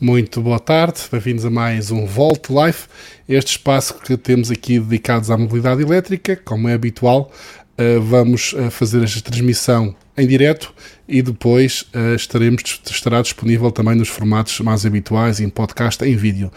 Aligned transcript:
Muito 0.00 0.40
boa 0.40 0.58
tarde, 0.58 0.98
bem-vindos 1.12 1.44
a 1.44 1.50
mais 1.50 1.90
um 1.90 2.06
Volt 2.06 2.48
Life, 2.48 2.88
este 3.28 3.48
espaço 3.48 3.92
que 4.00 4.16
temos 4.16 4.50
aqui 4.50 4.80
dedicados 4.80 5.30
à 5.30 5.36
mobilidade 5.36 5.82
elétrica, 5.82 6.36
como 6.36 6.70
é 6.70 6.72
habitual, 6.72 7.30
eh, 7.76 7.98
vamos 7.98 8.54
eh, 8.56 8.70
fazer 8.70 9.02
esta 9.02 9.20
transmissão 9.20 9.94
em 10.16 10.26
direto 10.26 10.72
e 11.06 11.20
depois 11.20 11.84
eh, 11.92 12.14
estaremos, 12.14 12.80
estará 12.90 13.20
disponível 13.20 13.70
também 13.70 13.94
nos 13.94 14.08
formatos 14.08 14.58
mais 14.60 14.86
habituais, 14.86 15.38
em 15.38 15.50
podcast, 15.50 16.02
em 16.02 16.16
vídeo. 16.16 16.50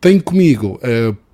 Tenho 0.00 0.22
comigo, 0.22 0.78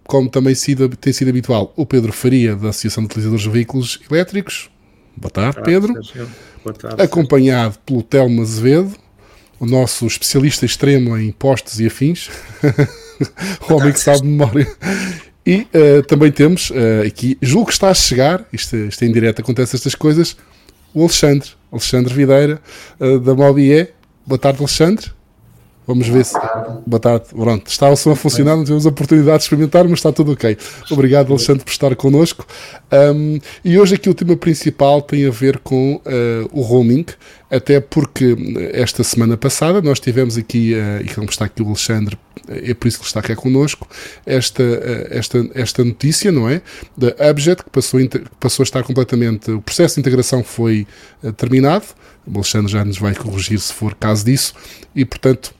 como 0.04 0.30
também 0.30 0.54
sido, 0.54 0.88
tem 0.88 1.12
sido 1.12 1.28
habitual, 1.28 1.74
o 1.76 1.84
Pedro 1.84 2.10
Faria, 2.10 2.56
da 2.56 2.70
Associação 2.70 3.02
de 3.02 3.08
Utilizadores 3.08 3.42
de 3.42 3.50
Veículos 3.50 4.00
Elétricos. 4.10 4.70
Boa 5.14 5.30
tarde, 5.30 5.60
Pedro. 5.62 5.92
Boa 6.64 6.74
tarde. 6.74 7.02
Acompanhado 7.02 7.78
pelo 7.84 8.02
Telmo 8.02 8.40
Azevedo 8.40 8.94
o 9.60 9.66
nosso 9.66 10.06
especialista 10.06 10.64
extremo 10.64 11.16
em 11.18 11.30
postos 11.30 11.78
e 11.78 11.86
afins, 11.86 12.30
o 13.68 13.74
homem 13.74 13.92
que 13.92 14.00
sabe 14.00 14.26
memória. 14.26 14.66
E 15.46 15.66
uh, 15.74 16.02
também 16.04 16.32
temos 16.32 16.70
uh, 16.70 17.06
aqui, 17.06 17.36
julgo 17.42 17.66
que 17.66 17.74
está 17.74 17.90
a 17.90 17.94
chegar, 17.94 18.46
isto, 18.50 18.74
isto 18.74 19.02
é 19.02 19.06
em 19.06 19.12
direto, 19.12 19.40
acontece 19.42 19.76
estas 19.76 19.94
coisas, 19.94 20.34
o 20.94 21.02
Alexandre, 21.02 21.50
Alexandre 21.70 22.14
Videira, 22.14 22.60
uh, 22.98 23.20
da 23.20 23.34
Mobie. 23.34 23.88
Boa 24.26 24.38
tarde, 24.38 24.58
Alexandre. 24.60 25.12
Vamos 25.90 26.06
ver 26.06 26.24
se. 26.24 26.38
Boa 26.86 27.00
tarde. 27.00 27.24
Pronto, 27.30 27.66
está 27.66 27.90
o 27.90 27.96
som 27.96 28.12
a 28.12 28.16
funcionar, 28.16 28.54
não 28.54 28.62
tivemos 28.62 28.86
a 28.86 28.90
oportunidade 28.90 29.38
de 29.38 29.42
experimentar, 29.42 29.82
mas 29.88 29.94
está 29.94 30.12
tudo 30.12 30.30
ok. 30.30 30.56
Obrigado, 30.88 31.32
Alexandre, 31.32 31.64
por 31.64 31.72
estar 31.72 31.96
connosco. 31.96 32.46
Um, 32.92 33.40
e 33.64 33.76
hoje 33.76 33.96
aqui 33.96 34.08
o 34.08 34.14
tema 34.14 34.36
principal 34.36 35.02
tem 35.02 35.26
a 35.26 35.32
ver 35.32 35.58
com 35.58 35.96
uh, 35.96 36.00
o 36.52 36.60
roaming, 36.60 37.06
até 37.50 37.80
porque 37.80 38.36
esta 38.72 39.02
semana 39.02 39.36
passada 39.36 39.82
nós 39.82 39.98
tivemos 39.98 40.38
aqui, 40.38 40.74
uh, 40.74 41.04
e 41.04 41.12
como 41.12 41.28
está 41.28 41.46
aqui 41.46 41.60
o 41.60 41.66
Alexandre, 41.66 42.16
é 42.48 42.72
por 42.72 42.86
isso 42.86 42.98
que 42.98 43.02
ele 43.02 43.08
está 43.08 43.18
aqui 43.18 43.34
connosco, 43.34 43.88
esta, 44.24 44.62
uh, 44.62 45.08
esta, 45.10 45.50
esta 45.54 45.84
notícia, 45.84 46.30
não 46.30 46.48
é? 46.48 46.62
Da 46.96 47.16
Abjet, 47.28 47.64
que 47.64 47.70
passou, 47.70 47.98
passou 48.38 48.62
a 48.62 48.64
estar 48.64 48.84
completamente. 48.84 49.50
O 49.50 49.60
processo 49.60 49.96
de 49.96 50.02
integração 50.02 50.44
foi 50.44 50.86
terminado. 51.36 51.86
O 52.24 52.36
Alexandre 52.36 52.70
já 52.70 52.84
nos 52.84 52.98
vai 52.98 53.12
corrigir 53.12 53.58
se 53.58 53.72
for 53.72 53.92
caso 53.96 54.24
disso, 54.24 54.54
e 54.94 55.04
portanto 55.04 55.58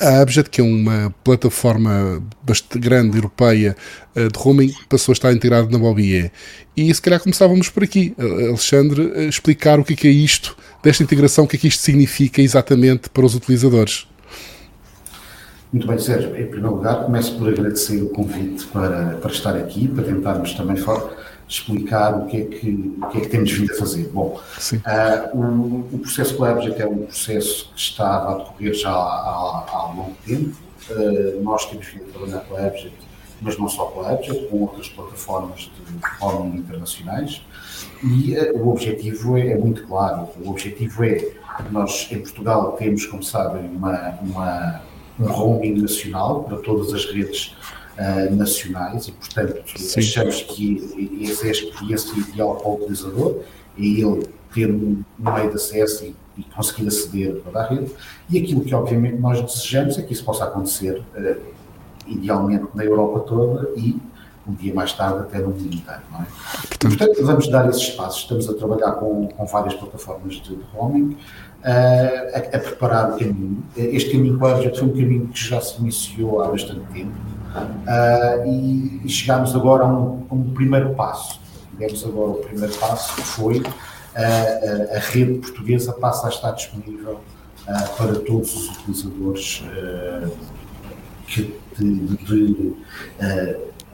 a 0.00 0.20
Abjet, 0.20 0.50
que 0.50 0.60
é 0.60 0.64
uma 0.64 1.14
plataforma 1.24 2.22
bastante 2.42 2.78
grande 2.78 3.16
europeia 3.16 3.76
eh, 4.14 4.28
de 4.28 4.38
roaming, 4.38 4.72
passou 4.88 5.12
a 5.12 5.14
estar 5.14 5.32
integrada 5.32 5.68
na 5.70 5.78
Mobie. 5.78 6.30
E 6.76 6.94
se 6.94 7.00
calhar 7.00 7.20
começávamos 7.20 7.68
por 7.68 7.82
aqui, 7.82 8.14
eh, 8.18 8.48
Alexandre, 8.48 9.28
explicar 9.28 9.78
o 9.80 9.84
que 9.84 9.94
é, 9.94 9.96
que 9.96 10.08
é 10.08 10.10
isto, 10.10 10.56
desta 10.82 11.02
integração, 11.02 11.44
o 11.44 11.48
que 11.48 11.56
é 11.56 11.58
que 11.58 11.68
isto 11.68 11.82
significa 11.82 12.42
exatamente 12.42 13.08
para 13.10 13.24
os 13.24 13.34
utilizadores. 13.34 14.06
Muito 15.72 15.86
bem, 15.86 15.98
Sérgio. 15.98 16.30
Em 16.30 16.46
primeiro 16.46 16.76
lugar, 16.76 17.04
começo 17.04 17.36
por 17.36 17.48
agradecer 17.48 18.02
o 18.02 18.08
convite 18.08 18.66
para, 18.66 19.18
para 19.20 19.30
estar 19.30 19.56
aqui, 19.56 19.86
para 19.88 20.04
tentarmos 20.04 20.54
também 20.54 20.76
falar 20.76 21.10
explicar 21.48 22.14
o 22.14 22.26
que 22.26 22.36
é 22.36 22.44
que, 22.44 22.94
o 23.02 23.06
que, 23.08 23.18
é 23.18 23.20
que 23.22 23.28
temos 23.28 23.50
vindo 23.50 23.72
a 23.72 23.76
fazer. 23.76 24.08
Bom, 24.08 24.38
uh, 24.38 25.36
o, 25.36 25.94
o, 25.94 25.98
processo 25.98 26.44
Abject 26.44 26.82
é 26.82 26.86
um 26.86 27.06
processo 27.06 27.72
que 27.74 27.80
está 27.80 28.28
a 28.28 28.34
decorrer 28.34 28.74
já 28.74 28.90
há, 28.90 28.94
há, 28.94 29.66
há 29.72 29.92
longo 29.94 30.16
tempo. 30.26 30.56
Uh, 30.90 31.42
nós 31.42 31.64
temos 31.66 31.86
vindo 31.86 32.04
a 32.08 32.12
trabalhar 32.12 32.40
com 32.40 32.56
a 32.56 32.66
Abject, 32.66 32.96
mas 33.40 33.58
não 33.58 33.68
só 33.68 33.86
com 33.86 34.02
a 34.02 34.10
Abject, 34.10 34.46
com 34.48 34.60
outras 34.60 34.88
plataformas 34.90 35.60
de 35.60 36.00
roaming 36.20 36.58
internacionais. 36.58 37.42
E 38.04 38.36
uh, 38.36 38.58
o 38.58 38.68
objetivo 38.70 39.38
é, 39.38 39.48
é, 39.48 39.56
muito 39.56 39.86
claro. 39.86 40.28
O 40.44 40.50
objetivo 40.50 41.02
é, 41.04 41.32
nós 41.70 42.08
em 42.10 42.20
Portugal 42.20 42.72
temos, 42.72 43.06
como 43.06 43.22
sabem, 43.22 43.64
uma, 43.66 44.18
uma 44.20 44.82
um 45.18 45.26
roaming 45.26 45.80
nacional 45.80 46.44
para 46.44 46.58
todas 46.58 46.94
as 46.94 47.06
redes 47.06 47.56
uh, 47.98 48.34
nacionais 48.34 49.08
e, 49.08 49.12
portanto, 49.12 49.62
Sim. 49.76 50.00
achamos 50.00 50.42
que 50.42 51.20
essa 51.28 51.46
é 51.46 51.48
a 51.48 51.52
experiência 51.52 52.18
ideal 52.18 52.56
para 52.56 52.68
o 52.68 52.74
utilizador, 52.76 53.40
é 53.78 53.82
ele 53.82 54.28
ter 54.54 54.70
um, 54.70 55.02
meio 55.18 55.50
de 55.50 55.56
acesso 55.56 56.04
e, 56.04 56.16
e, 56.36 56.44
conseguir 56.44 56.88
aceder 56.88 57.36
a 57.36 57.40
toda 57.40 57.60
a 57.60 57.68
rede. 57.68 57.92
E 58.30 58.38
aquilo 58.38 58.62
que, 58.62 58.74
obviamente, 58.74 59.18
nós 59.18 59.40
desejamos 59.40 59.98
é 59.98 60.02
que 60.02 60.12
isso 60.12 60.24
possa 60.24 60.44
acontecer, 60.44 61.02
uh, 61.16 61.36
idealmente, 62.06 62.66
na 62.74 62.84
Europa 62.84 63.20
toda 63.20 63.70
e 63.76 64.00
um 64.48 64.54
dia 64.54 64.72
mais 64.72 64.94
tarde 64.94 65.18
até 65.20 65.40
no 65.40 65.50
mundo 65.50 65.66
inteiro, 65.66 66.00
não 66.10 66.22
é? 66.22 66.26
Portanto, 66.68 66.96
Portanto, 66.96 67.26
vamos 67.26 67.48
dar 67.48 67.68
esses 67.68 67.90
passos. 67.90 68.22
Estamos 68.22 68.48
a 68.48 68.54
trabalhar 68.54 68.92
com, 68.92 69.28
com 69.28 69.44
várias 69.44 69.74
plataformas 69.74 70.36
de, 70.36 70.56
de 70.56 70.62
roaming, 70.72 71.10
uh, 71.12 72.34
a, 72.34 72.56
a, 72.56 72.58
preparar 72.58 73.12
o 73.12 73.18
caminho. 73.18 73.62
Este 73.76 74.12
caminho, 74.12 74.38
claro, 74.38 74.62
já 74.62 74.74
foi 74.74 74.88
um 74.88 74.92
caminho 74.92 75.28
que 75.28 75.38
já 75.38 75.60
se 75.60 75.78
iniciou 75.78 76.40
há 76.40 76.48
bastante 76.48 76.80
tempo. 76.94 77.12
Uh, 77.64 79.02
e, 79.04 79.08
chegámos 79.08 79.54
agora 79.54 79.84
a 79.84 79.86
um, 79.86 80.26
um, 80.30 80.54
primeiro 80.54 80.94
passo. 80.94 81.40
Digamos 81.72 82.04
agora, 82.04 82.30
o 82.30 82.34
primeiro 82.36 82.74
passo 82.74 83.12
foi 83.22 83.58
uh, 83.58 83.64
a, 84.14 84.96
a, 84.96 85.00
rede 85.00 85.38
portuguesa 85.38 85.92
passa 85.92 86.26
a 86.26 86.30
estar 86.30 86.52
disponível 86.52 87.20
uh, 87.62 87.96
para 87.96 88.14
todos 88.20 88.54
os 88.54 88.76
utilizadores 88.78 89.64
que 91.26 91.54
de, 91.78 92.16
de, 92.16 92.74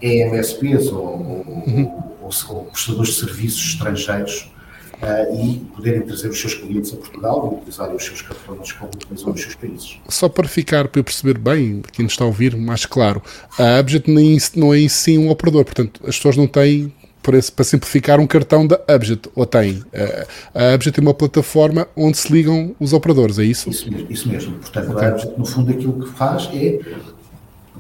EMSPs 0.01 0.93
ou, 0.93 1.17
uhum. 1.17 2.17
ou, 2.23 2.31
ou, 2.31 2.57
ou 2.57 2.65
prestadores 2.67 3.15
de 3.15 3.21
serviços 3.21 3.65
estrangeiros 3.75 4.54
uh, 5.03 5.45
e 5.45 5.59
poderem 5.75 6.03
trazer 6.03 6.29
os 6.29 6.41
seus 6.41 6.55
clientes 6.55 6.93
a 6.93 6.97
Portugal 6.97 7.51
e 7.53 7.57
utilizarem 7.57 7.97
os 7.97 8.05
seus 8.05 8.23
cartões 8.23 8.73
como 8.73 8.91
utilizam 8.95 9.31
nos 9.31 9.41
seus 9.41 9.55
países. 9.55 9.99
Só 10.09 10.29
para 10.29 10.49
ficar, 10.49 10.89
para 10.89 11.01
eu 11.01 11.05
perceber 11.05 11.39
bem, 11.39 11.83
quem 11.93 12.05
nos 12.05 12.13
está 12.13 12.25
a 12.25 12.27
ouvir 12.27 12.57
mais 12.57 12.87
claro, 12.87 13.23
a 13.59 13.79
Abjet 13.79 14.11
nem, 14.11 14.39
não 14.57 14.73
é 14.73 14.81
em 14.81 14.89
si 14.89 15.19
um 15.19 15.31
operador, 15.31 15.65
portanto 15.65 16.01
as 16.07 16.17
pessoas 16.17 16.37
não 16.37 16.47
têm 16.47 16.93
para, 17.23 17.65
simplificar 17.65 18.21
um 18.21 18.27
cartão 18.27 18.67
da 18.67 18.79
Abjet, 18.87 19.31
ou 19.35 19.47
tem. 19.47 19.83
A 20.55 20.75
Abjet 20.75 20.99
é 20.99 21.03
uma 21.03 21.15
plataforma 21.15 21.89
onde 21.97 22.19
se 22.19 22.31
ligam 22.31 22.75
os 22.79 22.93
operadores, 22.93 23.39
é 23.39 23.45
isso? 23.45 23.71
Isso 23.71 23.91
mesmo, 23.91 24.07
isso 24.11 24.29
mesmo. 24.29 24.59
portanto 24.59 24.93
okay. 24.93 25.09
a 25.09 25.11
Abjet 25.11 25.39
no 25.39 25.47
fundo 25.47 25.71
aquilo 25.71 26.01
que 26.01 26.11
faz 26.11 26.51
é 26.53 26.81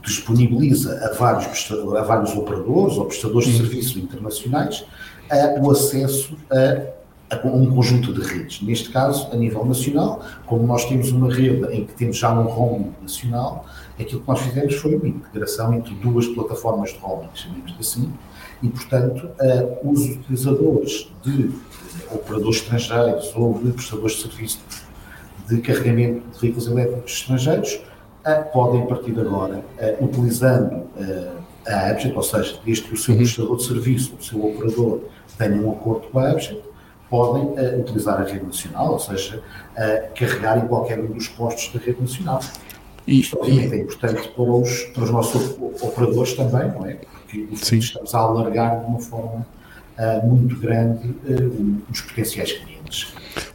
disponibiliza 0.03 0.99
a 1.07 1.15
vários, 1.15 1.71
a 1.71 2.03
vários 2.03 2.37
operadores 2.37 2.97
ou 2.97 3.07
prestadores 3.07 3.49
de 3.49 3.55
hum. 3.55 3.59
serviços 3.59 3.97
internacionais 3.97 4.85
uh, 5.31 5.63
o 5.63 5.71
acesso 5.71 6.37
a 6.51 7.04
um 7.45 7.75
conjunto 7.75 8.13
de 8.13 8.21
redes. 8.21 8.63
Neste 8.63 8.91
caso, 8.91 9.29
a 9.33 9.37
nível 9.37 9.65
nacional, 9.65 10.23
como 10.47 10.67
nós 10.67 10.85
temos 10.85 11.11
uma 11.11 11.33
rede 11.33 11.65
em 11.75 11.85
que 11.85 11.95
temos 11.95 12.17
já 12.17 12.33
um 12.33 12.45
roaming 12.45 12.93
nacional, 13.03 13.67
aquilo 13.99 14.21
que 14.21 14.29
nós 14.29 14.41
fizemos 14.41 14.75
foi 14.77 14.95
uma 14.95 15.09
integração 15.09 15.75
entre 15.75 15.95
duas 15.95 16.27
plataformas 16.29 16.91
de 16.91 16.99
roaming, 16.99 17.29
chamemos 17.35 17.75
assim, 17.81 18.13
e, 18.63 18.69
portanto, 18.69 19.27
uh, 19.27 19.91
os 19.91 20.05
utilizadores 20.05 21.11
de 21.23 21.51
operadores 22.11 22.57
estrangeiros 22.57 23.33
ou 23.35 23.59
de 23.59 23.73
prestadores 23.73 24.17
de 24.17 24.23
serviço 24.23 24.61
de 25.49 25.59
carregamento 25.61 26.23
de 26.31 26.41
veículos 26.41 26.67
elétricos 26.67 27.13
estrangeiros 27.13 27.75
uh, 27.75 28.53
podem, 28.53 28.83
a 28.83 28.87
partir 28.87 29.13
de 29.13 29.21
agora, 29.21 29.59
uh, 29.59 30.05
utilizando 30.05 30.85
a 31.67 31.91
Abjet, 31.91 32.15
ou 32.15 32.23
seja, 32.23 32.59
desde 32.65 32.85
que 32.85 32.95
o 32.95 32.97
seu 32.97 33.15
uhum. 33.15 33.21
prestador 33.21 33.57
de 33.57 33.65
serviço, 33.65 34.15
o 34.19 34.23
seu 34.23 34.45
operador, 34.45 35.01
tenha 35.39 35.61
um 35.61 35.73
acordo 35.73 36.07
com 36.09 36.19
a 36.19 36.31
Abjet, 36.31 36.61
podem 37.15 37.45
uh, 37.45 37.81
utilizar 37.81 38.21
a 38.21 38.25
rede 38.25 38.45
nacional, 38.45 38.91
ou 38.91 38.99
seja, 38.99 39.37
uh, 39.39 40.15
carregar 40.19 40.59
em 40.59 40.67
qualquer 40.67 40.99
um 40.99 41.07
dos 41.07 41.29
postos 41.29 41.73
da 41.73 41.79
rede 41.79 42.01
nacional. 42.01 42.41
E, 43.07 43.21
Isto, 43.21 43.39
obviamente, 43.39 43.73
e... 43.73 43.79
é 43.79 43.83
importante 43.83 44.29
para 44.31 44.43
os, 44.43 44.83
para 44.83 45.05
os 45.05 45.11
nossos 45.11 45.57
operadores 45.81 46.33
também, 46.35 46.73
não 46.73 46.85
é? 46.85 46.95
Porque 46.95 47.47
Sim. 47.55 47.79
estamos 47.79 48.13
a 48.13 48.19
alargar 48.19 48.81
de 48.81 48.87
uma 48.87 48.99
forma 48.99 49.47
uh, 49.97 50.27
muito 50.27 50.59
grande 50.59 51.15
os 51.89 52.01
potenciais 52.01 52.53
clientes. 52.53 53.15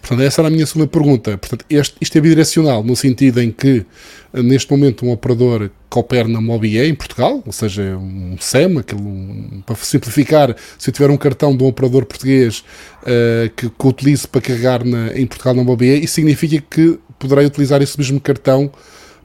Portanto, 0.10 0.26
essa 0.26 0.42
era 0.42 0.48
a 0.48 0.52
minha 0.52 0.66
segunda 0.66 0.88
pergunta. 0.88 1.38
Portanto, 1.38 1.64
este, 1.70 1.96
isto 2.02 2.18
é 2.18 2.22
bidirecional, 2.22 2.84
no 2.84 2.96
sentido 2.96 3.40
em 3.40 3.52
que, 3.52 3.86
neste 4.34 4.72
momento, 4.72 5.06
um 5.06 5.12
operador 5.12 5.70
que 5.88 6.00
opera 6.00 6.28
na 6.28 6.42
Mobie 6.42 6.80
em 6.80 6.96
Portugal, 6.96 7.44
ou 7.46 7.52
seja, 7.52 7.96
um 7.96 8.36
SEM, 8.40 8.80
aquele, 8.80 9.04
um, 9.04 9.62
para 9.64 9.76
simplificar, 9.76 10.56
se 10.80 10.90
eu 10.90 10.94
tiver 10.94 11.12
um 11.12 11.18
cartão 11.18 11.56
de 11.56 11.64
um 11.64 11.68
operador 11.68 12.06
português 12.06 12.64
uh, 13.04 13.52
que, 13.56 13.70
que 13.70 13.88
utilize 13.88 14.28
para 14.28 14.42
carregar 14.42 14.84
na, 14.84 15.16
em 15.16 15.28
Portugal 15.28 15.54
na 15.54 15.64
Mobie, 15.64 16.04
isso 16.04 16.16
significa 16.16 16.60
que 16.68 17.00
poderei 17.20 17.46
utilizar 17.46 17.80
esse 17.80 17.96
mesmo 17.96 18.20
cartão 18.20 18.72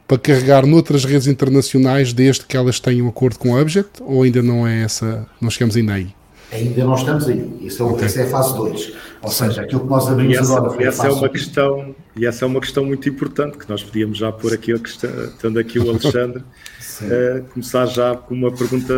para 0.07 0.19
carregar 0.19 0.67
noutras 0.67 1.07
redes 1.07 1.27
internacionais 1.27 2.13
desde 2.13 2.45
que 2.45 2.59
elas 2.59 2.79
tenham 2.79 3.09
acordo 3.09 3.39
com 3.39 3.53
o 3.53 3.59
Object, 3.59 4.03
ou 4.03 4.23
ainda 4.23 4.43
não 4.43 4.67
é 4.67 4.83
essa, 4.83 5.27
não 5.41 5.49
chegamos 5.49 5.77
ainda 5.77 5.95
aí? 5.95 6.09
Ainda 6.55 6.85
não 6.85 6.95
estamos 6.95 7.27
aí. 7.27 7.51
Isso 7.63 7.83
é, 7.83 7.87
okay. 7.87 8.07
Essa 8.07 8.21
é 8.21 8.25
a 8.25 8.29
fase 8.29 8.55
2. 8.55 8.93
Ou 9.25 9.31
seja, 9.31 9.63
aquilo 9.63 9.81
que 9.81 9.87
nós 9.87 10.07
abrimos 10.07 10.37
essa, 10.37 10.57
agora 10.57 10.75
foi 10.75 10.85
essa 10.85 11.07
é 11.07 11.11
uma 11.11 11.29
questão 11.29 11.95
E 12.15 12.27
essa 12.27 12.45
é 12.45 12.47
uma 12.47 12.61
questão 12.61 12.85
muito 12.85 13.09
importante, 13.09 13.59
que 13.59 13.69
nós 13.69 13.83
podíamos 13.83 14.19
já 14.19 14.31
pôr 14.31 14.53
aqui, 14.53 14.73
a 14.73 14.79
questão, 14.79 15.11
tendo 15.41 15.59
aqui 15.59 15.79
o 15.79 15.89
Alexandre, 15.89 16.43
uh, 16.43 17.45
começar 17.53 17.87
já 17.87 18.15
com 18.15 18.35
uma 18.35 18.53
pergunta 18.53 18.95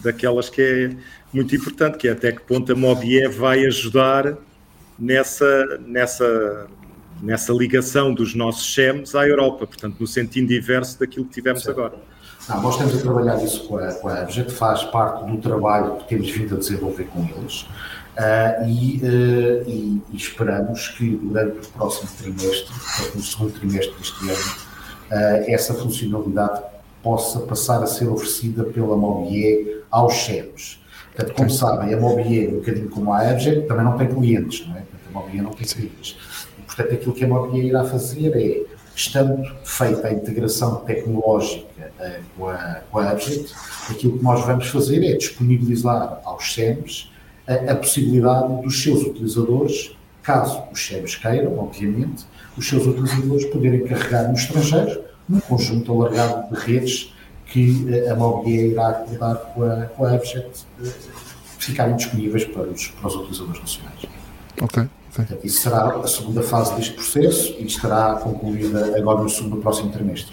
daquelas 0.00 0.48
que 0.48 0.60
é 0.60 0.96
muito 1.32 1.54
importante, 1.54 1.98
que 1.98 2.08
é 2.08 2.12
até 2.12 2.32
que 2.32 2.40
ponto 2.40 2.72
a 2.72 2.74
Mobie 2.74 3.28
vai 3.28 3.64
ajudar 3.64 4.36
nessa, 4.98 5.78
nessa 5.86 6.68
nessa 7.22 7.52
ligação 7.52 8.12
dos 8.14 8.34
nossos 8.34 8.64
SHEMs 8.66 9.14
à 9.14 9.26
Europa, 9.26 9.66
portanto, 9.66 9.96
no 10.00 10.06
sentido 10.06 10.52
inverso 10.52 10.98
daquilo 10.98 11.26
que 11.26 11.32
tivemos 11.32 11.62
certo. 11.62 11.78
agora. 11.78 11.94
Não, 12.48 12.62
nós 12.62 12.74
estamos 12.74 12.98
a 12.98 13.02
trabalhar 13.02 13.44
isso 13.44 13.64
com 13.68 13.76
a, 13.76 13.92
com 13.92 14.08
a 14.08 14.20
Abjet, 14.22 14.50
faz 14.50 14.82
parte 14.84 15.30
do 15.30 15.38
trabalho 15.38 15.96
que 15.96 16.08
temos 16.08 16.30
vindo 16.30 16.54
a 16.54 16.58
desenvolver 16.58 17.04
com 17.04 17.24
eles. 17.24 17.66
Uh, 18.16 18.68
e, 18.68 19.00
uh, 19.02 19.68
e, 19.68 20.02
e, 20.12 20.16
esperamos 20.16 20.88
que 20.88 21.16
durante 21.16 21.68
o 21.68 21.70
próximo 21.70 22.10
trimestre, 22.18 22.74
no 23.14 23.22
segundo 23.22 23.52
trimestre 23.52 23.94
deste 23.96 24.28
ano, 24.28 24.54
uh, 25.10 25.44
essa 25.50 25.72
funcionalidade 25.74 26.60
possa 27.02 27.40
passar 27.40 27.82
a 27.82 27.86
ser 27.86 28.08
oferecida 28.08 28.64
pela 28.64 28.96
Mobier 28.96 29.84
aos 29.90 30.14
chefes. 30.14 30.80
Portanto, 31.14 31.34
como 31.34 31.50
sabem, 31.50 31.94
a 31.94 31.96
Mobier, 31.96 32.50
um 32.50 32.58
bocadinho 32.58 32.90
como 32.90 33.12
a 33.12 33.20
Abjet, 33.20 33.66
também 33.66 33.84
não 33.84 33.96
tem 33.96 34.08
clientes, 34.08 34.66
não 34.66 34.76
é? 34.76 34.80
Portanto, 34.80 35.08
a 35.08 35.18
Mobier 35.18 35.42
não 35.42 35.50
tem 35.52 35.66
clientes. 35.66 36.16
E, 36.58 36.62
portanto, 36.62 36.92
aquilo 36.92 37.12
que 37.14 37.24
a 37.24 37.28
Mobier 37.28 37.64
irá 37.64 37.84
fazer 37.84 38.36
é, 38.36 38.64
estando 38.94 39.42
feita 39.64 40.08
a 40.08 40.12
integração 40.12 40.76
tecnológica 40.84 41.92
com 42.36 42.48
a, 42.48 42.80
com 42.90 42.98
a 42.98 43.10
Abjet, 43.10 43.54
aquilo 43.88 44.18
que 44.18 44.24
nós 44.24 44.44
vamos 44.44 44.66
fazer 44.68 45.02
é 45.04 45.16
disponibilizar 45.16 46.20
aos 46.24 46.52
SEMs 46.52 47.10
a, 47.50 47.72
a 47.72 47.76
possibilidade 47.76 48.62
dos 48.62 48.82
seus 48.82 49.02
utilizadores, 49.02 49.96
caso 50.22 50.62
os 50.72 50.86
SEMs 50.86 51.16
queiram, 51.16 51.58
obviamente, 51.58 52.24
os 52.56 52.68
seus 52.68 52.86
utilizadores 52.86 53.46
poderem 53.46 53.84
carregar 53.84 54.28
no 54.28 54.34
estrangeiro 54.34 55.02
num 55.28 55.40
conjunto 55.40 55.92
alargado 55.92 56.54
de 56.54 56.60
redes 56.60 57.14
que 57.46 57.86
eh, 57.92 58.10
a 58.10 58.14
Mobier 58.14 58.70
irá 58.70 58.88
acordar 58.90 59.36
com 59.36 59.64
a, 59.64 59.86
com 59.86 60.04
a 60.04 60.12
Abjet 60.12 60.48
eh, 60.82 60.92
ficarem 61.58 61.96
disponíveis 61.96 62.44
para 62.44 62.62
os, 62.62 62.88
para 62.88 63.08
os 63.08 63.14
utilizadores 63.16 63.60
nacionais. 63.60 64.00
Ok. 64.60 64.88
Okay. 65.18 65.38
Isso 65.42 65.62
será 65.62 65.88
a 65.96 66.06
segunda 66.06 66.40
fase 66.40 66.74
deste 66.76 66.94
processo 66.94 67.54
e 67.58 67.66
estará 67.66 68.14
concluída 68.14 68.96
agora 68.96 69.22
no, 69.22 69.28
segundo, 69.28 69.56
próximo 69.56 69.90
trimestre. 69.90 70.32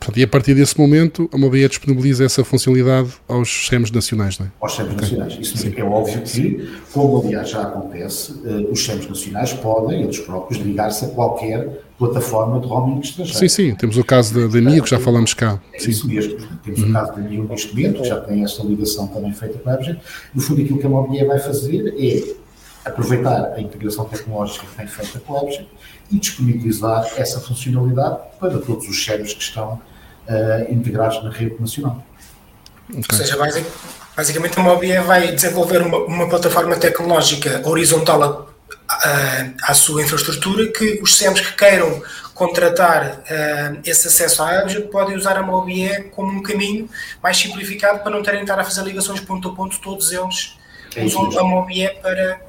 Portanto, 0.00 0.16
e 0.16 0.22
a 0.22 0.28
partir 0.28 0.54
desse 0.54 0.80
momento, 0.80 1.28
a 1.30 1.36
Mobia 1.36 1.68
disponibiliza 1.68 2.24
essa 2.24 2.42
funcionalidade 2.42 3.10
aos 3.28 3.66
SEMs 3.68 3.90
nacionais, 3.90 4.38
não 4.38 4.46
é? 4.46 4.50
Aos 4.58 4.74
SEMs 4.74 4.92
okay. 4.92 5.02
nacionais. 5.02 5.38
Isso 5.38 5.58
Sim. 5.58 5.74
é 5.76 5.84
óbvio 5.84 6.22
que, 6.22 6.70
como 6.90 7.20
aliás 7.20 7.50
já 7.50 7.62
acontece, 7.62 8.32
uh, 8.32 8.72
os 8.72 8.82
SEMs 8.82 9.06
nacionais 9.06 9.52
podem, 9.52 10.02
eles 10.02 10.18
próprios, 10.18 10.62
ligar-se 10.64 11.04
a 11.04 11.08
qualquer 11.08 11.82
plataforma 11.98 12.58
de 12.60 12.66
roaming 12.66 13.00
estrangeiro. 13.00 13.38
Sim, 13.38 13.48
sim. 13.48 13.74
Temos 13.74 13.98
o 13.98 14.02
caso 14.02 14.32
da, 14.32 14.46
da 14.46 14.58
NIO, 14.58 14.82
que 14.82 14.88
já 14.88 14.98
falamos 14.98 15.34
cá. 15.34 15.60
É 15.74 15.78
sim. 15.78 15.90
isso 15.90 16.08
mesmo. 16.08 16.38
Temos 16.64 16.80
uhum. 16.80 16.88
o 16.88 16.92
caso 16.94 17.12
da 17.12 17.20
NIO 17.20 17.44
neste 17.46 17.76
momento, 17.76 18.00
que 18.00 18.08
já 18.08 18.20
tem 18.20 18.42
esta 18.42 18.62
ligação 18.62 19.06
também 19.06 19.34
feita 19.34 19.58
com 19.58 19.68
a 19.68 19.74
Abjet. 19.74 20.00
No 20.34 20.40
fundo, 20.40 20.62
aquilo 20.62 20.78
que 20.78 20.86
a 20.86 20.88
Mobia 20.88 21.26
vai 21.26 21.38
fazer 21.38 21.94
é 21.98 22.39
aproveitar 22.90 23.54
a 23.54 23.60
integração 23.60 24.04
tecnológica 24.04 24.66
que 24.66 24.76
tem 24.76 24.86
feita 24.86 25.18
com 25.20 25.36
a 25.36 25.40
Abjet 25.40 25.68
e 26.10 26.18
disponibilizar 26.18 27.06
essa 27.16 27.40
funcionalidade 27.40 28.18
para 28.38 28.58
todos 28.58 28.88
os 28.88 29.04
SEMs 29.04 29.32
que 29.32 29.42
estão 29.42 29.74
uh, 30.28 30.72
integrados 30.72 31.22
na 31.22 31.30
rede 31.30 31.56
nacional. 31.60 32.04
Okay. 32.88 33.04
Ou 33.10 33.16
seja, 33.16 33.36
basicamente 34.16 34.58
a 34.58 34.62
Mobia 34.62 35.02
vai 35.02 35.32
desenvolver 35.32 35.82
uma, 35.82 35.98
uma 35.98 36.28
plataforma 36.28 36.76
tecnológica 36.76 37.62
horizontal 37.66 38.22
a, 38.22 38.46
a, 38.88 39.70
à 39.70 39.74
sua 39.74 40.02
infraestrutura 40.02 40.66
que 40.72 41.00
os 41.02 41.16
SEMs 41.16 41.40
que 41.40 41.56
queiram 41.56 42.02
contratar 42.34 43.20
uh, 43.20 43.80
esse 43.84 44.08
acesso 44.08 44.42
à 44.42 44.60
Abjet 44.60 44.88
podem 44.88 45.16
usar 45.16 45.36
a 45.36 45.42
Mobia 45.42 46.04
como 46.10 46.32
um 46.32 46.42
caminho 46.42 46.88
mais 47.22 47.36
simplificado 47.36 48.00
para 48.00 48.10
não 48.10 48.22
terem 48.22 48.40
de 48.40 48.44
estar 48.44 48.58
a 48.58 48.64
fazer 48.64 48.82
ligações 48.82 49.20
ponto 49.20 49.48
a 49.48 49.54
ponto, 49.54 49.78
todos 49.80 50.10
eles 50.10 50.58
é 50.96 51.04
usam 51.04 51.38
a 51.38 51.44
Mobia 51.44 51.94
para 52.02 52.40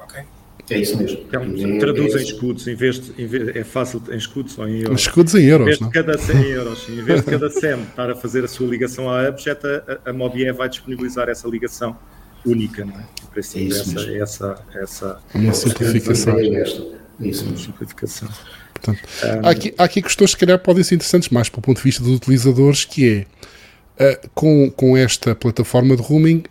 é 0.72 0.78
isso 0.80 0.96
mesmo. 0.96 1.18
É, 1.32 1.78
traduz 1.78 2.14
em 2.14 2.24
escudos, 2.24 2.66
em 2.66 2.74
vez, 2.74 3.00
de, 3.00 3.22
em 3.22 3.26
vez 3.26 3.56
é 3.56 3.64
fácil 3.64 4.02
em 4.10 4.16
escudos 4.16 4.58
ou 4.58 4.68
em 4.68 4.80
euros. 4.80 5.00
Escudos 5.00 5.34
em 5.34 5.44
euros, 5.44 5.66
em 5.66 5.78
vez 5.78 5.78
de 5.78 5.90
cada, 5.90 6.32
em 6.32 6.50
euros, 6.50 6.88
em 6.88 7.02
vez 7.02 7.20
de 7.24 7.30
cada 7.30 7.50
SEM 7.50 7.82
estar 7.82 8.10
a 8.10 8.14
fazer 8.14 8.44
a 8.44 8.48
sua 8.48 8.66
ligação 8.66 9.10
à 9.10 9.26
Abjet, 9.26 9.60
a, 9.66 10.10
a 10.10 10.12
Mobie 10.12 10.50
vai 10.52 10.68
disponibilizar 10.68 11.28
essa 11.28 11.48
ligação 11.48 11.96
única, 12.44 12.84
não 12.84 12.94
é? 12.94 13.06
Para 13.30 13.40
é 13.40 13.68
essa, 13.68 14.10
essa, 14.12 14.64
essa, 14.74 15.20
uma 15.34 15.54
simplificação. 15.54 16.38
É 16.38 16.60
esta. 16.60 16.82
É 17.20 17.28
isso 17.28 17.44
uma 17.44 17.56
simplificação. 17.56 18.28
Portanto, 18.74 19.00
um, 19.24 19.46
há, 19.46 19.50
aqui, 19.50 19.74
há 19.78 19.84
aqui 19.84 20.02
questões 20.02 20.34
que 20.34 20.40
se 20.40 20.46
calhar 20.46 20.58
podem 20.58 20.82
ser 20.82 20.96
interessantes 20.96 21.28
mais 21.28 21.48
para 21.48 21.60
o 21.60 21.62
ponto 21.62 21.78
de 21.78 21.82
vista 21.82 22.02
dos 22.02 22.16
utilizadores, 22.16 22.84
que 22.84 23.26
é 23.98 24.12
uh, 24.12 24.30
com, 24.34 24.70
com 24.70 24.96
esta 24.96 25.34
plataforma 25.34 25.96
de 25.96 26.02
roaming 26.02 26.42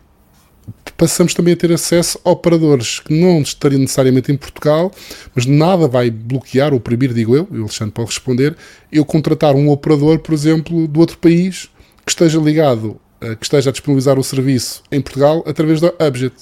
passamos 1.02 1.34
também 1.34 1.54
a 1.54 1.56
ter 1.56 1.72
acesso 1.72 2.16
a 2.24 2.30
operadores 2.30 3.00
que 3.00 3.12
não 3.12 3.42
estariam 3.42 3.80
necessariamente 3.80 4.30
em 4.30 4.36
Portugal, 4.36 4.92
mas 5.34 5.46
nada 5.46 5.88
vai 5.88 6.10
bloquear 6.10 6.72
ou 6.72 6.78
proibir, 6.78 7.12
digo 7.12 7.34
eu, 7.34 7.48
e 7.50 7.58
o 7.58 7.62
Alexandre 7.62 7.92
pode 7.92 8.08
responder, 8.08 8.56
eu 8.92 9.04
contratar 9.04 9.56
um 9.56 9.68
operador, 9.68 10.20
por 10.20 10.32
exemplo, 10.32 10.86
do 10.86 11.00
outro 11.00 11.18
país 11.18 11.68
que 12.06 12.12
esteja 12.12 12.38
ligado, 12.38 12.96
eh, 13.20 13.34
que 13.34 13.44
esteja 13.44 13.70
a 13.70 13.72
disponibilizar 13.72 14.16
o 14.18 14.22
serviço 14.22 14.82
em 14.92 15.00
Portugal 15.00 15.42
através 15.46 15.80
da 15.80 15.92
Abjet. 15.98 16.34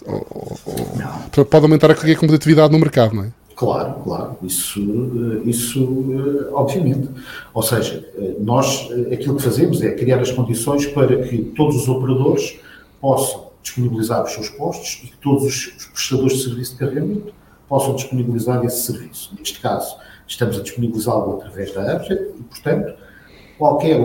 Pode 1.50 1.64
aumentar 1.64 1.90
a 1.90 1.94
competitividade 1.94 2.72
no 2.72 2.78
mercado, 2.78 3.14
não 3.14 3.24
é? 3.24 3.28
Claro, 3.56 3.94
claro, 4.04 4.36
isso, 4.42 4.80
eh, 4.80 5.48
isso 5.48 6.04
eh, 6.12 6.50
obviamente. 6.52 7.08
Ou 7.54 7.62
seja, 7.62 8.06
nós 8.40 8.88
aquilo 9.12 9.36
que 9.36 9.42
fazemos 9.42 9.82
é 9.82 9.90
criar 9.92 10.20
as 10.20 10.32
condições 10.32 10.86
para 10.86 11.22
que 11.22 11.38
todos 11.56 11.76
os 11.76 11.88
operadores 11.88 12.58
possam 13.00 13.49
disponibilizar 13.62 14.24
os 14.24 14.32
seus 14.32 14.48
postos 14.50 15.02
e 15.04 15.08
que 15.08 15.16
todos 15.18 15.44
os 15.44 15.86
prestadores 15.86 16.38
de 16.38 16.44
serviço 16.44 16.72
de 16.72 16.78
carregamento 16.78 17.34
possam 17.68 17.94
disponibilizar 17.94 18.64
esse 18.64 18.82
serviço. 18.82 19.34
Neste 19.38 19.60
caso, 19.60 19.96
estamos 20.26 20.58
a 20.58 20.62
disponibilizá-lo 20.62 21.36
através 21.36 21.72
da 21.72 21.92
Abjet 21.92 22.34
e, 22.38 22.42
portanto, 22.42 22.94
qualquer 23.58 24.00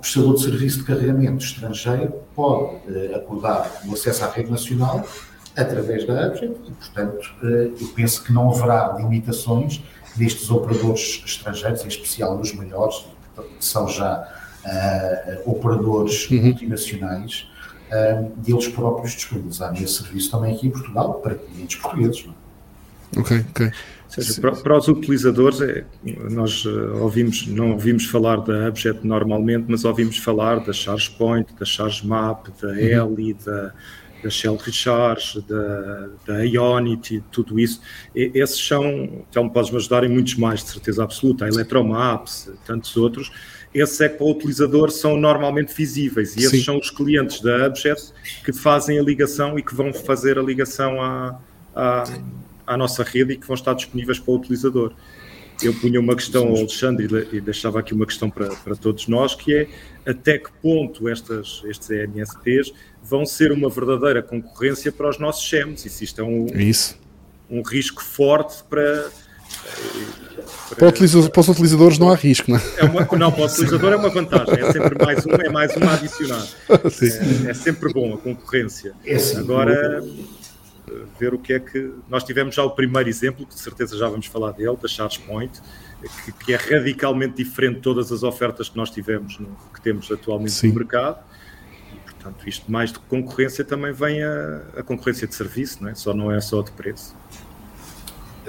prestador 0.00 0.34
de 0.34 0.42
serviço 0.42 0.78
de 0.78 0.84
carregamento 0.84 1.44
estrangeiro 1.44 2.12
pode 2.34 2.78
eh, 2.88 3.14
acordar 3.14 3.82
o 3.86 3.92
acesso 3.92 4.24
à 4.24 4.30
rede 4.30 4.50
nacional 4.50 5.06
através 5.56 6.06
da 6.06 6.26
Abjet 6.26 6.56
e, 6.66 6.70
portanto, 6.72 7.34
eh, 7.44 7.70
eu 7.80 7.88
penso 7.94 8.24
que 8.24 8.32
não 8.32 8.50
haverá 8.50 8.96
limitações 8.98 9.80
destes 10.16 10.50
operadores 10.50 11.22
estrangeiros, 11.24 11.84
em 11.84 11.88
especial 11.88 12.36
nos 12.36 12.52
maiores, 12.52 13.06
que 13.36 13.64
são 13.64 13.88
já 13.88 14.26
uh, 14.64 15.50
operadores 15.50 16.28
uhum. 16.28 16.42
multinacionais, 16.42 17.48
deles 18.36 18.68
próprios 18.68 19.12
disponibilizarem 19.12 19.82
esse 19.82 19.94
serviço 19.94 20.30
também 20.30 20.54
aqui 20.54 20.66
em 20.66 20.70
Portugal 20.70 21.14
para 21.14 21.34
clientes 21.34 21.76
portugueses. 21.76 22.24
Não 22.26 22.32
é? 22.32 23.20
Ok, 23.20 23.44
ok. 23.50 23.70
Seja, 24.08 24.40
para, 24.40 24.52
para, 24.52 24.78
os 24.78 24.88
utilizadores, 24.88 25.60
é, 25.60 25.84
nós 26.30 26.64
uh, 26.64 27.02
ouvimos, 27.02 27.46
não 27.46 27.72
ouvimos 27.72 28.06
falar 28.06 28.36
da 28.36 28.66
Abjet 28.66 29.06
normalmente, 29.06 29.66
mas 29.68 29.84
ouvimos 29.84 30.16
falar 30.16 30.60
da 30.60 30.72
ChargePoint, 30.72 31.46
da 31.58 31.66
ChargeMap, 31.66 32.46
da 32.60 32.68
uhum. 32.68 33.12
Eli, 33.12 33.34
da, 33.34 33.72
da 34.22 34.30
Shell 34.30 34.56
Recharge, 34.56 35.42
da, 35.42 36.08
da 36.26 36.42
Ionity, 36.42 37.22
tudo 37.30 37.60
isso. 37.60 37.82
E, 38.14 38.30
esses 38.34 38.66
são, 38.66 38.82
então 39.30 39.46
podes-me 39.48 39.76
ajudar 39.76 40.04
em 40.04 40.08
muitos 40.08 40.36
mais, 40.36 40.64
de 40.64 40.70
certeza 40.70 41.04
absoluta, 41.04 41.44
a 41.44 41.48
Electromaps, 41.48 42.50
tantos 42.66 42.96
outros 42.96 43.30
esses 43.74 44.00
é 44.00 44.08
que 44.08 44.16
para 44.16 44.26
o 44.26 44.30
utilizador 44.30 44.90
são 44.90 45.16
normalmente 45.16 45.74
visíveis 45.74 46.34
e 46.36 46.40
esses 46.40 46.50
Sim. 46.50 46.64
são 46.64 46.78
os 46.78 46.90
clientes 46.90 47.40
da 47.40 47.66
Abjet 47.66 48.00
que 48.44 48.52
fazem 48.52 48.98
a 48.98 49.02
ligação 49.02 49.58
e 49.58 49.62
que 49.62 49.74
vão 49.74 49.92
fazer 49.92 50.38
a 50.38 50.42
ligação 50.42 51.00
à, 51.02 51.38
à, 51.74 52.04
à 52.66 52.76
nossa 52.76 53.02
rede 53.02 53.34
e 53.34 53.36
que 53.36 53.46
vão 53.46 53.54
estar 53.54 53.74
disponíveis 53.74 54.18
para 54.18 54.32
o 54.32 54.36
utilizador. 54.36 54.92
Eu 55.60 55.74
punha 55.74 55.98
uma 55.98 56.14
questão 56.14 56.46
ao 56.48 56.56
Alexandre 56.56 57.28
e 57.32 57.40
deixava 57.40 57.80
aqui 57.80 57.92
uma 57.92 58.06
questão 58.06 58.30
para, 58.30 58.48
para 58.48 58.76
todos 58.76 59.08
nós, 59.08 59.34
que 59.34 59.52
é 59.52 59.68
até 60.06 60.38
que 60.38 60.50
ponto 60.62 61.08
estas, 61.08 61.62
estes 61.66 61.90
ENSPs 61.90 62.72
vão 63.02 63.26
ser 63.26 63.50
uma 63.50 63.68
verdadeira 63.68 64.22
concorrência 64.22 64.92
para 64.92 65.08
os 65.08 65.18
nossos 65.18 65.48
SEMs, 65.48 65.84
e 65.84 65.90
se 65.90 66.04
isto 66.04 66.20
é 66.20 66.24
um, 66.24 66.46
Isso. 66.46 66.96
um 67.50 67.62
risco 67.62 68.02
forte 68.02 68.62
para, 68.70 69.10
para, 70.76 70.92
para, 70.92 71.40
os 71.40 71.48
utilizadores 71.48 71.98
não 71.98 72.10
há 72.10 72.14
risco, 72.14 72.50
não 72.50 72.58
é? 72.58 72.62
é 72.76 72.84
uma, 72.84 73.00
não, 73.16 73.32
para 73.32 73.42
o 73.42 73.46
utilizador 73.46 73.92
é 73.92 73.96
uma 73.96 74.10
vantagem, 74.10 74.54
é 74.54 74.72
sempre 74.72 75.04
mais 75.04 75.26
um, 75.26 75.30
é 75.32 75.48
mais 75.48 75.76
um 75.76 75.88
a 75.88 75.94
adicionar. 75.94 76.46
É, 77.48 77.50
é, 77.50 77.54
sempre 77.54 77.92
bom 77.92 78.14
a 78.14 78.18
concorrência. 78.18 78.92
É 79.04 79.16
Agora, 79.36 80.02
ver 81.18 81.34
o 81.34 81.38
que 81.38 81.52
é 81.52 81.60
que. 81.60 81.92
Nós 82.08 82.24
tivemos 82.24 82.54
já 82.54 82.62
o 82.62 82.70
primeiro 82.70 83.08
exemplo, 83.08 83.46
que 83.46 83.54
de 83.54 83.60
certeza 83.60 83.96
já 83.96 84.08
vamos 84.08 84.26
falar 84.26 84.52
dele, 84.52 84.76
da 84.80 84.88
ChargePoint, 84.88 85.60
que, 86.24 86.32
que 86.32 86.52
é 86.52 86.56
radicalmente 86.56 87.36
diferente 87.36 87.76
de 87.76 87.82
todas 87.82 88.12
as 88.12 88.22
ofertas 88.22 88.68
que 88.68 88.76
nós 88.76 88.90
tivemos, 88.90 89.38
no, 89.38 89.48
que 89.72 89.80
temos 89.80 90.10
atualmente 90.10 90.52
Sim. 90.52 90.68
no 90.68 90.74
mercado. 90.74 91.18
Portanto, 92.04 92.48
isto 92.48 92.70
mais 92.70 92.90
do 92.92 93.00
que 93.00 93.06
concorrência 93.06 93.64
também 93.64 93.92
vem 93.92 94.22
a, 94.22 94.62
a 94.78 94.82
concorrência 94.82 95.26
de 95.26 95.34
serviço, 95.34 95.82
não 95.82 95.90
é? 95.90 95.94
Só 95.94 96.12
não 96.12 96.32
é 96.32 96.40
só 96.40 96.62
de 96.62 96.72
preço. 96.72 97.14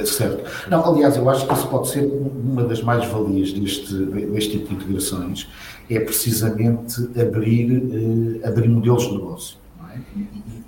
Certo. 0.05 0.43
Não, 0.69 0.85
aliás, 0.85 1.15
eu 1.17 1.29
acho 1.29 1.47
que 1.47 1.53
isso 1.53 1.67
pode 1.67 1.89
ser 1.89 2.05
uma 2.05 2.63
das 2.63 2.81
mais-valias 2.81 3.51
deste, 3.53 3.93
deste 3.93 4.51
tipo 4.51 4.67
de 4.67 4.75
integrações, 4.75 5.47
é 5.89 5.99
precisamente 5.99 7.01
abrir, 7.19 7.71
uh, 7.71 8.47
abrir 8.47 8.69
modelos 8.69 9.03
de 9.03 9.13
negócio. 9.13 9.57
É? 9.93 9.97
E, 10.15 10.27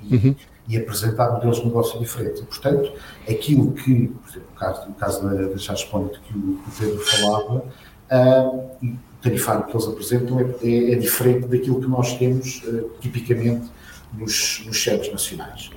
e, 0.09 0.15
uhum. 0.15 0.35
e 0.67 0.77
apresentar 0.77 1.31
modelos 1.31 1.57
de 1.57 1.65
negócio 1.65 1.99
diferentes. 1.99 2.41
E, 2.41 2.45
portanto, 2.45 2.91
aquilo 3.29 3.71
que, 3.73 4.07
por 4.07 4.29
exemplo, 4.29 4.47
o 4.53 4.59
caso, 4.59 4.89
o 4.89 4.93
caso 4.93 5.23
da, 5.23 5.47
da 5.47 5.57
Chargepoint 5.57 6.19
que 6.19 6.37
o, 6.37 6.57
que 6.57 6.69
o 6.69 6.73
Pedro 6.79 6.99
falava, 6.99 7.63
uh, 8.11 8.69
o 8.83 8.97
tarifário 9.21 9.65
que 9.65 9.71
eles 9.71 9.87
apresentam 9.87 10.39
é, 10.39 10.43
é, 10.63 10.93
é, 10.93 10.95
diferente 10.95 11.47
daquilo 11.47 11.79
que 11.79 11.87
nós 11.87 12.17
temos 12.17 12.63
uh, 12.65 12.89
tipicamente 12.99 13.69
nos, 14.13 14.63
nos 14.65 14.83
centros 14.83 15.11
nacionais. 15.11 15.69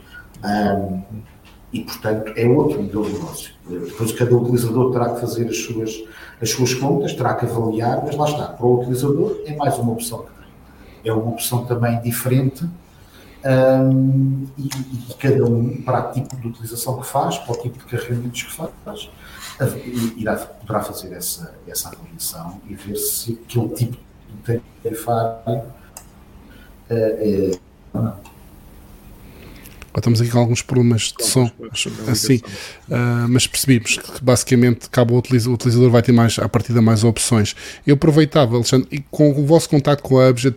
Um, 0.42 1.02
e, 1.74 1.80
portanto, 1.80 2.32
é 2.36 2.46
outro 2.46 2.80
modelo 2.80 3.04
de 3.04 3.12
negócio. 3.14 3.52
Depois, 3.68 4.12
cada 4.12 4.34
utilizador 4.36 4.92
terá 4.92 5.12
que 5.12 5.20
fazer 5.20 5.48
as 5.48 5.58
suas, 5.58 6.04
as 6.40 6.50
suas 6.50 6.72
contas, 6.72 7.12
terá 7.14 7.34
que 7.34 7.44
avaliar, 7.44 8.00
mas 8.04 8.14
lá 8.14 8.30
está, 8.30 8.46
para 8.46 8.64
o 8.64 8.80
utilizador 8.80 9.42
é 9.44 9.56
mais 9.56 9.76
uma 9.76 9.92
opção 9.92 10.18
que 10.18 10.30
tem. 10.30 11.10
É 11.10 11.12
uma 11.12 11.32
opção 11.32 11.66
também 11.66 12.00
diferente 12.00 12.64
um, 13.44 14.46
e, 14.56 14.68
e, 14.68 15.14
cada 15.18 15.44
um, 15.44 15.82
para 15.82 16.10
o 16.10 16.12
tipo 16.12 16.36
de 16.36 16.46
utilização 16.46 17.00
que 17.00 17.06
faz, 17.08 17.38
para 17.38 17.52
o 17.52 17.56
tipo 17.60 17.76
de 17.76 17.84
carregamentos 17.86 18.42
que 18.44 18.52
faz, 18.52 19.10
irá, 20.16 20.36
poderá 20.36 20.80
fazer 20.80 21.12
essa, 21.12 21.54
essa 21.66 21.88
avaliação 21.88 22.60
e 22.68 22.74
ver 22.74 22.96
se 22.96 23.38
aquele 23.44 23.68
tipo 23.70 23.96
de 24.46 24.62
tarifário 24.82 25.40
uh, 25.48 25.64
é, 26.88 27.58
Estamos 29.96 30.20
aqui 30.20 30.30
com 30.30 30.38
alguns 30.38 30.60
problemas 30.60 31.14
de 31.16 31.24
som, 31.24 31.50
assim, 32.08 32.36
uh, 32.88 33.28
mas 33.28 33.46
percebemos 33.46 33.96
que 33.96 34.24
basicamente 34.24 34.90
cabe 34.90 35.12
o 35.12 35.16
utilizador 35.16 35.90
vai 35.90 36.02
ter 36.02 36.12
mais, 36.12 36.38
a 36.38 36.48
partir 36.48 36.72
de 36.72 36.80
mais 36.80 37.04
opções. 37.04 37.54
Eu 37.86 37.94
aproveitava, 37.94 38.56
Alexandre, 38.56 38.88
e 38.90 38.98
com 39.10 39.30
o 39.30 39.46
vosso 39.46 39.68
contato 39.68 40.02
com 40.02 40.18
a 40.18 40.28
Abjet, 40.28 40.56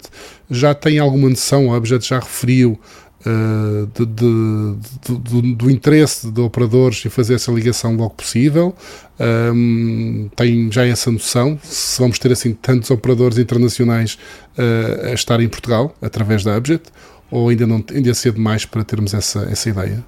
já 0.49 0.73
tem 0.73 0.97
alguma 0.99 1.29
noção, 1.29 1.71
a 1.71 1.77
Abjet 1.77 2.07
já 2.07 2.19
referiu 2.19 2.79
uh, 3.25 3.87
de, 3.93 4.05
de, 4.05 5.19
de, 5.19 5.55
do 5.55 5.69
interesse 5.69 6.29
de 6.29 6.41
operadores 6.41 7.05
em 7.05 7.09
fazer 7.09 7.35
essa 7.35 7.51
ligação 7.51 7.95
logo 7.95 8.15
possível. 8.15 8.75
Um, 9.19 10.29
tem 10.35 10.71
já 10.71 10.85
essa 10.85 11.09
noção 11.09 11.57
se 11.63 11.99
vamos 11.99 12.19
ter 12.19 12.31
assim 12.31 12.53
tantos 12.53 12.91
operadores 12.91 13.39
internacionais 13.39 14.17
uh, 14.57 15.07
a 15.07 15.13
estar 15.13 15.39
em 15.41 15.47
Portugal 15.47 15.95
através 16.01 16.43
da 16.43 16.55
Abjet 16.55 16.83
ou 17.29 17.49
ainda, 17.49 17.67
não, 17.67 17.83
ainda 17.93 18.09
é 18.09 18.13
cedo 18.13 18.35
demais 18.35 18.65
para 18.65 18.83
termos 18.83 19.13
essa, 19.13 19.41
essa 19.51 19.69
ideia? 19.69 20.03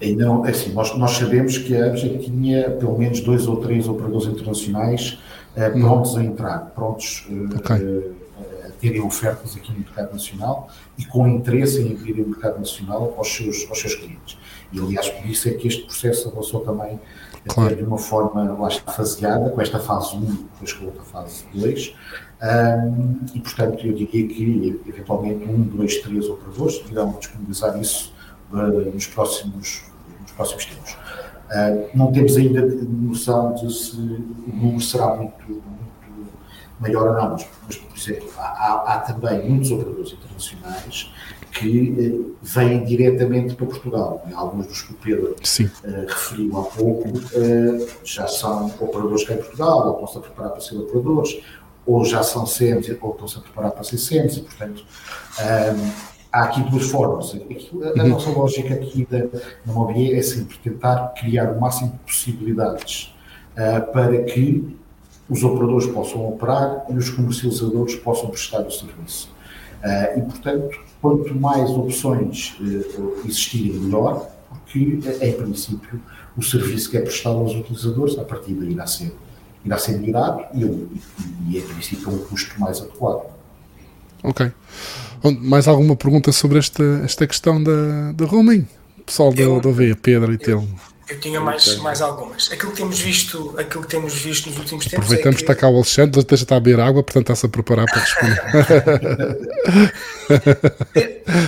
Ainda 0.00 0.24
não, 0.24 0.44
é 0.44 0.50
assim, 0.50 0.72
nós, 0.72 0.96
nós 0.98 1.12
sabemos 1.12 1.58
que 1.58 1.76
a 1.76 1.86
ABJA 1.86 2.18
tinha 2.18 2.70
pelo 2.70 2.98
menos 2.98 3.20
dois 3.20 3.46
ou 3.46 3.58
três 3.58 3.86
operadores 3.86 4.26
internacionais 4.26 5.20
uh, 5.56 5.80
prontos 5.80 6.14
hum. 6.14 6.18
a 6.18 6.24
entrar, 6.24 6.58
prontos 6.74 7.26
uh, 7.30 7.56
okay. 7.56 7.76
uh, 7.76 8.14
a 8.66 8.70
terem 8.80 9.00
ofertas 9.00 9.56
aqui 9.56 9.70
no 9.70 9.78
mercado 9.78 10.12
nacional 10.12 10.68
e 10.98 11.04
com 11.04 11.28
interesse 11.28 11.80
em 11.80 11.92
abrir 11.92 12.20
o 12.20 12.28
mercado 12.28 12.58
nacional 12.58 13.14
aos 13.16 13.28
seus, 13.28 13.64
aos 13.70 13.78
seus 13.78 13.94
clientes. 13.94 14.36
E 14.72 14.80
aliás, 14.80 15.08
por 15.08 15.30
isso 15.30 15.48
é 15.48 15.52
que 15.52 15.68
este 15.68 15.84
processo 15.84 16.28
avançou 16.28 16.60
também 16.60 16.98
claro. 17.48 17.76
de 17.76 17.82
uma 17.82 17.98
forma 17.98 18.52
lá 18.58 18.68
está 18.68 18.92
faseada, 18.92 19.50
com 19.50 19.60
esta 19.60 19.78
fase 19.78 20.16
1, 20.16 20.20
depois 20.20 20.72
com 20.72 20.84
a 20.84 20.86
outra 20.88 21.02
fase 21.02 21.44
2, 21.54 21.94
um, 22.42 23.18
e, 23.34 23.40
portanto, 23.40 23.86
eu 23.86 23.92
diria 23.92 24.26
que, 24.26 24.80
eventualmente, 24.86 25.44
um, 25.44 25.62
dois, 25.62 25.96
três 25.98 26.28
operadores 26.28 26.82
irão 26.90 27.12
disponibilizar 27.12 27.80
isso 27.80 28.12
uh, 28.52 28.92
nos, 28.92 29.06
próximos, 29.06 29.84
nos 30.20 30.32
próximos 30.32 30.66
tempos. 30.66 30.92
Uh, 30.92 31.88
não 31.94 32.10
temos 32.10 32.36
ainda 32.36 32.66
noção 32.66 33.54
de 33.54 33.72
se 33.72 33.96
o 33.96 34.52
número 34.52 34.80
será 34.80 35.14
muito, 35.14 35.46
muito 35.46 35.91
maior 36.82 37.08
ou 37.08 37.14
não, 37.14 37.30
mas, 37.30 37.46
mas 37.66 37.76
por 37.76 37.96
exemplo, 37.96 38.30
há, 38.36 38.84
há, 38.86 38.98
também 38.98 39.48
muitos 39.48 39.70
operadores 39.70 40.12
internacionais 40.12 41.10
que 41.52 41.90
uh, 41.90 42.36
vêm 42.42 42.84
diretamente 42.84 43.54
para 43.54 43.66
Portugal. 43.66 44.26
Alguns 44.34 44.66
dos 44.66 44.82
que 44.82 44.92
o 44.92 44.96
Pedro 44.96 45.30
uh, 45.30 46.06
referiu 46.08 46.58
há 46.58 46.62
pouco 46.64 47.08
já 48.04 48.26
são 48.26 48.66
operadores 48.80 49.24
cá 49.24 49.34
em 49.34 49.38
Portugal, 49.38 49.86
ou 49.86 49.92
estão-se 49.94 50.18
a 50.18 50.20
preparar 50.20 50.50
para 50.50 50.60
ser 50.60 50.76
operadores, 50.76 51.40
ou 51.86 52.04
já 52.04 52.22
são 52.22 52.46
SEMs 52.46 52.88
ou 53.00 53.12
estão-se 53.12 53.38
a 53.38 53.40
preparar 53.40 53.70
para 53.72 53.84
ser 53.84 53.98
SEMs, 53.98 54.36
e 54.36 54.40
portanto 54.40 54.84
um, 55.40 55.90
há 56.32 56.44
aqui 56.44 56.62
duas 56.70 56.88
formas. 56.90 57.34
A, 57.34 58.00
a 58.00 58.04
nossa 58.04 58.30
lógica 58.30 58.74
aqui 58.74 59.06
da, 59.10 59.18
da 59.18 59.92
é 59.92 60.22
sempre 60.22 60.56
tentar 60.58 61.12
criar 61.18 61.52
o 61.52 61.60
máximo 61.60 61.92
de 61.92 61.98
possibilidades 61.98 63.14
uh, 63.52 63.92
para 63.92 64.22
que 64.24 64.76
os 65.28 65.42
operadores 65.42 65.86
possam 65.86 66.28
operar 66.28 66.84
e 66.88 66.94
os 66.94 67.10
comercializadores 67.10 67.96
possam 67.96 68.28
prestar 68.30 68.60
o 68.60 68.70
serviço. 68.70 69.30
Uh, 69.82 70.18
e, 70.18 70.22
portanto, 70.22 70.78
quanto 71.00 71.34
mais 71.34 71.70
opções 71.70 72.56
uh, 72.60 73.22
existirem, 73.24 73.72
melhor, 73.72 74.28
porque, 74.48 75.00
em 75.20 75.32
princípio, 75.32 76.00
o 76.36 76.42
serviço 76.42 76.90
que 76.90 76.96
é 76.96 77.00
prestado 77.00 77.36
aos 77.36 77.54
utilizadores, 77.54 78.18
a 78.18 78.24
partir 78.24 78.54
daí 78.54 78.72
irá 78.72 78.86
ser 78.86 79.12
irá 79.64 79.78
ser 79.78 79.98
melhorado 79.98 80.44
e, 80.54 80.64
e, 80.64 81.02
e 81.50 81.58
é 81.58 81.60
princípio 81.62 82.10
um 82.10 82.18
custo 82.18 82.60
mais 82.60 82.80
adequado. 82.80 83.26
Ok. 84.22 84.52
Mais 85.40 85.68
alguma 85.68 85.96
pergunta 85.96 86.32
sobre 86.32 86.58
esta, 86.58 86.82
esta 87.04 87.26
questão 87.26 87.62
da, 87.62 88.12
da 88.12 88.24
roaming? 88.24 88.66
Pessoal 89.06 89.32
da, 89.32 89.44
da 89.44 89.68
OV, 89.68 89.94
Pedro 89.96 90.32
e 90.32 90.38
Telmo. 90.38 90.68
Eu 91.08 91.18
tinha 91.20 91.40
mais, 91.40 91.76
mais 91.78 92.00
algumas. 92.00 92.50
Aquilo 92.52 92.70
que 92.70 92.78
temos 92.78 93.00
visto, 93.00 93.54
aquilo 93.58 93.82
que 93.82 93.88
temos 93.88 94.14
visto 94.14 94.48
nos 94.48 94.58
últimos 94.58 94.84
tempos. 94.84 95.04
Aproveitamos 95.04 95.36
é 95.36 95.38
que... 95.38 95.42
está 95.44 95.54
cá 95.54 95.68
o 95.68 95.76
Alexandre, 95.76 96.24
deixa 96.24 96.44
estar 96.44 96.56
a 96.56 96.60
beber 96.60 96.80
água, 96.80 97.02
portanto 97.02 97.30
está-se 97.30 97.46
a 97.46 97.48
preparar 97.48 97.86
para 97.86 98.00
responder. 98.00 99.40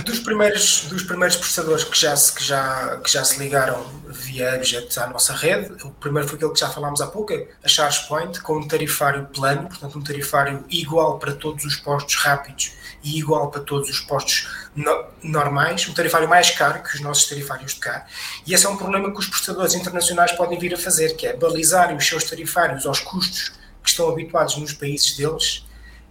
dos, 0.03 0.19
primeiros, 0.19 0.85
dos 0.89 1.03
primeiros 1.03 1.35
processadores 1.37 1.83
que 1.83 1.97
já, 1.97 2.15
se, 2.15 2.33
que, 2.33 2.43
já, 2.43 2.99
que 3.03 3.11
já 3.11 3.23
se 3.23 3.39
ligaram 3.39 3.85
via 4.07 4.55
Abjet 4.55 4.99
à 4.99 5.07
nossa 5.07 5.33
rede, 5.33 5.71
o 5.83 5.91
primeiro 5.91 6.27
foi 6.27 6.37
aquele 6.37 6.51
que 6.51 6.59
já 6.59 6.69
falámos 6.69 7.01
há 7.01 7.07
pouco, 7.07 7.33
a 7.33 7.67
ChargePoint, 7.67 8.41
com 8.41 8.57
um 8.57 8.67
tarifário 8.67 9.25
plano, 9.33 9.67
portanto 9.67 9.97
um 9.97 10.01
tarifário 10.01 10.63
igual 10.69 11.17
para 11.17 11.33
todos 11.33 11.65
os 11.65 11.75
postos 11.77 12.15
rápidos 12.15 12.73
e 13.05 13.19
igual 13.19 13.51
para 13.51 13.61
todos 13.61 13.87
os 13.87 13.99
postos 13.99 14.49
no, 14.75 15.05
normais, 15.21 15.87
um 15.87 15.93
tarifário 15.93 16.27
mais 16.27 16.49
caro 16.49 16.81
que 16.81 16.95
os 16.95 17.01
nossos 17.01 17.29
tarifários 17.29 17.75
de 17.75 17.79
cá. 17.79 18.07
E 18.47 18.53
esse 18.53 18.65
é 18.65 18.69
um 18.69 18.75
problema 18.75 19.11
que 19.11 19.19
os 19.19 19.27
prestadores 19.27 19.75
internacionais 19.75 20.31
podem 20.31 20.57
vir 20.57 20.73
a 20.73 20.77
fazer, 20.77 21.15
que 21.15 21.27
é 21.27 21.37
balizar 21.37 21.95
os 21.95 22.05
seus 22.05 22.23
tarifários 22.23 22.85
aos 22.87 22.99
custos 22.99 23.49
que 23.83 23.89
estão 23.89 24.09
habituados 24.09 24.57
nos 24.57 24.73
países 24.73 25.15
deles 25.15 25.63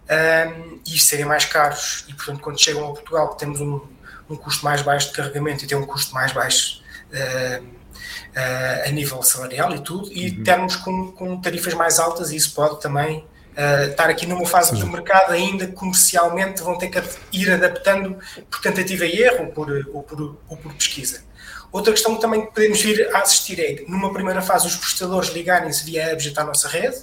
um, 0.09 0.79
e 0.87 0.97
serem 0.97 1.25
mais 1.25 1.45
caros. 1.45 2.05
E, 2.07 2.15
portanto, 2.15 2.41
quando 2.41 2.61
chegam 2.61 2.89
a 2.89 2.93
Portugal, 2.93 3.31
que 3.31 3.41
temos 3.41 3.61
um, 3.61 3.81
um 4.31 4.37
custo 4.37 4.65
mais 4.65 4.81
baixo 4.81 5.09
de 5.09 5.15
carregamento 5.15 5.65
e 5.65 5.67
tem 5.67 5.77
um 5.77 5.85
custo 5.85 6.15
mais 6.15 6.31
baixo 6.33 6.81
uh, 7.11 7.65
uh, 7.65 8.89
a 8.89 8.91
nível 8.93 9.21
salarial 9.21 9.75
e 9.75 9.81
tudo, 9.81 10.13
e 10.13 10.31
uhum. 10.31 10.45
termos 10.45 10.77
com, 10.77 11.11
com 11.11 11.41
tarifas 11.41 11.75
mais 11.75 11.99
altas, 11.99 12.31
e 12.31 12.37
isso 12.37 12.55
pode 12.55 12.81
também 12.81 13.27
Uh, 13.57 13.91
estar 13.91 14.11
aqui 14.11 14.27
numa 14.27 14.45
fase 14.47 14.77
do 14.77 14.87
mercado 14.89 15.33
ainda 15.33 15.69
comercialmente 15.69 16.61
vão 16.61 16.77
ter 16.77 16.89
que 16.89 17.01
ir 17.33 17.53
adaptando 17.53 18.19
por 18.51 18.61
tentativa 18.61 19.07
e 19.07 19.23
erro 19.23 19.45
ou 19.45 19.53
por, 19.53 19.71
ou 19.93 20.03
por, 20.03 20.37
ou 20.49 20.57
por 20.57 20.75
pesquisa. 20.75 21.23
Outra 21.71 21.93
questão 21.93 22.15
que 22.15 22.21
também 22.21 22.47
podemos 22.47 22.81
vir 22.81 23.09
a 23.15 23.21
assistir 23.21 23.61
é, 23.61 23.85
numa 23.89 24.13
primeira 24.13 24.43
fase, 24.43 24.67
os 24.67 24.77
prestadores 24.77 25.31
ligarem-se 25.31 25.85
via 25.85 26.13
Abjet 26.13 26.39
à 26.39 26.45
nossa 26.45 26.69
rede 26.69 26.99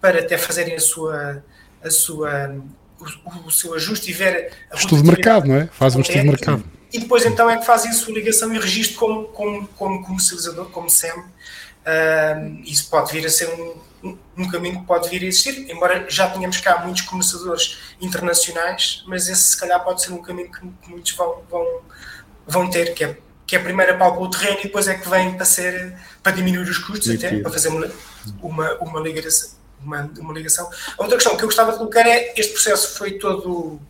para 0.00 0.20
até 0.20 0.38
fazerem 0.38 0.74
a 0.74 0.80
sua, 0.80 1.44
a 1.82 1.90
sua, 1.90 2.56
o, 2.98 3.48
o 3.48 3.50
seu 3.50 3.74
ajuste 3.74 4.10
e 4.10 4.12
ver... 4.14 4.52
A 4.70 4.76
estudo 4.76 5.02
de 5.02 5.08
mercado, 5.08 5.48
não 5.48 5.56
é? 5.56 5.66
Faz 5.66 5.94
um 5.94 6.00
estudo 6.00 6.20
de 6.20 6.28
mercado. 6.28 6.64
E 6.92 6.98
depois 6.98 7.26
então 7.26 7.50
é 7.50 7.58
que 7.58 7.66
fazem 7.66 7.90
a 7.90 7.94
sua 7.94 8.14
ligação 8.14 8.54
e 8.54 8.58
registro 8.58 8.98
como, 8.98 9.24
como, 9.28 9.68
como 9.68 10.02
comercializador, 10.02 10.70
como 10.70 10.88
SEM. 10.88 11.24
Isso 12.64 12.88
pode 12.90 13.12
vir 13.12 13.26
a 13.26 13.30
ser 13.30 13.48
um, 13.48 14.18
um, 14.36 14.50
caminho 14.50 14.80
que 14.80 14.86
pode 14.86 15.08
vir 15.08 15.22
a 15.22 15.26
existir, 15.26 15.70
embora 15.70 16.06
já 16.08 16.28
tenhamos 16.28 16.58
cá 16.60 16.78
muitos 16.78 17.02
comerciadores 17.02 17.78
internacionais, 18.00 19.02
mas 19.06 19.28
esse 19.28 19.42
se 19.42 19.60
calhar 19.60 19.82
pode 19.82 20.02
ser 20.02 20.12
um 20.12 20.22
caminho 20.22 20.50
que, 20.50 20.60
que 20.60 20.90
muitos 20.90 21.12
vão, 21.12 21.42
vão, 21.50 21.80
vão 22.46 22.70
ter, 22.70 22.94
que 22.94 23.04
é, 23.04 23.18
que 23.46 23.56
é 23.56 23.58
primeiro 23.58 23.94
apalpa 23.94 24.20
o 24.20 24.30
terreno 24.30 24.60
e 24.60 24.62
depois 24.64 24.86
é 24.86 24.94
que 24.94 25.08
vem 25.08 25.34
para, 25.34 25.44
ser, 25.44 25.96
para 26.22 26.32
diminuir 26.32 26.68
os 26.68 26.78
custos, 26.78 27.10
até, 27.10 27.38
para 27.40 27.50
fazer 27.50 27.68
uma, 27.68 27.90
uma, 28.42 28.74
uma, 28.74 29.00
ligação, 29.00 29.50
uma, 29.80 30.10
uma 30.18 30.32
ligação. 30.32 30.70
A 30.98 31.02
outra 31.02 31.16
questão 31.16 31.36
que 31.36 31.42
eu 31.42 31.48
gostava 31.48 31.72
de 31.72 31.78
colocar 31.78 32.06
é, 32.06 32.34
este 32.36 32.52
processo 32.52 32.96
foi 32.96 33.12
todo 33.12 33.80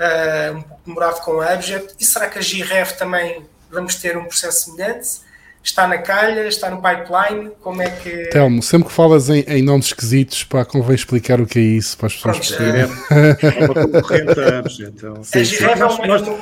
uh, 0.00 0.56
um 0.56 0.62
pouco 0.62 0.82
demorado 0.86 1.20
com 1.22 1.40
a 1.40 1.52
Abjet, 1.52 1.94
e 1.98 2.04
será 2.04 2.28
que 2.28 2.38
a 2.38 2.42
GRF 2.42 2.96
também 2.96 3.46
vamos 3.70 3.96
ter 3.96 4.16
um 4.16 4.24
processo 4.24 4.66
semelhante? 4.66 5.29
Está 5.62 5.86
na 5.86 5.98
calha, 5.98 6.46
está 6.46 6.70
no 6.70 6.80
pipeline, 6.80 7.50
como 7.60 7.82
é 7.82 7.90
que... 7.90 8.28
Telmo, 8.30 8.62
sempre 8.62 8.88
que 8.88 8.94
falas 8.94 9.28
em, 9.28 9.40
em 9.40 9.62
nomes 9.62 9.86
esquisitos, 9.86 10.42
pá, 10.42 10.64
convém 10.64 10.94
explicar 10.94 11.38
o 11.38 11.46
que 11.46 11.58
é 11.58 11.62
isso 11.62 11.98
para 11.98 12.06
as 12.06 12.14
pessoas 12.14 12.38
perceberem. 12.38 12.90
É, 13.10 13.64
uma 13.66 13.74
concorrente 13.74 14.82
então. 14.84 15.14
A 15.14 15.38
GRF 15.38 15.82
é 15.82 15.84
uma, 15.84 16.40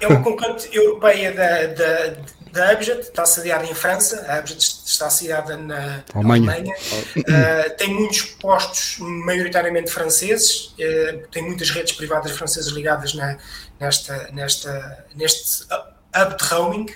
é 0.00 0.06
uma 0.06 0.22
concorrente 0.22 0.68
europeia 0.76 1.32
da, 1.32 1.66
da, 1.66 2.16
da 2.52 2.70
Abjet, 2.70 3.00
está 3.00 3.24
sediada 3.24 3.64
em 3.64 3.74
França, 3.74 4.26
a 4.28 4.38
Abjet 4.38 4.60
está 4.60 5.08
sediada 5.08 5.56
na 5.56 6.02
Alemanha, 6.14 6.52
Alemanha. 6.52 6.74
Uh, 7.16 7.76
tem 7.76 7.94
muitos 7.94 8.22
postos 8.22 8.96
maioritariamente 8.98 9.90
franceses, 9.90 10.74
uh, 10.78 11.28
tem 11.30 11.42
muitas 11.42 11.70
redes 11.70 11.92
privadas 11.92 12.32
francesas 12.32 12.72
ligadas 12.72 13.14
na, 13.14 13.38
nesta, 13.78 14.30
nesta, 14.32 15.04
neste 15.14 15.64
hub 15.64 16.36
de 16.36 16.44
roaming 16.44 16.86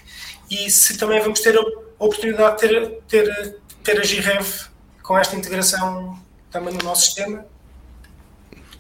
e 0.50 0.70
se 0.70 0.96
também 0.98 1.20
vamos 1.20 1.40
ter 1.40 1.56
a 1.56 1.62
oportunidade 1.98 2.60
de 2.60 2.68
ter, 2.68 2.90
ter, 3.08 3.56
ter 3.82 4.00
a 4.00 4.04
Girev 4.04 4.46
com 5.02 5.18
esta 5.18 5.36
integração 5.36 6.18
também 6.50 6.74
no 6.74 6.84
nosso 6.84 7.06
sistema, 7.06 7.44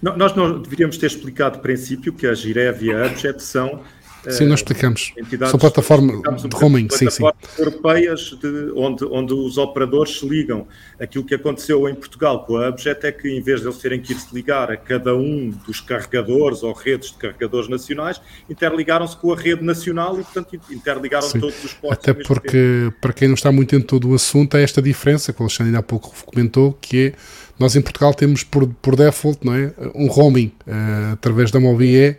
nós 0.00 0.34
não 0.34 0.60
deveríamos 0.60 0.98
ter 0.98 1.06
explicado 1.06 1.56
de 1.56 1.62
princípio 1.62 2.12
que 2.12 2.26
a 2.26 2.34
Girev 2.34 2.82
e 2.82 2.92
a 2.92 3.06
Abjet 3.06 3.42
são 3.42 3.82
Sim, 4.30 4.46
nós 4.46 4.60
explicamos. 4.60 5.12
Entidades, 5.16 5.50
São 5.50 5.58
plataformas 5.58 6.42
de 6.42 6.56
roaming, 6.56 6.88
sim, 6.90 7.10
sim. 7.10 7.24
europeias 7.58 8.36
de, 8.40 8.72
onde, 8.74 9.04
onde 9.04 9.32
os 9.32 9.58
operadores 9.58 10.18
se 10.18 10.28
ligam. 10.28 10.66
Aquilo 10.98 11.24
que 11.24 11.34
aconteceu 11.34 11.88
em 11.88 11.94
Portugal 11.94 12.44
com 12.44 12.56
a 12.56 12.68
Abjet 12.68 13.04
é 13.06 13.12
que, 13.12 13.28
em 13.28 13.42
vez 13.42 13.60
de 13.60 13.66
eles 13.66 13.78
terem 13.78 14.00
que 14.00 14.12
ir 14.12 14.16
se 14.16 14.34
ligar 14.34 14.70
a 14.70 14.76
cada 14.76 15.14
um 15.14 15.50
dos 15.66 15.80
carregadores 15.80 16.62
ou 16.62 16.72
redes 16.72 17.10
de 17.10 17.16
carregadores 17.16 17.68
nacionais, 17.68 18.20
interligaram-se 18.48 19.16
com 19.16 19.32
a 19.32 19.36
rede 19.36 19.62
nacional 19.62 20.18
e, 20.18 20.22
portanto, 20.22 20.58
interligaram 20.70 21.28
sim. 21.28 21.40
todos 21.40 21.62
os 21.64 21.72
postos. 21.74 21.98
Até 21.98 22.14
porque, 22.14 22.92
para 23.00 23.12
quem 23.12 23.28
não 23.28 23.34
está 23.34 23.50
muito 23.52 23.74
em 23.74 23.80
todo 23.80 24.10
o 24.10 24.14
assunto, 24.14 24.56
há 24.56 24.60
esta 24.60 24.80
diferença 24.80 25.32
que 25.32 25.40
o 25.40 25.44
Alexandre 25.44 25.76
há 25.76 25.82
pouco 25.82 26.14
comentou, 26.24 26.72
que 26.80 27.08
é 27.08 27.12
nós 27.58 27.76
em 27.76 27.80
Portugal 27.80 28.12
temos 28.12 28.42
por, 28.42 28.66
por 28.82 28.96
default 28.96 29.38
não 29.44 29.54
é, 29.54 29.72
um 29.94 30.06
roaming 30.06 30.52
uh, 30.66 31.12
através 31.12 31.50
da 31.50 31.60
Mobie 31.60 32.16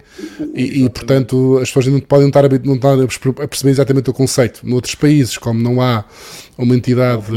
e, 0.54 0.84
e, 0.84 0.90
portanto 0.90 1.58
as 1.62 1.70
pessoas 1.70 1.88
não 1.88 2.00
podem 2.00 2.28
estar, 2.28 2.46
a, 2.46 2.50
não 2.64 2.76
estar 2.76 2.94
a 2.94 3.48
perceber 3.48 3.72
exatamente 3.72 4.10
o 4.10 4.14
conceito. 4.14 4.62
Noutros 4.64 4.96
países, 4.96 5.38
como 5.38 5.62
não 5.62 5.82
há 5.82 6.06
uma 6.58 6.76
entidade 6.76 7.32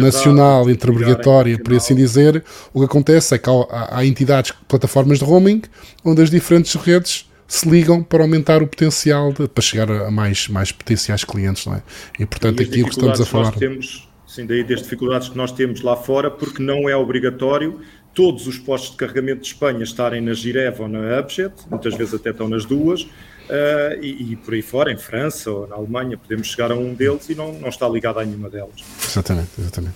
nacional 0.00 0.70
interobrigatória, 0.70 1.58
por 1.58 1.74
assim 1.74 1.94
dizer, 1.94 2.42
o 2.72 2.80
que 2.80 2.86
acontece 2.86 3.34
é 3.34 3.38
que 3.38 3.50
há, 3.50 3.98
há 3.98 4.06
entidades, 4.06 4.52
plataformas 4.66 5.18
de 5.18 5.24
roaming, 5.24 5.62
onde 6.04 6.22
as 6.22 6.30
diferentes 6.30 6.74
redes 6.74 7.28
se 7.46 7.68
ligam 7.68 8.02
para 8.02 8.22
aumentar 8.22 8.62
o 8.62 8.66
potencial 8.66 9.32
de, 9.32 9.46
para 9.46 9.62
chegar 9.62 9.90
a 9.90 10.10
mais, 10.10 10.48
mais 10.48 10.72
potenciais 10.72 11.24
clientes, 11.24 11.66
não 11.66 11.74
é? 11.74 11.82
E 12.18 12.24
portanto 12.24 12.60
e 12.60 12.64
aqui 12.64 12.82
o 12.82 12.86
que 12.86 12.92
estamos 12.92 13.20
a 13.20 13.26
falar. 13.26 13.52
Temos 13.52 14.08
Sim, 14.34 14.46
daí 14.46 14.64
das 14.64 14.82
dificuldades 14.82 15.28
que 15.28 15.36
nós 15.36 15.52
temos 15.52 15.80
lá 15.80 15.94
fora, 15.94 16.28
porque 16.28 16.60
não 16.60 16.88
é 16.88 16.96
obrigatório 16.96 17.78
todos 18.12 18.48
os 18.48 18.58
postos 18.58 18.90
de 18.90 18.96
carregamento 18.96 19.42
de 19.42 19.46
Espanha 19.46 19.84
estarem 19.84 20.20
na 20.20 20.34
Girev 20.34 20.80
ou 20.80 20.88
na 20.88 21.18
Abjet, 21.18 21.54
muitas 21.70 21.94
vezes 21.94 22.14
até 22.14 22.30
estão 22.30 22.48
nas 22.48 22.64
duas, 22.64 23.06
Uh, 23.44 24.02
e, 24.02 24.32
e, 24.32 24.36
por 24.36 24.54
aí 24.54 24.62
fora, 24.62 24.90
em 24.90 24.96
França 24.96 25.50
ou 25.50 25.66
na 25.66 25.76
Alemanha, 25.76 26.16
podemos 26.16 26.46
chegar 26.46 26.72
a 26.72 26.74
um 26.74 26.94
deles 26.94 27.28
e 27.28 27.34
não, 27.34 27.52
não 27.52 27.68
está 27.68 27.86
ligado 27.86 28.18
a 28.18 28.24
nenhuma 28.24 28.48
delas. 28.48 28.82
Exatamente, 29.06 29.50
exatamente. 29.58 29.94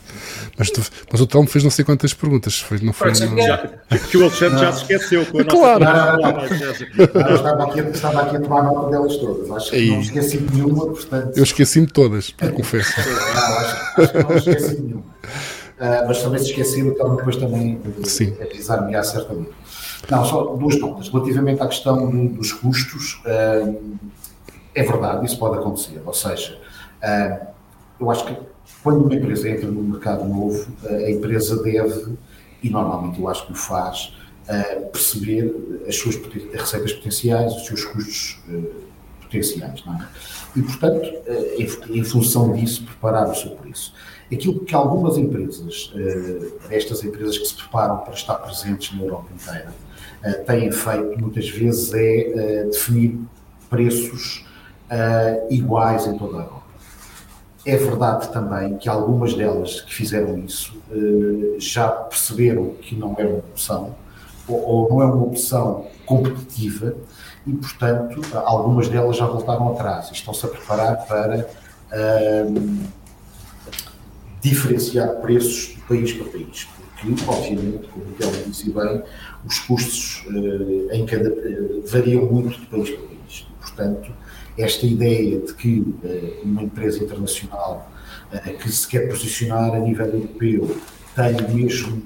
Mas, 0.59 0.71
tu, 0.71 0.83
mas 1.11 1.21
o 1.23 1.27
Tom 1.27 1.47
fez 1.47 1.65
não 1.65 1.71
sei 1.71 1.83
quantas 1.83 2.13
perguntas, 2.13 2.59
foi, 2.59 2.79
não 2.81 2.93
foi? 2.93 3.11
Não... 3.13 3.39
Já, 3.39 3.57
que 4.11 4.19
o 4.19 4.25
Alexandre 4.25 4.59
já 4.59 4.73
se 4.73 4.83
esqueceu 4.83 5.25
com 5.27 5.41
a 5.41 5.45
claro. 5.45 5.85
nossa 5.85 6.85
estava, 6.85 7.65
aqui, 7.65 7.81
estava 7.81 8.23
aqui 8.23 8.37
a 8.37 8.41
tomar 8.41 8.63
nota 8.65 8.91
delas 8.91 9.17
todas, 9.17 9.51
acho 9.51 9.71
que 9.71 9.79
e... 9.79 9.91
não 9.93 10.01
esqueci 10.01 10.41
nenhuma, 10.53 10.87
portanto. 10.87 11.37
Eu 11.37 11.43
esqueci-me 11.43 11.87
todas, 11.87 12.35
confesso. 12.55 12.93
não, 12.99 13.59
acho, 13.59 14.03
acho, 14.03 14.13
que 14.13 14.23
não 14.23 14.37
esqueci 14.37 14.81
nenhuma. 14.83 15.05
Uh, 15.79 16.09
mas 16.09 16.21
também 16.21 16.39
se 16.41 16.51
esqueci, 16.51 16.81
então 16.81 17.17
depois 17.17 17.37
também 17.37 17.81
avisar-me 18.43 18.95
a 18.95 19.03
certamente. 19.03 19.51
Não, 20.11 20.25
só 20.25 20.55
duas 20.57 20.79
notas. 20.79 21.09
Relativamente 21.09 21.63
à 21.63 21.67
questão 21.67 22.11
do, 22.11 22.29
dos 22.29 22.53
custos, 22.53 23.21
uh, 23.25 23.99
é 24.75 24.83
verdade, 24.83 25.27
isso 25.27 25.39
pode 25.39 25.59
acontecer. 25.59 26.01
Ou 26.05 26.15
seja, 26.15 26.59
uh, 27.03 27.47
eu 28.01 28.11
acho 28.11 28.25
que 28.27 28.37
quando 28.83 29.05
uma 29.05 29.15
empresa 29.15 29.49
entra 29.49 29.69
no 29.69 29.83
mercado 29.83 30.25
novo, 30.25 30.71
uh, 30.85 30.95
a 30.95 31.11
empresa 31.11 31.63
deve, 31.63 32.17
e 32.63 32.71
normalmente 32.71 33.21
eu 33.21 33.29
acho 33.29 33.47
que 33.47 33.53
o 33.53 33.57
faz, 33.57 34.15
perceber 34.93 35.85
as 35.87 35.95
suas 35.95 36.17
receitas 36.55 36.95
potenciais, 36.95 37.53
os 37.55 37.67
seus 37.67 37.85
custos 37.85 38.41
potenciais. 39.21 39.85
É? 39.87 40.59
E, 40.59 40.63
portanto, 40.63 41.07
em 41.91 42.03
função 42.03 42.55
disso, 42.55 42.83
preparar 42.83 43.29
o 43.29 43.35
seu 43.35 43.51
preço. 43.51 43.93
Aquilo 44.33 44.61
que 44.61 44.75
algumas 44.75 45.19
empresas, 45.19 45.93
estas 46.71 47.05
empresas 47.05 47.37
que 47.37 47.45
se 47.45 47.57
preparam 47.57 47.99
para 47.99 48.15
estar 48.15 48.37
presentes 48.37 48.97
na 48.97 49.05
Europa 49.05 49.29
inteira, 49.35 49.71
uh, 50.25 50.45
têm 50.45 50.71
feito 50.71 51.21
muitas 51.21 51.49
vezes 51.49 51.93
é 51.95 52.65
uh, 52.67 52.71
definir 52.71 53.19
preços 53.69 54.47
uh, 54.91 55.53
iguais 55.53 56.07
em 56.07 56.17
toda 56.17 56.39
a 56.39 56.41
Europa. 56.41 56.63
É 57.67 57.77
verdade 57.77 58.33
também 58.33 58.79
que 58.79 58.89
algumas 58.89 59.35
delas 59.35 59.81
que 59.83 59.93
fizeram 59.93 60.39
isso 60.39 60.81
já 61.59 61.89
perceberam 61.89 62.71
que 62.81 62.95
não 62.95 63.15
é 63.19 63.27
uma 63.27 63.39
opção, 63.39 63.95
ou, 64.47 64.63
ou 64.63 64.89
não 64.89 65.03
é 65.03 65.05
uma 65.05 65.25
opção 65.25 65.87
competitiva, 66.07 66.95
e, 67.47 67.53
portanto, 67.53 68.21
algumas 68.45 68.89
delas 68.89 69.17
já 69.17 69.27
voltaram 69.27 69.73
atrás 69.73 70.09
e 70.11 70.13
estão-se 70.13 70.45
a 70.45 70.49
preparar 70.49 71.07
para 71.07 71.49
uh, 71.93 72.79
diferenciar 74.41 75.17
preços 75.17 75.75
de 75.75 75.81
país 75.83 76.13
para 76.13 76.31
país. 76.31 76.69
Porque, 77.01 77.25
obviamente, 77.29 77.89
como 77.89 78.07
o 78.07 78.13
Telmo 78.13 78.45
disse 78.47 78.71
bem, 78.71 79.03
os 79.47 79.59
custos 79.61 80.25
uh, 80.27 80.93
em 80.93 81.07
cada, 81.07 81.31
uh, 81.31 81.83
variam 81.87 82.27
muito 82.27 82.59
de 82.61 82.67
país 82.67 82.91
para 82.91 83.07
país. 83.07 83.47
Portanto, 83.61 84.13
esta 84.57 84.87
ideia 84.87 85.39
de 85.39 85.55
que 85.55 85.81
uh, 85.81 86.43
uma 86.43 86.63
empresa 86.63 87.03
internacional 87.03 87.91
que 88.61 88.71
se 88.71 88.87
quer 88.87 89.09
posicionar 89.09 89.75
a 89.75 89.79
nível 89.79 90.05
europeu 90.05 90.77
tem 91.15 91.55
mesmo, 91.55 92.03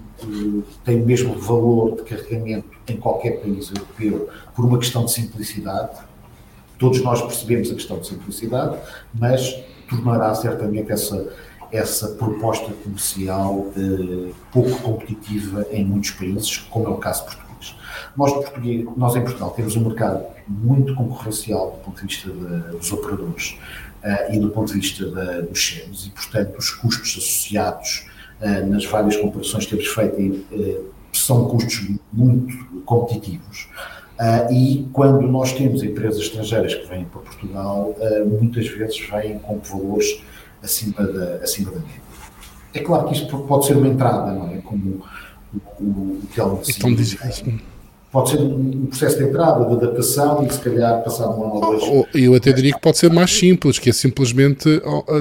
tem 0.84 1.02
o 1.02 1.04
mesmo 1.04 1.36
valor 1.36 1.96
de 1.96 2.02
carregamento 2.02 2.68
em 2.86 2.96
qualquer 2.96 3.40
país 3.40 3.70
europeu 3.70 4.28
por 4.54 4.64
uma 4.64 4.78
questão 4.78 5.04
de 5.04 5.10
simplicidade. 5.10 5.98
Todos 6.78 7.02
nós 7.02 7.20
percebemos 7.20 7.72
a 7.72 7.74
questão 7.74 7.98
de 7.98 8.06
simplicidade, 8.06 8.78
mas 9.12 9.64
tornará 9.88 10.32
certamente 10.34 10.92
essa 10.92 11.32
essa 11.72 12.08
proposta 12.08 12.70
comercial 12.84 13.72
eh, 13.76 14.30
pouco 14.52 14.78
competitiva 14.82 15.66
em 15.70 15.84
muitos 15.84 16.10
países, 16.10 16.58
como 16.58 16.86
é 16.86 16.90
o 16.90 16.98
caso 16.98 17.24
português. 17.24 17.74
Nós, 18.14 18.30
português, 18.32 18.86
nós 18.94 19.16
em 19.16 19.22
Portugal 19.22 19.50
temos 19.52 19.74
um 19.74 19.80
mercado 19.80 20.22
muito 20.46 20.94
concorrencial 20.94 21.70
do 21.70 21.78
ponto 21.78 21.96
de 21.96 22.06
vista 22.06 22.30
de, 22.30 22.76
dos 22.76 22.92
operadores 22.92 23.56
uh, 24.04 24.34
e 24.34 24.38
do 24.38 24.50
ponto 24.50 24.68
de 24.68 24.80
vista 24.80 25.06
de, 25.06 25.48
dos 25.48 25.66
SEMs 25.66 26.06
e, 26.06 26.10
portanto, 26.10 26.58
os 26.58 26.70
custos 26.70 27.10
associados 27.12 28.06
uh, 28.42 28.66
nas 28.66 28.84
várias 28.84 29.16
comparações 29.16 29.64
que 29.64 29.70
temos 29.70 29.86
feito 29.88 30.20
uh, 30.54 30.92
são 31.10 31.46
custos 31.46 31.88
muito 32.12 32.82
competitivos. 32.84 33.68
e 34.50 34.88
quando 34.92 35.22
nós 35.22 35.52
temos 35.52 35.82
empresas 35.82 36.20
estrangeiras 36.20 36.74
que 36.74 36.86
vêm 36.86 37.04
para 37.04 37.20
Portugal, 37.20 37.94
muitas 38.40 38.66
vezes 38.68 38.98
vêm 39.10 39.38
com 39.38 39.58
valores 39.58 40.22
acima 40.62 41.02
da, 41.06 41.36
acima 41.36 41.70
da 41.70 41.78
média. 41.78 42.02
É 42.74 42.80
claro 42.80 43.08
que 43.08 43.14
isto 43.14 43.38
pode 43.40 43.66
ser 43.66 43.76
uma 43.76 43.88
entrada, 43.88 44.32
não 44.32 44.48
é? 44.48 44.58
Como 44.58 45.02
o, 45.52 45.82
o, 45.82 45.84
o 45.84 46.22
que 46.32 46.40
ela 46.40 46.58
dizia. 46.58 47.18
Então, 47.24 47.58
pode 48.10 48.30
ser 48.30 48.40
um 48.40 48.86
processo 48.86 49.16
de 49.18 49.24
entrada, 49.24 49.64
de 49.64 49.72
adaptação 49.72 50.46
e 50.46 50.52
se 50.52 50.60
calhar 50.60 51.02
passar 51.02 51.28
um 51.28 51.44
ano 51.44 51.54
ou 51.54 51.60
dois. 51.60 52.06
Eu 52.14 52.34
até 52.34 52.52
diria 52.52 52.72
que 52.72 52.80
pode 52.80 52.98
ser 52.98 53.10
mais 53.10 53.30
simples, 53.30 53.78
que 53.78 53.88
é 53.88 53.92
simplesmente 53.92 54.68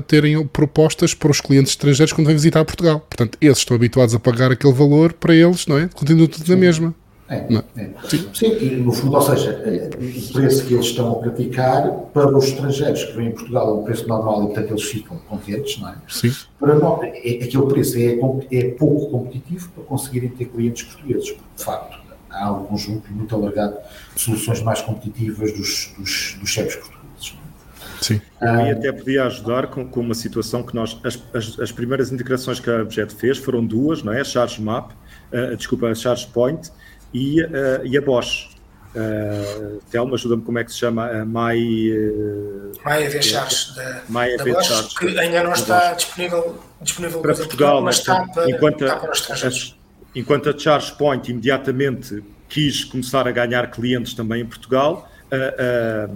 terem 0.08 0.46
propostas 0.46 1.14
para 1.14 1.32
os 1.32 1.40
clientes 1.40 1.72
estrangeiros 1.72 2.12
quando 2.12 2.28
vêm 2.28 2.36
visitar 2.36 2.64
Portugal. 2.66 3.00
Portanto, 3.00 3.38
eles 3.42 3.58
estão 3.58 3.76
habituados 3.76 4.14
a 4.14 4.20
pagar 4.20 4.52
aquele 4.52 4.74
valor 4.74 5.14
para 5.14 5.34
eles, 5.34 5.66
não 5.68 5.78
é? 5.78 5.88
Continua 5.94 6.28
tudo 6.28 6.46
Sim. 6.46 6.52
na 6.52 6.58
mesma. 6.58 6.96
É, 7.32 7.38
é. 7.78 7.90
Sim. 8.10 8.30
Sim, 8.34 8.58
e 8.60 8.76
no 8.76 8.92
fundo, 8.92 9.16
ou 9.16 9.22
seja, 9.22 9.52
é, 9.64 9.90
o 9.90 10.34
preço 10.34 10.66
que 10.66 10.74
eles 10.74 10.88
estão 10.88 11.14
a 11.14 11.16
praticar 11.16 11.90
para 12.14 12.38
os 12.38 12.44
estrangeiros 12.44 13.06
que 13.06 13.14
vêm 13.14 13.28
em 13.28 13.32
Portugal 13.32 13.70
é 13.70 13.74
um 13.74 13.84
preço 13.84 14.06
normal 14.06 14.44
e 14.44 14.46
portanto 14.48 14.72
eles 14.72 14.84
ficam 14.84 15.18
contentes, 15.30 15.80
não 15.80 15.90
é? 15.90 15.96
Sim. 16.10 16.36
Para 16.60 16.76
nós, 16.76 17.02
é, 17.04 17.44
aquele 17.44 17.66
preço 17.68 17.98
é, 17.98 18.20
é 18.52 18.72
pouco 18.72 19.12
competitivo 19.12 19.70
para 19.70 19.84
conseguirem 19.86 20.30
ter 20.30 20.46
clientes 20.46 20.84
portugueses, 20.84 21.32
porque 21.32 21.50
de 21.56 21.64
facto 21.64 22.02
há 22.30 22.52
um 22.52 22.66
conjunto 22.66 23.12
muito 23.14 23.34
alargado 23.34 23.78
de 24.14 24.22
soluções 24.22 24.62
mais 24.62 24.82
competitivas 24.82 25.54
dos, 25.54 25.94
dos, 25.98 26.38
dos 26.38 26.50
chefes 26.50 26.76
portugueses. 26.76 27.34
É? 27.38 28.04
Sim. 28.04 28.22
Ah, 28.42 28.64
e 28.64 28.72
até 28.72 28.92
podia 28.92 29.26
ajudar 29.26 29.68
com, 29.68 29.88
com 29.88 30.02
uma 30.02 30.16
situação 30.16 30.64
que 30.64 30.76
nós, 30.76 31.00
as, 31.04 31.22
as, 31.34 31.60
as, 31.60 31.72
primeiras 31.72 32.12
integrações 32.12 32.60
que 32.60 32.70
a 32.70 32.82
Objeto 32.82 33.16
fez 33.16 33.38
foram 33.38 33.66
duas, 33.66 34.04
não 34.04 34.12
é? 34.12 34.20
A 34.20 34.24
Charge 34.24 34.62
Map, 34.62 34.92
uh, 34.92 35.56
desculpa, 35.56 35.88
a 35.88 35.96
Charge 35.96 36.28
Point, 36.28 36.72
e, 37.14 37.42
uh, 37.42 37.86
e 37.86 37.98
a 37.98 38.02
Bosch. 38.02 38.50
Uh, 38.94 39.80
Telma, 39.90 40.16
ajuda-me 40.16 40.42
como 40.42 40.60
é 40.60 40.66
que 40.66 40.72
se 40.72 40.80
chama 40.80 41.08
a 41.08 41.26
My. 41.26 41.92
Uh, 41.92 42.72
My 42.86 43.06
AV 43.06 43.22
Charge 43.22 43.74
da, 43.76 44.04
My 44.10 44.36
da 44.36 44.44
Bosch, 44.44 44.98
que 44.98 45.18
ainda 45.18 45.44
não 45.44 45.54
está 45.54 45.94
disponível, 45.94 46.60
disponível 46.82 47.22
para 47.22 47.36
Portugal, 47.36 47.82
mas 47.82 48.00
está 48.00 48.28
para, 48.28 48.50
enquanto, 48.50 48.84
está 48.84 48.98
para 48.98 49.12
os 49.12 49.76
enquanto 50.14 50.50
a 50.50 50.58
Charge 50.58 50.92
Point 50.98 51.32
imediatamente 51.32 52.22
quis 52.50 52.84
começar 52.84 53.28
a 53.28 53.32
ganhar 53.32 53.72
clientes 53.72 54.14
também 54.14 54.42
em 54.42 54.46
Portugal, 54.46 55.10
uh, 55.32 56.14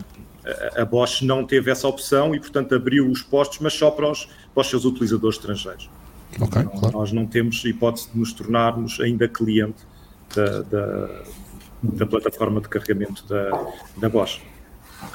a, 0.75 0.81
a 0.81 0.85
Bosch 0.85 1.21
não 1.21 1.45
teve 1.45 1.71
essa 1.71 1.87
opção 1.87 2.35
e, 2.35 2.39
portanto, 2.39 2.75
abriu 2.75 3.09
os 3.09 3.21
postos, 3.21 3.59
mas 3.59 3.73
só 3.73 3.89
para 3.89 4.11
os, 4.11 4.27
para 4.53 4.61
os 4.61 4.69
seus 4.69 4.83
utilizadores 4.83 5.37
estrangeiros. 5.37 5.89
Okay, 6.39 6.63
não, 6.63 6.71
claro. 6.71 6.97
Nós 6.97 7.11
não 7.11 7.25
temos 7.25 7.63
hipótese 7.63 8.09
de 8.11 8.19
nos 8.19 8.33
tornarmos 8.33 8.99
ainda 8.99 9.27
cliente 9.27 9.85
da, 10.35 10.61
da, 10.61 11.09
da 11.81 12.05
plataforma 12.05 12.61
de 12.61 12.69
carregamento 12.69 13.25
da, 13.27 13.49
da 13.97 14.09
Bosch. 14.09 14.41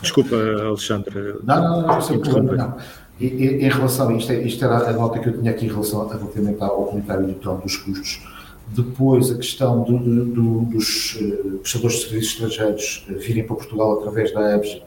Desculpa, 0.00 0.36
Alexandre. 0.36 1.36
Não, 1.42 1.62
não, 1.62 1.86
não, 1.86 2.00
sem 2.00 2.18
problema, 2.18 2.56
não. 2.56 2.76
Em, 3.20 3.64
em, 3.64 3.68
relação 3.68 4.08
a 4.08 4.14
isto, 4.14 4.32
isto 4.32 4.64
era 4.64 4.88
a 4.88 4.92
nota 4.92 5.18
que 5.18 5.28
eu 5.28 5.38
tinha 5.38 5.50
aqui 5.50 5.66
em 5.66 5.68
relação 5.68 6.08
relativamente 6.08 6.62
ao 6.62 6.86
comentário 6.86 7.26
do 7.26 7.34
Tom 7.34 7.58
dos 7.58 7.76
custos. 7.76 8.26
Depois, 8.68 9.30
a 9.30 9.34
questão 9.34 9.82
do, 9.82 9.98
do, 9.98 10.24
do, 10.26 10.60
dos 10.66 11.16
uh, 11.16 11.58
prestadores 11.58 11.96
de 11.96 12.02
serviços 12.04 12.32
estrangeiros 12.32 13.06
uh, 13.10 13.18
virem 13.18 13.44
para 13.44 13.56
Portugal 13.56 13.98
através 13.98 14.32
da 14.32 14.54
Abjet 14.54 14.84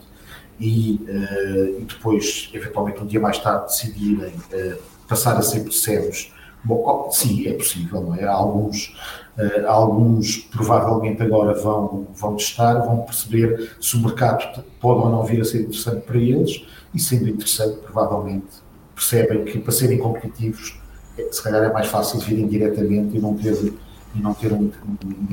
e, 0.59 1.01
uh, 1.07 1.81
e, 1.81 1.85
depois, 1.85 2.49
eventualmente, 2.53 3.01
um 3.01 3.05
dia 3.05 3.19
mais 3.19 3.37
tarde, 3.39 3.65
decidirem 3.65 4.31
passar 5.07 5.37
a 5.37 5.41
ser 5.41 5.65
PSEMs. 5.65 6.31
Bom, 6.63 7.09
sim, 7.11 7.47
é 7.47 7.53
possível, 7.53 8.01
não 8.01 8.15
é? 8.15 8.25
Alguns, 8.25 8.95
alguns 9.67 10.37
provavelmente 10.37 11.21
agora 11.21 11.53
vão, 11.53 12.07
vão 12.13 12.35
testar, 12.35 12.79
vão 12.85 12.99
perceber 13.01 13.75
se 13.81 13.97
o 13.97 14.01
mercado 14.01 14.63
pode 14.79 15.01
ou 15.01 15.09
não 15.09 15.23
vir 15.23 15.41
a 15.41 15.45
ser 15.45 15.61
interessante 15.61 16.01
para 16.01 16.17
eles 16.17 16.65
e, 16.93 16.99
sendo 16.99 17.27
interessante, 17.27 17.77
provavelmente 17.79 18.47
percebem 18.95 19.43
que 19.43 19.59
para 19.59 19.71
serem 19.73 19.97
competitivos 19.97 20.79
se 21.31 21.43
calhar 21.43 21.63
é 21.63 21.71
mais 21.71 21.87
fácil 21.87 22.19
virem 22.19 22.47
diretamente 22.47 23.17
e 23.17 23.19
não 23.19 23.35
ter, 23.35 23.73
e 24.15 24.21
não 24.21 24.33
ter 24.33 24.51
um. 24.53 24.71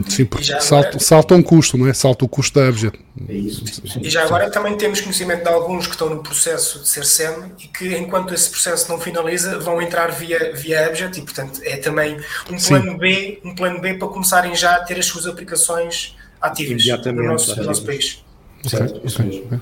Sim, 0.09 0.25
porque 0.25 0.45
salta, 0.45 0.89
agora, 0.89 0.99
salta 0.99 1.35
um 1.35 1.43
custo, 1.43 1.77
não 1.77 1.87
é? 1.87 1.93
Salta 1.93 2.25
o 2.25 2.29
custo 2.29 2.59
da 2.59 2.69
Abjet. 2.69 2.99
É 3.29 3.35
isso. 3.35 3.65
Sim, 3.67 4.01
e 4.03 4.09
já 4.09 4.25
agora 4.25 4.51
também 4.51 4.77
temos 4.77 5.01
conhecimento 5.01 5.43
de 5.43 5.49
alguns 5.49 5.87
que 5.87 5.93
estão 5.93 6.09
no 6.09 6.23
processo 6.23 6.81
de 6.81 6.89
ser 6.89 7.05
SEM 7.05 7.53
e 7.59 7.69
que, 7.69 7.97
enquanto 7.97 8.33
esse 8.33 8.49
processo 8.49 8.91
não 8.91 8.99
finaliza, 8.99 9.59
vão 9.59 9.83
entrar 9.83 10.11
via, 10.13 10.53
via 10.55 10.87
Abjet 10.87 11.19
e, 11.19 11.23
portanto, 11.23 11.61
é 11.63 11.77
também 11.77 12.17
um 12.51 12.57
plano, 12.57 12.97
B, 12.97 13.41
um 13.45 13.55
plano 13.55 13.81
B 13.81 13.95
para 13.95 14.09
começarem 14.09 14.55
já 14.55 14.77
a 14.77 14.85
ter 14.85 14.99
as 14.99 15.07
suas 15.07 15.27
aplicações 15.27 16.17
ativas 16.41 16.87
no 16.87 17.23
nosso, 17.25 17.57
no 17.57 17.65
nosso 17.65 17.85
país. 17.85 18.25
Certo, 18.67 19.01
isso 19.05 19.23
mesmo. 19.23 19.61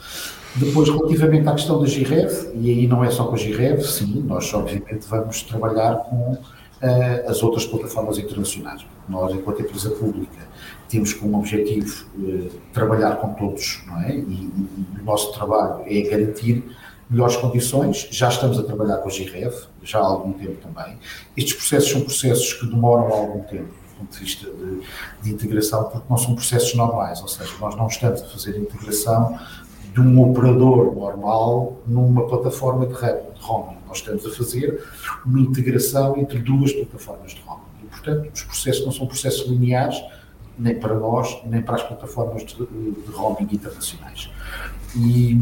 Depois, 0.55 0.89
relativamente 0.89 1.49
à 1.49 1.53
questão 1.53 1.81
da 1.81 1.87
GIREV, 1.87 2.51
e 2.55 2.71
aí 2.71 2.87
não 2.87 3.05
é 3.05 3.11
só 3.11 3.25
com 3.25 3.35
a 3.35 3.39
GIREV, 3.39 3.83
sim, 3.83 4.25
nós 4.27 4.53
obviamente 4.55 5.07
vamos 5.09 5.43
trabalhar 5.43 5.97
com 5.97 6.33
uh, 6.33 7.31
as 7.31 7.43
outras 7.43 7.67
plataformas 7.67 8.19
internacionais. 8.19 8.85
Nós, 9.09 9.35
enquanto 9.35 9.62
empresa 9.62 9.90
pública, 9.90 10.49
temos 10.88 11.12
como 11.12 11.38
objetivo 11.38 12.07
uh, 12.16 12.51
trabalhar 12.73 13.16
com 13.16 13.35
todos, 13.35 13.83
não 13.87 14.01
é? 14.03 14.14
E, 14.14 14.21
e, 14.21 14.97
e, 14.97 15.01
o 15.01 15.05
nosso 15.05 15.33
trabalho 15.33 15.83
é 15.87 16.01
garantir 16.03 16.64
melhores 17.09 17.37
condições. 17.37 18.09
Já 18.11 18.29
estamos 18.29 18.59
a 18.59 18.62
trabalhar 18.62 18.99
com 18.99 19.09
a 19.09 19.12
GIREV, 19.12 19.55
já 19.83 19.99
há 19.99 20.05
algum 20.05 20.33
tempo 20.33 20.57
também. 20.57 20.99
Estes 21.37 21.55
processos 21.55 21.90
são 21.90 22.01
processos 22.03 22.53
que 22.55 22.66
demoram 22.66 23.12
algum 23.12 23.40
tempo 23.44 23.68
do 23.68 23.99
ponto 23.99 24.12
de 24.12 24.18
vista 24.21 24.49
de, 24.51 24.83
de, 25.23 25.31
integração, 25.33 25.85
porque 25.85 26.07
não 26.09 26.16
são 26.16 26.35
processos 26.35 26.75
normais, 26.75 27.21
ou 27.21 27.29
seja, 27.29 27.53
nós 27.61 27.75
não 27.75 27.88
estamos 27.88 28.23
a 28.23 28.27
fazer 28.27 28.57
integração 28.57 29.38
de 29.92 30.01
um 30.01 30.31
operador 30.31 30.94
normal 30.94 31.81
numa 31.87 32.27
plataforma 32.29 32.87
de 32.87 32.94
roaming. 33.40 33.79
Nós 33.88 33.99
estamos 33.99 34.25
a 34.25 34.31
fazer 34.31 34.85
uma 35.25 35.40
integração 35.40 36.16
entre 36.16 36.38
duas 36.38 36.73
plataformas 36.73 37.33
de 37.33 37.40
roaming. 37.40 37.68
Portanto, 37.90 38.31
os 38.33 38.42
processos 38.42 38.85
não 38.85 38.92
são 38.92 39.07
processos 39.07 39.48
lineares, 39.48 40.01
nem 40.59 40.74
para 40.74 40.94
nós, 40.94 41.40
nem 41.46 41.62
para 41.62 41.77
as 41.77 41.83
plataformas 41.83 42.44
de, 42.44 42.66
de 42.66 43.11
roaming 43.12 43.48
internacionais. 43.53 44.31
E, 44.96 45.33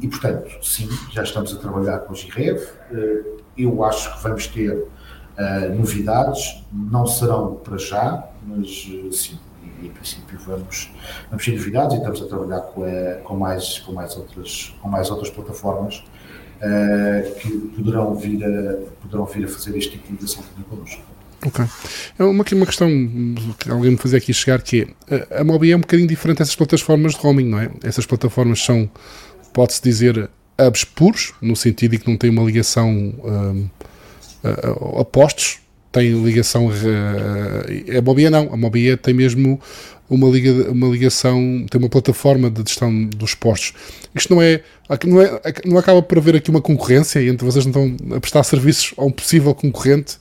e, 0.00 0.08
portanto, 0.08 0.50
sim, 0.62 0.88
já 1.12 1.22
estamos 1.22 1.52
a 1.54 1.58
trabalhar 1.58 1.98
com 2.00 2.12
a 2.12 2.16
GIREV. 2.16 2.66
Eh, 2.90 3.22
eu 3.56 3.84
acho 3.84 4.16
que 4.16 4.22
vamos 4.22 4.46
ter 4.48 4.72
uh, 5.38 5.74
novidades, 5.76 6.64
não 6.72 7.06
serão 7.06 7.54
para 7.56 7.78
já, 7.78 8.28
mas 8.44 8.68
uh, 8.86 9.12
sim, 9.12 9.38
em 9.82 9.88
princípio 9.90 10.38
vamos, 10.40 10.90
vamos 11.28 11.44
ter 11.44 11.52
novidades 11.52 11.94
e 11.94 11.98
estamos 11.98 12.22
a 12.22 12.26
trabalhar 12.26 12.60
com, 12.60 12.84
a, 12.84 13.14
com, 13.22 13.36
mais, 13.36 13.78
com, 13.80 13.92
mais, 13.92 14.16
outras, 14.16 14.74
com 14.80 14.88
mais 14.88 15.10
outras 15.10 15.30
plataformas 15.30 16.02
uh, 16.58 17.34
que 17.40 17.50
poderão 17.76 18.14
vir, 18.14 18.44
a, 18.44 18.76
poderão 19.00 19.24
vir 19.24 19.44
a 19.44 19.48
fazer 19.48 19.76
este 19.76 19.92
tipo 19.92 20.06
de 20.08 20.12
ligação 20.14 20.42
connosco. 20.68 21.02
Ok. 21.44 21.64
É 22.18 22.24
uma, 22.24 22.44
uma 22.52 22.66
questão 22.66 22.88
que 23.58 23.70
alguém 23.70 23.90
me 23.90 23.96
fazia 23.98 24.18
aqui 24.18 24.32
chegar 24.32 24.62
que 24.62 24.88
é, 25.10 25.40
a 25.40 25.44
Mobi 25.44 25.72
é 25.72 25.76
um 25.76 25.80
bocadinho 25.80 26.08
diferente 26.08 26.38
dessas 26.38 26.56
plataformas 26.56 27.12
de 27.12 27.18
roaming, 27.18 27.48
não 27.48 27.58
é? 27.58 27.70
Essas 27.82 28.06
plataformas 28.06 28.64
são, 28.64 28.90
pode-se 29.52 29.82
dizer, 29.82 30.30
hubs 30.58 30.84
puros, 30.84 31.34
no 31.42 31.54
sentido 31.54 31.92
de 31.92 31.98
que 31.98 32.08
não 32.08 32.16
tem 32.16 32.30
uma 32.30 32.42
ligação 32.42 32.88
um, 32.88 33.68
a, 34.42 35.00
a 35.00 35.04
postos, 35.04 35.58
tem 35.92 36.12
ligação. 36.24 36.66
Uh, 36.66 37.98
a 37.98 38.02
Mobia 38.02 38.30
não, 38.30 38.52
a 38.52 38.56
Mobia 38.56 38.96
tem 38.96 39.14
mesmo 39.14 39.60
uma, 40.08 40.28
liga, 40.28 40.70
uma 40.70 40.88
ligação, 40.88 41.64
tem 41.70 41.80
uma 41.80 41.88
plataforma 41.88 42.50
de 42.50 42.62
gestão 42.66 43.04
dos 43.04 43.34
postos. 43.34 43.74
Isto 44.14 44.34
não 44.34 44.42
é, 44.42 44.60
não 45.06 45.22
é. 45.22 45.40
Não 45.64 45.78
acaba 45.78 46.02
por 46.02 46.18
haver 46.18 46.36
aqui 46.36 46.50
uma 46.50 46.60
concorrência 46.60 47.22
entre 47.22 47.44
vocês 47.44 47.64
não 47.64 47.86
estão 47.86 48.16
a 48.16 48.20
prestar 48.20 48.42
serviços 48.42 48.92
a 48.96 49.04
um 49.04 49.10
possível 49.10 49.54
concorrente. 49.54 50.18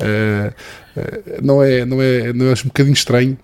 Uh, 0.00 1.42
não, 1.42 1.62
é, 1.62 1.84
não, 1.84 2.02
é, 2.02 2.32
não 2.32 2.46
é 2.46 2.52
um 2.52 2.66
bocadinho 2.66 2.94
estranho? 2.94 3.38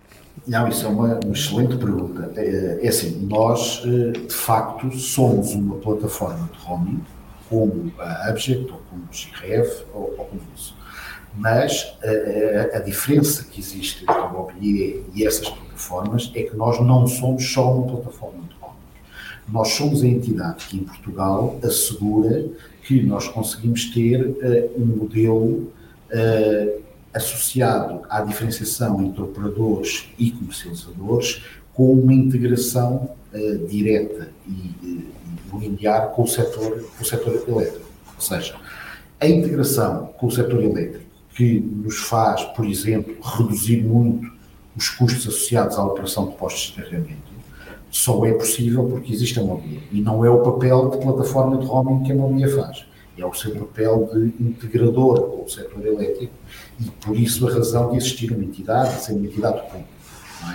Não, 0.47 0.69
isso 0.69 0.87
é 0.87 0.89
uma, 0.89 1.21
uma, 1.23 1.33
excelente 1.33 1.77
pergunta. 1.77 2.33
É, 2.37 2.81
é 2.83 2.89
assim, 2.89 3.27
nós 3.29 3.83
de 3.83 4.35
facto 4.35 4.91
somos 4.99 5.55
uma 5.55 5.77
plataforma 5.77 6.49
de 6.53 6.59
roaming, 6.65 7.03
como 7.49 7.93
a 7.99 8.29
Abject, 8.29 8.71
ou 8.71 8.81
como 8.91 9.03
o 9.03 9.41
GREV, 9.41 9.69
ou, 9.93 10.15
ou 10.19 10.25
como 10.27 10.41
isso 10.57 10.79
mas 11.39 11.97
a, 12.03 12.77
a, 12.77 12.79
a, 12.79 12.81
diferença 12.81 13.45
que 13.45 13.61
existe 13.61 14.03
entre 14.03 14.21
o 14.21 14.33
Mobilier 14.33 15.03
e 15.15 15.25
essas 15.25 15.49
plataformas 15.49 16.33
é 16.35 16.43
que 16.43 16.57
nós 16.57 16.81
não 16.81 17.07
somos 17.07 17.51
só 17.53 17.73
uma 17.73 17.87
plataforma 17.87 18.43
de 18.49 18.55
compra. 18.57 18.77
Nós 19.49 19.69
somos 19.69 20.03
a 20.03 20.07
entidade 20.07 20.67
que 20.67 20.77
em 20.77 20.85
Portugal 20.85 21.57
assegura 21.63 22.45
que 22.83 23.03
nós 23.03 23.29
conseguimos 23.29 23.87
ter 23.93 24.21
uh, 24.21 24.83
um 24.83 24.87
modelo 24.87 25.73
uh, 26.12 26.83
associado 27.12 28.03
à 28.09 28.21
diferenciação 28.21 29.03
entre 29.03 29.23
operadores 29.23 30.09
e 30.18 30.31
comercializadores 30.31 31.42
com 31.73 31.92
uma 31.92 32.12
integração 32.12 33.11
uh, 33.33 33.66
direta 33.66 34.31
e, 34.47 34.53
e 34.83 35.09
linear 35.59 36.09
com 36.11 36.23
o 36.23 36.29
setor, 36.29 36.83
com 36.97 37.03
o 37.03 37.07
setor 37.07 37.44
elétrico. 37.49 37.87
Ou 38.14 38.21
seja, 38.21 38.57
a 39.21 39.27
integração 39.27 40.12
com 40.18 40.27
o 40.27 40.31
setor 40.31 40.62
elétrico 40.62 41.09
que 41.35 41.61
nos 41.61 41.99
faz, 41.99 42.42
por 42.44 42.66
exemplo, 42.66 43.16
reduzir 43.23 43.83
muito 43.83 44.29
os 44.77 44.88
custos 44.90 45.27
associados 45.27 45.79
à 45.79 45.85
operação 45.85 46.29
de 46.29 46.37
postos 46.37 46.73
de 46.73 46.83
carregamento, 46.83 47.29
só 47.90 48.25
é 48.27 48.33
possível 48.33 48.85
porque 48.85 49.12
existe 49.12 49.38
a 49.38 49.42
Mobia. 49.42 49.81
E 49.90 50.01
não 50.01 50.25
é 50.25 50.31
o 50.31 50.40
papel 50.42 50.90
de 50.90 50.99
plataforma 50.99 51.59
de 51.59 51.66
roaming 51.66 52.05
que 52.05 52.12
a 52.12 52.14
Mobia 52.14 52.49
faz. 52.55 52.85
É 53.19 53.27
o 53.27 53.35
seu 53.35 53.55
papel 53.55 54.09
de 54.13 54.43
integrador 54.43 55.21
com 55.23 55.45
o 55.45 55.49
setor 55.49 55.85
elétrico 55.85 56.33
e 56.81 56.85
por 56.85 57.17
isso 57.17 57.49
a 57.49 57.53
razão 57.53 57.91
de 57.91 57.97
existir 57.97 58.33
uma 58.33 58.45
entidade, 58.45 58.97
de 58.97 59.05
ser 59.05 59.13
uma 59.13 59.27
entidade 59.27 59.61
pública. 59.63 59.89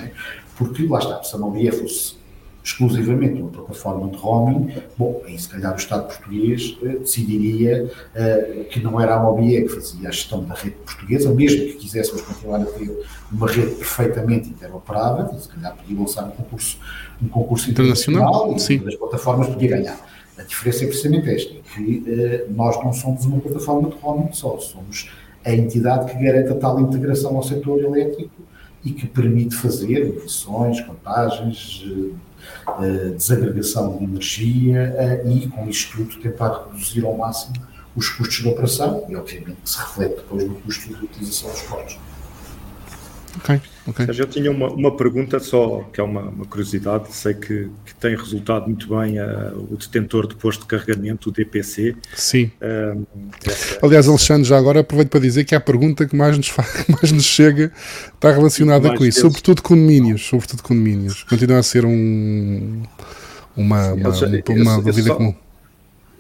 É? 0.02 0.12
Porque, 0.58 0.88
lá 0.88 0.99
está, 0.99 1.21
se 1.23 1.36
a 1.36 1.39
Mobia 1.39 1.73
fosse 1.73 2.15
exclusivamente 2.63 3.41
uma 3.41 3.52
plataforma 3.52 4.10
de 4.10 4.17
roaming, 4.17 4.73
bom, 4.97 5.21
aí 5.26 5.38
se 5.38 5.49
calhar 5.49 5.73
o 5.73 5.76
Estado 5.76 6.08
português 6.08 6.78
eh, 6.82 6.95
decidiria 6.99 7.91
eh, 8.15 8.65
que 8.69 8.80
não 8.80 9.02
era 9.02 9.15
a 9.15 9.19
MOBIE 9.19 9.63
que 9.63 9.69
fazia 9.69 10.08
a 10.08 10.12
gestão 10.12 10.45
da 10.45 10.56
rede 10.56 10.78
portuguesa, 10.78 11.34
mesmo 11.34 11.60
que 11.65 11.73
quiséssemos 11.73 12.21
continuar 12.21 12.62
a 12.62 12.65
ter 12.65 13.06
uma 13.30 13.52
rede 13.52 13.76
perfeitamente 13.76 14.49
interoperável, 14.49 15.38
se 15.38 15.49
calhar 15.49 15.76
podia 15.76 15.99
lançar 15.99 16.23
um 16.23 16.32
concurso, 16.32 16.78
um 17.21 17.28
concurso 17.28 17.69
internacional, 17.69 18.45
internacional 18.45 18.86
e 18.86 18.93
as 18.93 18.95
plataformas 18.95 19.49
podia 19.49 19.69
ganhar. 19.69 20.12
A 20.37 20.43
diferença 20.43 20.83
é 20.83 20.87
precisamente 20.87 21.29
esta, 21.29 21.53
que 21.53 22.03
eh, 22.07 22.45
nós 22.49 22.75
não 22.83 22.91
somos 22.91 23.23
uma 23.25 23.39
plataforma 23.39 23.89
de 23.89 23.95
roaming 23.97 24.33
só, 24.33 24.57
somos 24.57 25.11
a 25.45 25.51
entidade 25.51 26.11
que 26.11 26.23
garante 26.23 26.51
a 26.51 26.55
tal 26.55 26.79
integração 26.79 27.35
ao 27.35 27.43
setor 27.43 27.79
elétrico 27.83 28.41
e 28.83 28.91
que 28.91 29.07
permite 29.07 29.55
fazer 29.55 30.05
medições, 30.05 30.81
contagens, 30.81 31.85
eh, 32.81 33.09
desagregação 33.15 33.97
de 33.97 34.03
energia 34.03 34.93
eh, 34.97 35.23
e, 35.27 35.47
com 35.47 35.69
isto 35.69 35.97
tudo, 35.97 36.21
tentar 36.21 36.67
reduzir 36.71 37.05
ao 37.05 37.15
máximo 37.15 37.55
os 37.95 38.09
custos 38.09 38.37
de 38.37 38.47
operação 38.47 39.05
e, 39.07 39.15
obviamente, 39.15 39.57
que 39.63 39.69
se 39.69 39.77
reflete 39.77 40.15
depois 40.15 40.47
no 40.47 40.55
custo 40.55 40.87
de 40.87 41.05
utilização 41.05 41.51
dos 41.51 41.61
portos. 41.61 41.97
Ok, 43.37 43.61
ok. 43.87 44.05
Eu 44.17 44.27
tinha 44.27 44.51
uma, 44.51 44.67
uma 44.69 44.95
pergunta 44.95 45.39
só, 45.39 45.79
que 45.91 45.99
é 45.99 46.03
uma, 46.03 46.21
uma 46.21 46.45
curiosidade. 46.45 47.13
Sei 47.13 47.33
que, 47.33 47.69
que, 47.85 47.95
tem 47.99 48.15
resultado 48.15 48.67
muito 48.67 48.87
bem 48.87 49.19
uh, 49.19 49.67
o 49.71 49.75
detentor 49.75 50.27
de 50.27 50.35
posto 50.35 50.61
de 50.61 50.67
carregamento, 50.67 51.29
o 51.29 51.31
DPC. 51.31 51.95
Sim. 52.15 52.51
Uh, 52.61 53.05
essa, 53.45 53.79
Aliás, 53.81 54.07
Alexandre, 54.07 54.43
já 54.43 54.57
agora 54.57 54.81
aproveito 54.81 55.09
para 55.09 55.19
dizer 55.19 55.45
que 55.45 55.55
a 55.55 55.59
pergunta 55.59 56.05
que 56.05 56.15
mais 56.15 56.37
nos, 56.37 56.47
faz, 56.47 56.85
mais 56.89 57.11
nos 57.11 57.25
chega 57.25 57.71
está 58.13 58.31
relacionada 58.31 58.89
com 58.89 59.03
isso, 59.03 59.03
deles. 59.03 59.15
sobretudo 59.15 59.61
condomínios. 59.61 60.25
Sobretudo 60.25 60.61
condomínios. 60.61 61.23
Continua 61.23 61.59
a 61.59 61.63
ser 61.63 61.85
um 61.85 62.83
uma, 63.55 63.93
uma, 63.93 64.09
uma, 64.09 64.49
uma 64.49 64.81
dúvida 64.81 65.13
comum. 65.13 65.35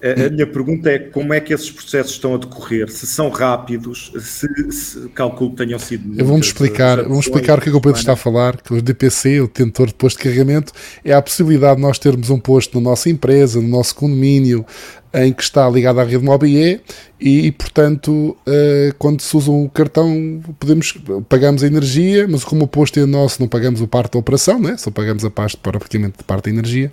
A, 0.03 0.29
minha 0.29 0.45
pergunta 0.45 0.89
é 0.89 0.99
como 0.99 1.33
é 1.33 1.39
que 1.39 1.53
esses 1.53 1.71
processos 1.71 2.11
estão 2.11 2.35
a 2.35 2.37
decorrer? 2.37 2.89
Se 2.89 3.07
são 3.07 3.29
rápidos, 3.29 4.11
se, 4.19 4.47
se 4.69 5.07
calculo 5.09 5.51
que 5.51 5.55
tenham 5.55 5.79
sido. 5.79 6.13
Vamos 6.25 6.47
explicar, 6.47 7.01
vamos 7.03 7.25
explicar 7.25 7.57
o 7.57 7.61
que 7.61 7.69
é 7.69 7.71
que 7.71 7.77
o 7.77 7.81
Pedro 7.81 7.97
está 7.97 8.11
a 8.11 8.17
falar, 8.17 8.61
que 8.61 8.73
o 8.73 8.81
DPC, 8.81 9.39
o 9.39 9.47
detentor 9.47 9.87
de 9.87 9.93
posto 9.93 10.17
de 10.17 10.23
carregamento, 10.23 10.73
é 11.05 11.13
a 11.13 11.21
possibilidade 11.21 11.77
de 11.77 11.81
nós 11.83 11.97
termos 11.97 12.29
um 12.29 12.37
posto 12.37 12.77
na 12.81 12.89
nossa 12.89 13.09
empresa, 13.09 13.61
no 13.61 13.67
nosso 13.69 13.95
condomínio, 13.95 14.65
em 15.13 15.31
que 15.31 15.43
está 15.43 15.69
ligado 15.69 15.99
à 15.99 16.03
rede 16.03 16.23
MOBIE 16.23 16.81
e, 17.21 17.51
portanto, 17.51 18.35
uh, 18.47 18.95
quando 18.97 19.21
se 19.21 19.37
usa 19.37 19.51
um 19.51 19.67
cartão, 19.67 20.41
podemos, 20.59 20.93
pagamos 21.29 21.63
a 21.63 21.67
energia, 21.67 22.27
mas 22.27 22.43
como 22.43 22.65
o 22.65 22.67
posto 22.67 22.99
é 22.99 23.05
nosso, 23.05 23.39
não 23.39 23.47
pagamos 23.47 23.79
o 23.79 23.87
parte 23.87 24.13
da 24.13 24.19
operação, 24.19 24.59
né? 24.59 24.75
só 24.75 24.89
pagamos 24.89 25.23
a 25.23 25.29
parte, 25.29 25.55
praticamente 25.55 26.17
de 26.17 26.23
parte 26.23 26.45
da 26.45 26.49
energia. 26.49 26.91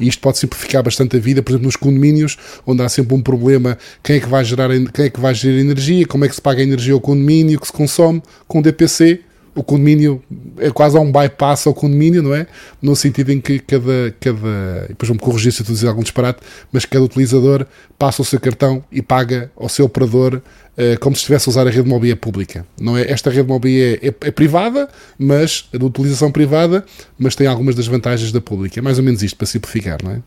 E 0.00 0.08
isto 0.08 0.20
pode 0.20 0.38
simplificar 0.38 0.82
bastante 0.82 1.16
a 1.16 1.20
vida, 1.20 1.42
por 1.42 1.52
exemplo, 1.52 1.66
nos 1.66 1.76
condomínios, 1.76 2.38
onde 2.66 2.82
há 2.82 2.88
sempre 2.88 3.14
um 3.14 3.20
problema, 3.20 3.76
quem 4.02 4.16
é 4.16 4.20
que 4.20 4.28
vai 4.28 4.44
gerar, 4.44 4.70
quem 4.92 5.04
é 5.04 5.10
que 5.10 5.20
vai 5.20 5.34
energia, 5.44 6.06
como 6.06 6.24
é 6.24 6.28
que 6.28 6.34
se 6.34 6.42
paga 6.42 6.60
a 6.60 6.64
energia 6.64 6.94
ao 6.94 7.00
condomínio 7.00 7.60
que 7.60 7.66
se 7.66 7.72
consome, 7.72 8.22
com 8.46 8.60
o 8.60 8.62
DPC, 8.62 9.20
o 9.54 9.62
condomínio 9.62 10.22
é 10.58 10.70
quase 10.70 10.96
um 10.98 11.10
bypass 11.10 11.66
ao 11.66 11.74
condomínio, 11.74 12.22
não 12.22 12.34
é? 12.34 12.46
No 12.80 12.94
sentido 12.94 13.30
em 13.32 13.40
que 13.40 13.58
cada. 13.58 14.14
cada 14.20 14.86
depois 14.88 15.08
vou-me 15.08 15.20
corrigir 15.20 15.52
se 15.52 15.60
eu 15.60 15.62
estou 15.62 15.72
a 15.72 15.76
dizer 15.76 15.88
algum 15.88 16.02
disparate, 16.02 16.40
mas 16.72 16.84
cada 16.84 17.04
utilizador 17.04 17.66
passa 17.98 18.22
o 18.22 18.24
seu 18.24 18.40
cartão 18.40 18.84
e 18.90 19.02
paga 19.02 19.50
ao 19.56 19.68
seu 19.68 19.86
operador 19.86 20.40
eh, 20.80 20.96
como 20.96 21.16
se 21.16 21.22
estivesse 21.22 21.48
a 21.48 21.50
usar 21.50 21.66
a 21.66 21.70
rede 21.70 21.88
mobile 21.88 22.14
pública. 22.14 22.64
Não 22.80 22.96
é? 22.96 23.10
Esta 23.10 23.30
rede 23.30 23.48
mobile 23.48 23.98
é, 24.00 24.06
é, 24.06 24.30
privada, 24.30 24.88
mas 25.18 25.68
é 25.72 25.78
de 25.78 25.84
utilização 25.84 26.30
privada, 26.30 26.84
mas 27.18 27.34
tem 27.34 27.48
algumas 27.48 27.74
das 27.74 27.88
vantagens 27.88 28.30
da 28.30 28.40
pública. 28.40 28.78
É 28.78 28.82
mais 28.82 28.96
ou 28.96 29.02
menos 29.02 29.20
isto 29.20 29.36
para 29.36 29.48
simplificar, 29.48 29.98
não 30.04 30.12
é? 30.12 30.22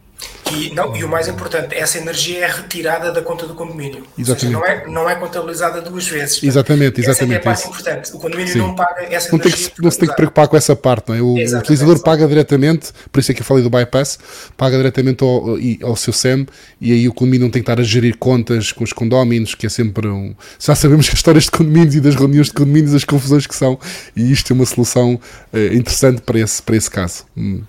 E, 0.54 0.74
não, 0.74 0.96
e 0.96 1.04
o 1.04 1.08
mais 1.08 1.28
importante, 1.28 1.74
essa 1.76 1.98
energia 1.98 2.46
é 2.46 2.48
retirada 2.48 3.12
da 3.12 3.22
conta 3.22 3.48
do 3.48 3.54
condomínio. 3.54 4.04
Exatamente. 4.18 4.30
Ou 4.30 4.36
seja, 4.38 4.52
não 4.52 4.66
é, 4.66 4.88
não 4.88 5.10
é 5.10 5.16
contabilizada 5.16 5.82
duas 5.82 6.08
vezes. 6.08 6.44
Exatamente, 6.44 7.00
exatamente. 7.00 7.40
Essa 7.40 7.50
é 7.50 7.52
a 7.52 7.56
parte 7.56 7.68
importante. 7.68 8.12
O 8.14 8.20
condomínio 8.20 8.52
Sim. 8.52 8.60
não 8.60 8.76
paga 8.76 9.04
essa 9.04 9.32
não 9.32 9.40
energia. 9.40 9.68
Tem 9.68 9.76
que, 9.76 9.82
não 9.82 9.92
se 9.92 10.00
tem 10.00 10.10
que 10.10 10.16
preocupar 10.16 10.48
com 10.48 10.58
essa 10.58 10.76
parte, 10.76 11.10
não 11.10 11.16
é? 11.16 11.22
O 11.22 11.38
exatamente. 11.38 11.64
utilizador 11.64 12.04
paga 12.04 12.28
diretamente, 12.28 12.92
por 13.12 13.20
isso 13.20 13.32
é 13.32 13.36
que 13.36 13.42
eu 13.42 13.46
falei 13.46 13.64
do 13.64 13.70
bypass, 13.70 14.20
paga 14.58 14.76
diretamente 14.76 15.24
ao, 15.24 15.58
ao 15.84 15.96
seu 15.96 16.12
SEM 16.12 16.46
e 16.80 16.92
aí 16.92 17.08
o 17.08 17.14
condomínio 17.14 17.46
não 17.46 17.52
tem 17.52 17.62
que 17.62 17.70
estar 17.70 17.80
a 17.80 17.84
gerir 17.84 18.18
contas 18.18 18.72
com 18.72 18.84
os 18.84 18.92
condóminos, 18.92 19.56
que 19.56 19.66
é 19.66 19.70
sempre 19.70 20.08
um. 20.08 20.36
Já 20.60 20.76
sabemos 20.76 21.08
que 21.08 21.14
as 21.14 21.20
histórias 21.20 21.46
de 21.46 21.52
condomínios 21.52 21.96
e 21.96 22.02
das 22.02 22.16
reuniões 22.16 22.48
de 22.48 22.54
condomínios, 22.54 22.94
as 22.94 23.06
confusões 23.06 23.48
que 23.48 23.56
são, 23.56 23.80
e 24.16 24.32
isto 24.32 24.52
é 24.52 24.54
uma 24.54 24.66
solução 24.66 25.20
uh, 25.54 25.74
interessante 25.74 26.22
para 26.22 26.40
esse, 26.40 26.62
para 26.62 26.76
esse 26.76 26.90
caso. 26.90 27.26
Hum. 27.38 27.62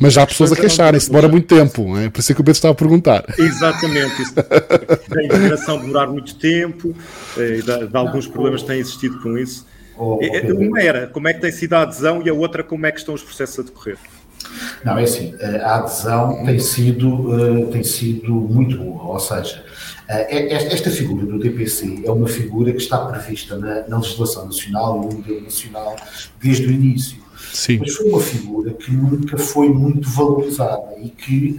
Mas 0.00 0.14
já 0.14 0.22
há 0.22 0.26
pessoas 0.26 0.50
a 0.50 0.56
queixarem, 0.56 0.96
isso 0.96 1.10
demora 1.10 1.28
muito 1.28 1.46
tempo, 1.46 1.94
é? 1.98 2.08
por 2.08 2.20
isso 2.20 2.32
é 2.32 2.34
que 2.34 2.40
o 2.40 2.44
Pedro 2.44 2.56
estava 2.56 2.72
a 2.72 2.74
perguntar. 2.74 3.22
Exatamente, 3.38 4.22
isso 4.22 4.34
da 5.08 5.22
integração 5.22 5.78
demorar 5.78 6.06
muito 6.06 6.34
tempo, 6.36 6.94
eh, 7.36 7.60
de, 7.60 7.86
de 7.86 7.96
alguns 7.96 8.26
problemas 8.26 8.62
têm 8.62 8.80
existido 8.80 9.20
com 9.20 9.36
isso. 9.36 9.66
Oh, 9.98 10.18
Uma 10.56 10.80
era 10.80 11.06
como 11.06 11.28
é 11.28 11.34
que 11.34 11.40
tem 11.40 11.52
sido 11.52 11.74
a 11.74 11.82
adesão 11.82 12.22
e 12.24 12.30
a 12.30 12.32
outra 12.32 12.64
como 12.64 12.86
é 12.86 12.90
que 12.90 12.98
estão 12.98 13.14
os 13.14 13.22
processos 13.22 13.58
a 13.58 13.62
decorrer. 13.62 13.98
Não, 14.82 14.96
é 14.96 15.02
assim, 15.02 15.34
eh, 15.38 15.60
a 15.62 15.76
adesão 15.76 16.46
tem 16.46 16.58
sido, 16.58 17.68
tem 17.70 17.84
sido 17.84 18.32
muito 18.32 18.78
boa, 18.78 19.04
ou 19.04 19.20
seja, 19.20 19.62
é, 20.08 20.54
esta 20.54 20.90
figura 20.90 21.24
do 21.24 21.38
DPC 21.38 22.02
é 22.04 22.10
uma 22.10 22.26
figura 22.26 22.72
que 22.72 22.78
está 22.78 22.98
prevista 23.04 23.56
na, 23.56 23.86
na 23.86 23.98
legislação 23.98 24.46
nacional 24.46 24.96
e 24.96 25.06
no 25.06 25.18
modelo 25.18 25.42
nacional 25.42 25.94
desde 26.42 26.66
o 26.66 26.70
início. 26.70 27.19
Sim. 27.52 27.78
Mas 27.78 27.94
foi 27.94 28.08
uma 28.08 28.20
figura 28.20 28.72
que 28.72 28.90
nunca 28.92 29.36
foi 29.38 29.68
muito 29.68 30.08
valorizada 30.08 30.98
e 30.98 31.08
que 31.08 31.56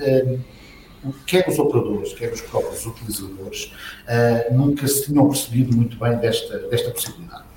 um, 1.03 1.11
quer 1.25 1.47
os 1.47 1.57
operadores, 1.59 2.13
quer 2.13 2.31
os 2.31 2.41
próprios 2.41 2.85
utilizadores, 2.85 3.73
uh, 4.07 4.53
nunca 4.53 4.87
se 4.87 5.05
tinham 5.05 5.27
percebido 5.27 5.75
muito 5.75 5.97
bem 5.97 6.17
desta, 6.17 6.59
desta 6.69 6.91
possibilidade. 6.91 7.51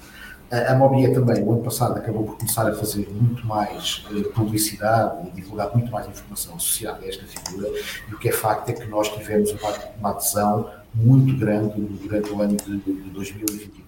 A 0.50 0.74
Mobia 0.74 1.12
também, 1.12 1.42
o 1.42 1.52
ano 1.52 1.62
passado, 1.62 1.98
acabou 1.98 2.22
por 2.22 2.36
começar 2.36 2.68
a 2.68 2.74
fazer 2.74 3.08
muito 3.10 3.44
mais 3.44 4.04
uh, 4.10 4.22
publicidade 4.30 5.28
e 5.28 5.30
divulgar 5.32 5.72
muito 5.74 5.90
mais 5.90 6.06
informação 6.06 6.54
associada 6.56 7.04
a 7.04 7.08
esta 7.08 7.24
figura, 7.26 7.68
e 8.08 8.14
o 8.14 8.18
que 8.18 8.28
é 8.28 8.32
facto 8.32 8.68
é 8.68 8.72
que 8.72 8.86
nós 8.86 9.08
tivemos 9.08 9.50
uma, 9.50 9.72
uma 9.98 10.10
adesão 10.10 10.70
muito 10.94 11.36
grande 11.36 11.80
durante 11.80 12.30
o 12.30 12.40
ano 12.40 12.56
de, 12.56 12.78
de 12.78 13.10
2022. 13.10 13.84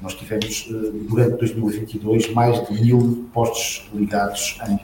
Nós 0.00 0.14
tivemos, 0.14 0.68
eh, 0.68 0.90
durante 1.08 1.38
2022, 1.38 2.32
mais 2.32 2.66
de 2.68 2.82
mil 2.82 3.28
postos 3.32 3.88
ligados 3.94 4.58
em, 4.68 4.80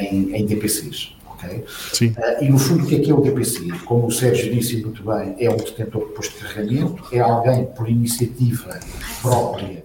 em, 0.00 0.36
em 0.36 0.46
DPCs. 0.46 1.16
Okay? 1.36 1.64
Sim. 1.92 2.08
Uh, 2.08 2.44
e 2.44 2.48
no 2.48 2.58
fundo, 2.58 2.84
o 2.84 2.86
que 2.86 2.96
é 2.96 2.98
que 3.00 3.10
é 3.10 3.14
o 3.14 3.20
DPC? 3.20 3.68
Como 3.84 4.06
o 4.06 4.10
Sérgio 4.10 4.52
disse 4.54 4.82
muito 4.82 5.02
bem, 5.04 5.36
é 5.38 5.50
um 5.50 5.56
detentor 5.56 6.08
de 6.08 6.14
posto 6.14 6.34
de 6.34 6.44
carregamento, 6.44 7.04
é 7.12 7.20
alguém 7.20 7.66
por 7.66 7.88
iniciativa 7.88 8.80
própria, 9.20 9.84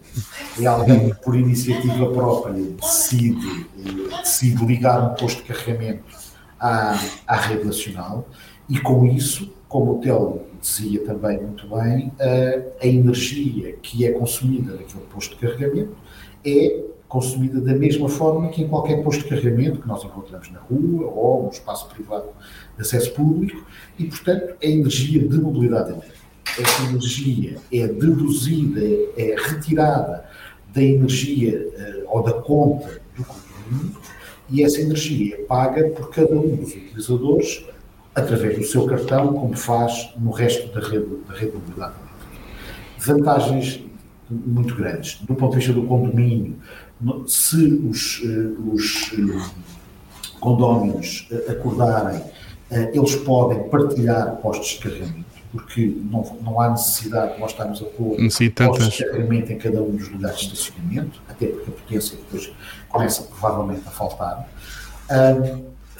é 0.59 0.65
alguém 0.65 1.09
que 1.09 1.21
por 1.21 1.35
iniciativa 1.35 2.09
própria 2.11 2.53
decide, 2.53 3.67
eh, 3.79 4.17
decide 4.21 4.65
ligar 4.65 5.11
um 5.11 5.15
posto 5.15 5.43
de 5.43 5.49
carregamento 5.49 6.03
à, 6.59 6.97
à 7.27 7.35
rede 7.35 7.65
nacional 7.65 8.27
e 8.69 8.79
com 8.79 9.05
isso, 9.05 9.51
como 9.71 9.93
o 9.93 9.99
Telmo 9.99 10.41
dizia 10.59 10.99
também 11.05 11.41
muito 11.41 11.65
bem, 11.65 12.11
a, 12.19 12.85
energia 12.85 13.71
que 13.81 14.05
é 14.05 14.11
consumida 14.11 14.73
naquele 14.73 15.05
posto 15.05 15.33
de 15.33 15.47
carregamento 15.47 15.95
é 16.45 16.83
consumida 17.07 17.61
da 17.61 17.73
mesma 17.73 18.09
forma 18.09 18.49
que 18.49 18.63
em 18.63 18.67
qualquer 18.67 19.01
posto 19.01 19.23
de 19.23 19.29
carregamento 19.29 19.79
que 19.79 19.87
nós 19.87 20.03
encontramos 20.03 20.51
na 20.51 20.59
rua 20.59 21.07
ou 21.07 21.43
no 21.43 21.49
espaço 21.49 21.87
privado 21.87 22.27
de 22.75 22.81
acesso 22.81 23.13
público 23.13 23.65
e, 23.97 24.05
portanto, 24.07 24.55
a 24.61 24.65
energia 24.65 25.25
de 25.25 25.37
mobilidade 25.37 25.91
elétrica. 25.91 26.17
Essa 26.59 26.83
energia 26.89 27.57
é 27.71 27.87
deduzida, 27.87 28.81
é 29.15 29.35
retirada 29.37 30.25
da 30.73 30.83
energia 30.83 31.65
uh, 32.05 32.17
ou 32.17 32.23
da 32.23 32.33
conta 32.33 33.01
do 33.15 33.23
condomínio 33.23 33.97
e 34.49 34.63
essa 34.65 34.81
energia 34.81 35.35
é 35.35 35.37
paga 35.43 35.89
por 35.91 36.09
cada 36.09 36.35
um 36.35 36.57
dos 36.57 36.75
utilizadores 36.75 37.63
através 38.13 38.57
do 38.57 38.65
seu 38.65 38.85
cartão, 38.85 39.33
como 39.33 39.55
faz 39.55 40.13
no 40.17 40.31
resto 40.31 40.67
da 40.73 40.85
rede, 40.85 41.07
da 41.27 41.33
rede 41.33 41.51
de 41.51 41.57
mobilidade 41.57 41.93
elétrica. 41.95 42.11
Vantagens 42.99 43.83
muito 44.29 44.75
grandes. 44.75 45.19
Do 45.21 45.35
ponto 45.35 45.51
de 45.51 45.57
vista 45.57 45.73
do 45.73 45.83
condomínio, 45.83 46.55
se 47.27 47.65
os, 47.89 48.21
eh, 48.23 48.71
os 48.71 49.11
eh, 49.13 49.51
condóminos 50.39 51.27
eh, 51.31 51.51
acordarem, 51.51 52.21
eles 52.93 53.15
podem 53.17 53.67
partilhar 53.67 54.37
postos 54.37 54.69
de 54.69 54.79
carregamento, 54.79 55.25
porque 55.51 55.93
não, 56.09 56.37
não 56.41 56.61
há 56.61 56.69
necessidade 56.69 57.33
de 57.33 57.41
nós 57.41 57.51
estarmos 57.51 57.81
a 57.81 57.85
pôr 57.85 58.15
postos 58.55 58.93
de 58.93 59.05
carregamento 59.05 59.51
em 59.51 59.57
cada 59.57 59.81
um 59.81 59.91
dos 59.91 60.07
lugares 60.07 60.39
de 60.39 60.53
estacionamento, 60.53 61.21
até 61.27 61.47
porque 61.47 61.69
a 61.69 61.73
potência 61.73 62.17
depois 62.17 62.49
começa 62.87 63.23
provavelmente 63.23 63.81
a 63.85 63.91
faltar 63.91 64.47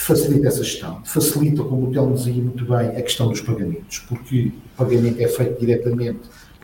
facilita 0.01 0.47
essa 0.47 0.63
gestão, 0.63 1.01
facilita, 1.05 1.63
como 1.63 1.87
o 1.87 1.91
Telmo 1.91 2.15
dizia 2.15 2.33
muito 2.33 2.65
bem, 2.65 2.87
a 2.89 3.01
questão 3.01 3.29
dos 3.29 3.39
pagamentos, 3.41 3.99
porque 3.99 4.51
o 4.73 4.77
pagamento 4.77 5.21
é 5.21 5.27
feito 5.27 5.59
diretamente 5.59 6.21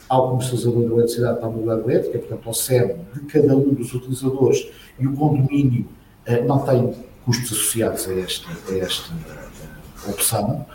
ao 0.09 0.31
comercializador 0.31 0.87
da 0.87 0.95
eletricidade 0.95 1.37
para 1.37 1.47
a 1.47 1.51
mobilidade 1.51 1.81
elétrica, 1.81 2.19
portanto 2.19 2.47
ao 2.47 2.53
CERN 2.53 2.95
de 3.13 3.19
cada 3.21 3.55
um 3.55 3.73
dos 3.73 3.93
utilizadores 3.93 4.67
e 4.99 5.05
o 5.05 5.13
condomínio 5.13 5.85
uh, 6.27 6.47
não 6.47 6.59
tem 6.59 6.93
custos 7.25 7.51
associados 7.51 8.07
a 8.07 8.13
esta, 8.13 8.47
a 8.69 8.77
esta 8.77 9.13
uh, 9.13 10.09
opção. 10.09 10.65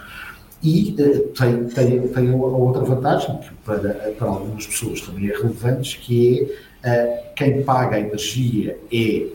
E 0.63 0.95
uh, 1.01 1.29
tem, 1.31 1.65
tem, 1.65 2.09
tem 2.09 2.33
a 2.33 2.37
outra 2.37 2.85
vantagem, 2.85 3.39
que 3.39 3.53
para, 3.65 4.13
para 4.17 4.29
algumas 4.29 4.67
pessoas 4.67 5.01
também 5.01 5.31
é 5.31 5.37
relevante, 5.37 5.99
que 5.99 6.49
é 6.85 7.33
quem 7.35 7.63
paga 7.65 7.97
a 7.97 8.01
energia 8.01 8.79
é 8.93 9.27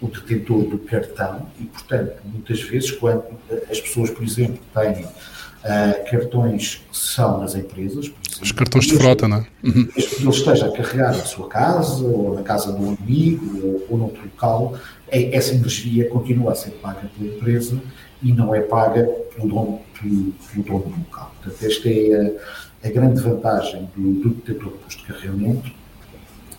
o 0.00 0.06
detentor 0.06 0.64
do 0.64 0.78
cartão 0.78 1.46
e, 1.60 1.64
portanto, 1.64 2.12
muitas 2.24 2.60
vezes, 2.62 2.90
quando 2.92 3.24
as 3.70 3.80
pessoas, 3.80 4.10
por 4.10 4.22
exemplo, 4.22 4.58
têm 4.72 5.04
uh, 5.04 6.10
cartões 6.10 6.76
que 6.90 6.96
são 6.96 7.40
nas 7.40 7.54
empresas, 7.54 8.06
exemplo, 8.06 8.42
os 8.42 8.52
cartões 8.52 8.86
de 8.86 8.96
frota, 8.96 9.26
não 9.26 9.38
é? 9.38 9.46
Uhum. 9.64 9.88
ele 9.96 10.28
esteja 10.28 10.66
a 10.66 10.72
carregar 10.72 11.16
na 11.16 11.24
sua 11.24 11.48
casa, 11.48 12.04
ou 12.04 12.34
na 12.34 12.42
casa 12.42 12.72
de 12.72 12.80
um 12.80 12.96
amigo, 13.00 13.60
ou, 13.66 13.86
ou 13.90 13.98
noutro 13.98 14.22
local, 14.22 14.78
é, 15.08 15.34
essa 15.34 15.54
energia 15.54 16.08
continua 16.08 16.52
a 16.52 16.54
ser 16.54 16.70
paga 16.72 17.10
pela 17.16 17.34
empresa 17.34 17.80
e 18.22 18.32
não 18.32 18.54
é 18.54 18.60
paga 18.60 19.04
pelo 19.34 19.48
dono, 19.48 19.80
pelo, 20.00 20.32
pelo 20.32 20.64
dono 20.64 20.94
do 20.94 20.98
local. 21.00 21.34
Portanto, 21.42 21.66
esta 21.66 21.88
é 21.88 22.36
a, 22.84 22.88
a 22.88 22.90
grande 22.90 23.20
vantagem 23.20 23.88
do, 23.96 24.12
do 24.22 24.28
detentor 24.30 24.72
de 24.72 24.78
posto 24.78 25.00
de 25.00 25.12
carregamento 25.12 25.72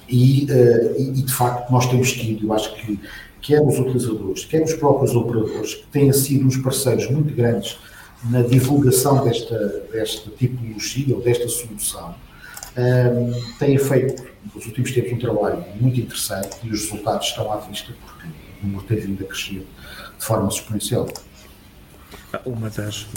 e, 0.08 0.48
uh, 0.50 1.02
e, 1.02 1.22
de 1.22 1.34
facto 1.34 1.72
nós 1.72 1.86
temos 1.88 2.12
tido, 2.12 2.48
eu 2.48 2.54
acho 2.54 2.76
que 2.76 3.00
quer 3.42 3.62
os 3.62 3.80
utilizadores, 3.80 4.46
quer 4.46 4.64
os 4.64 4.74
próprios 4.74 5.16
operadores, 5.16 5.76
que 5.76 5.88
têm 5.88 6.12
sido 6.14 6.46
uns 6.46 6.58
parceiros 6.58 7.10
muito 7.10 7.34
grandes 7.34 7.78
na 8.26 8.42
divulgação 8.42 9.24
desta, 9.24 9.86
desta 9.92 10.30
tipologia 10.32 11.16
ou 11.16 11.22
desta 11.22 11.48
solução, 11.48 12.16
um, 12.78 13.58
têm 13.58 13.78
feito 13.78 14.24
nos 14.54 14.66
últimos 14.66 14.92
tempos 14.92 15.14
um 15.14 15.18
trabalho 15.18 15.64
muito 15.80 16.00
interessante 16.00 16.58
e 16.64 16.70
os 16.70 16.82
resultados 16.82 17.28
estão 17.28 17.52
à 17.52 17.58
vista 17.58 17.94
porque 18.06 18.28
o 18.62 18.68
número 18.68 18.84
tem 18.84 19.00
vindo 19.00 19.24
a 19.24 19.28
crescer 19.28 19.66
de 20.18 20.26
forma 20.26 20.48
exponencial. 20.48 21.08
uma 22.46 22.70
das 22.70 23.08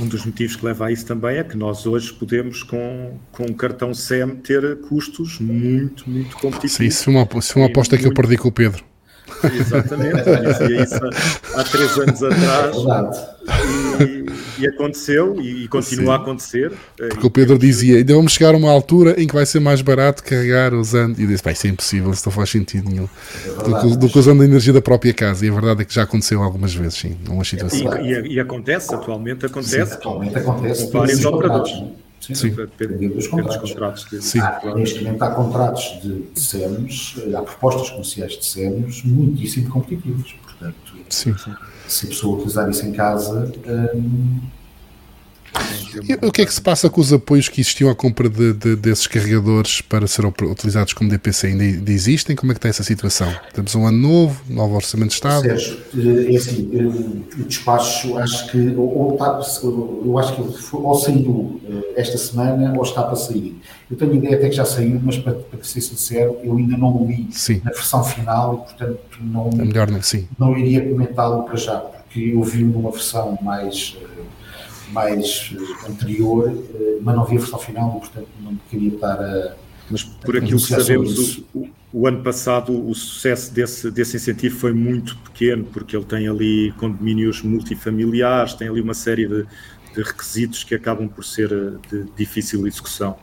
um, 0.00 0.06
dos 0.06 0.24
motivos 0.24 0.56
que 0.56 0.64
leva 0.64 0.86
a 0.86 0.92
isso 0.92 1.04
também 1.04 1.36
é 1.36 1.44
que 1.44 1.56
nós 1.56 1.86
hoje 1.86 2.12
podemos, 2.12 2.62
com, 2.62 3.18
com 3.30 3.44
um 3.44 3.52
cartão 3.52 3.92
SEM, 3.92 4.36
ter 4.36 4.80
custos 4.80 5.38
muito, 5.38 6.08
muito 6.08 6.36
competitivos. 6.36 6.76
Sim, 6.76 6.86
isso 6.86 7.04
foi 7.04 7.14
uma, 7.14 7.28
isso 7.38 7.52
foi 7.52 7.62
uma 7.62 7.68
aposta 7.68 7.94
muito... 7.94 8.02
que 8.02 8.08
eu 8.08 8.14
perdi 8.14 8.38
com 8.38 8.48
o 8.48 8.52
Pedro. 8.52 8.87
Exatamente, 9.60 10.24
dizia 10.24 10.82
isso 10.82 11.00
há, 11.54 11.60
há 11.60 11.64
três 11.64 11.98
anos 11.98 12.22
atrás. 12.22 13.38
E, 14.00 14.62
e, 14.62 14.66
aconteceu 14.66 15.40
e, 15.40 15.64
e 15.64 15.68
continua 15.68 16.04
Sim. 16.04 16.10
a 16.10 16.14
acontecer. 16.16 16.72
Porque 16.96 17.26
o 17.26 17.30
Pedro 17.30 17.58
dizia: 17.58 17.98
ainda 17.98 18.14
vamos 18.14 18.32
chegar 18.32 18.54
a 18.54 18.56
uma 18.56 18.70
altura 18.70 19.20
em 19.20 19.26
que 19.26 19.34
vai 19.34 19.46
ser 19.46 19.60
mais 19.60 19.80
barato 19.80 20.22
carregar 20.22 20.74
usando. 20.74 21.18
E 21.18 21.22
eu 21.22 21.28
disse: 21.28 21.42
vai, 21.42 21.52
isso 21.52 21.66
é 21.66 21.70
impossível, 21.70 22.10
isso 22.10 22.22
não 22.26 22.32
faz 22.32 22.50
sentido 22.50 22.88
nenhum. 22.90 23.08
É 23.46 23.82
do, 23.82 23.96
do, 23.96 24.08
que 24.08 24.18
usando 24.18 24.42
a 24.42 24.44
energia 24.44 24.72
da 24.72 24.82
própria 24.82 25.14
casa. 25.14 25.46
E 25.46 25.48
a 25.48 25.52
verdade 25.52 25.82
é 25.82 25.84
que 25.84 25.94
já 25.94 26.02
aconteceu 26.02 26.42
algumas 26.42 26.74
vezes, 26.74 26.98
sim, 26.98 27.16
numa 27.26 27.44
situação. 27.44 27.98
E, 28.04 28.34
e 28.34 28.40
acontece, 28.40 28.94
atualmente 28.94 29.46
acontece. 29.46 29.86
Sim, 29.86 29.92
atualmente 29.94 30.36
acontece. 30.36 30.90
Com 30.90 30.98
vários 30.98 31.24
operadores. 31.24 32.07
Sim, 32.20 32.34
sim. 32.34 32.50
Depende 32.50 33.08
dos 33.08 33.26
contratos. 33.26 33.70
contratos 33.70 34.04
de, 34.10 34.22
sim. 34.22 34.40
Há, 34.40 34.60
neste 34.74 35.02
momento 35.02 35.22
há 35.22 35.30
contratos 35.30 36.00
de, 36.02 36.24
SEMs, 36.34 37.14
há 37.34 37.42
propostas 37.42 37.90
comerciais 37.90 38.32
de 38.32 38.44
SEMs 38.44 39.02
muitíssimo 39.04 39.70
competitivas. 39.70 40.32
Portanto, 40.42 40.96
sim. 41.08 41.34
se 41.86 42.06
a 42.06 42.08
pessoa 42.08 42.36
utilizar 42.36 42.68
isso 42.68 42.84
em 42.84 42.92
casa, 42.92 43.52
hum, 43.94 44.40
e 46.08 46.26
o 46.26 46.32
que 46.32 46.42
é 46.42 46.46
que 46.46 46.52
se 46.52 46.60
passa 46.60 46.88
com 46.88 47.00
os 47.00 47.12
apoios 47.12 47.48
que 47.48 47.60
existiam 47.60 47.90
à 47.90 47.94
compra 47.94 48.28
de, 48.28 48.52
de, 48.52 48.76
desses 48.76 49.06
carregadores 49.06 49.80
para 49.80 50.06
serem 50.06 50.32
utilizados 50.42 50.92
como 50.92 51.10
DPC? 51.10 51.48
Ainda, 51.48 51.64
ainda, 51.64 51.92
existem? 51.92 52.36
Como 52.36 52.52
é 52.52 52.54
que 52.54 52.58
está 52.58 52.68
essa 52.68 52.82
situação? 52.82 53.32
Temos 53.52 53.74
um 53.74 53.86
ano 53.86 53.98
novo, 53.98 54.40
novo 54.48 54.74
orçamento 54.74 55.10
de 55.10 55.14
Estado? 55.14 55.42
Sérgio, 55.42 55.78
eh, 55.96 56.34
é 56.34 56.36
assim, 56.36 56.70
eh, 56.72 57.40
o 57.40 57.44
despacho 57.44 58.18
acho 58.18 58.50
que 58.50 58.74
ou, 58.76 59.14
está, 59.14 59.40
eu 60.04 60.18
acho 60.18 60.34
que 60.34 60.76
ou 60.76 60.94
saiu 60.94 61.60
eh, 61.68 62.00
esta 62.00 62.18
semana 62.18 62.74
ou 62.76 62.82
está 62.82 63.02
para 63.02 63.16
sair. 63.16 63.60
Eu 63.90 63.96
tenho 63.96 64.14
ideia 64.14 64.36
até 64.36 64.48
que 64.48 64.56
já 64.56 64.64
saiu, 64.64 65.00
mas 65.02 65.18
para, 65.18 65.32
para 65.32 65.64
ser 65.64 65.80
sincero, 65.80 66.36
eu 66.42 66.56
ainda 66.56 66.76
não 66.76 67.02
o 67.02 67.06
li 67.06 67.28
sim. 67.30 67.60
na 67.64 67.70
versão 67.70 68.04
final 68.04 68.54
e 68.54 68.56
portanto 68.68 69.00
não, 69.20 69.50
é 69.52 69.64
melhor 69.64 69.90
não, 69.90 70.02
sim. 70.02 70.28
não 70.38 70.56
iria 70.56 70.86
comentá-lo 70.86 71.44
para 71.44 71.56
já, 71.56 71.78
porque 71.78 72.32
eu 72.34 72.42
vi 72.42 72.64
numa 72.64 72.90
versão 72.90 73.38
mais 73.40 73.96
mais 74.92 75.54
eh, 75.54 75.90
anterior, 75.90 76.48
eh, 76.48 76.98
mas 77.02 77.16
não 77.16 77.24
vi 77.24 77.36
a 77.36 77.40
versão 77.40 77.58
final 77.58 77.96
e, 77.96 78.00
portanto, 78.00 78.28
não 78.40 78.56
queria 78.70 78.94
estar 78.94 79.20
a. 79.20 79.54
Mas 79.90 80.02
por 80.02 80.36
aquilo 80.36 80.60
que 80.60 80.66
sabemos, 80.66 81.38
o, 81.54 81.68
o, 81.92 82.06
ano 82.06 82.22
passado 82.22 82.72
o 82.72 82.94
sucesso 82.94 83.52
desse, 83.54 83.90
desse 83.90 84.16
incentivo 84.16 84.58
foi 84.58 84.72
muito 84.74 85.16
pequeno, 85.18 85.64
porque 85.64 85.96
ele 85.96 86.04
tem 86.04 86.28
ali 86.28 86.72
condomínios 86.76 87.42
multifamiliares, 87.42 88.52
tem 88.52 88.68
ali 88.68 88.82
uma 88.82 88.92
série 88.92 89.26
de, 89.26 89.46
de 89.94 90.02
requisitos 90.02 90.62
que 90.62 90.74
acabam 90.74 91.08
por 91.08 91.24
ser 91.24 91.50
eh, 91.52 91.78
de 91.90 92.04
difícil 92.16 92.66
execução. 92.66 93.16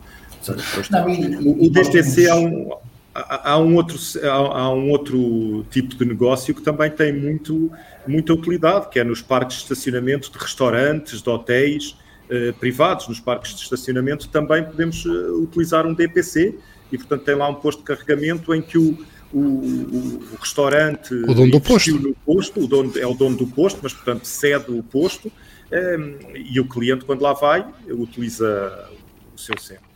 Não, 0.91 1.09
e, 1.09 1.67
o, 1.67 1.69
DTC 1.69 2.29
há 2.29 2.35
um, 2.35 2.71
há, 3.15 3.57
um 3.57 3.75
outro, 3.75 3.97
há, 4.23 4.59
há, 4.59 4.73
um 4.73 4.89
outro 4.91 5.65
tipo 5.71 5.95
de 5.95 6.05
negócio 6.05 6.53
que 6.53 6.61
também 6.61 6.91
tem 6.91 7.13
muito, 7.13 7.71
muita 8.05 8.33
utilidade, 8.33 8.89
que 8.89 8.99
é 8.99 9.03
nos 9.03 9.21
parques 9.21 9.57
de 9.57 9.63
estacionamento 9.63 10.29
de 10.29 10.37
restaurantes, 10.37 11.21
de 11.21 11.29
hotéis 11.29 11.95
eh, 12.29 12.51
privados. 12.59 13.07
Nos 13.07 13.19
parques 13.19 13.55
de 13.55 13.61
estacionamento 13.61 14.27
também 14.27 14.63
podemos 14.63 15.05
uh, 15.05 15.41
utilizar 15.41 15.85
um 15.85 15.93
DPC 15.93 16.55
e, 16.91 16.97
portanto, 16.97 17.23
tem 17.23 17.35
lá 17.35 17.47
um 17.47 17.55
posto 17.55 17.79
de 17.79 17.85
carregamento 17.85 18.53
em 18.53 18.61
que 18.61 18.77
o, 18.77 18.97
o, 19.31 19.39
o, 19.39 20.37
restaurante 20.39 21.13
o 21.13 21.33
dono 21.33 21.51
do 21.51 21.61
posto. 21.61 22.15
posto, 22.25 22.59
o 22.61 22.67
dono, 22.67 22.91
é 22.97 23.07
o 23.07 23.13
dono 23.13 23.37
do 23.37 23.47
posto, 23.47 23.79
mas 23.81 23.93
portanto 23.93 24.25
cede 24.25 24.71
o 24.71 24.81
posto 24.83 25.31
um, 25.71 26.35
e 26.35 26.59
o 26.59 26.67
cliente 26.67 27.05
quando 27.05 27.21
lá 27.21 27.33
vai 27.33 27.65
utiliza 27.89 28.89
o 29.35 29.39
seu 29.39 29.57
centro. 29.59 29.94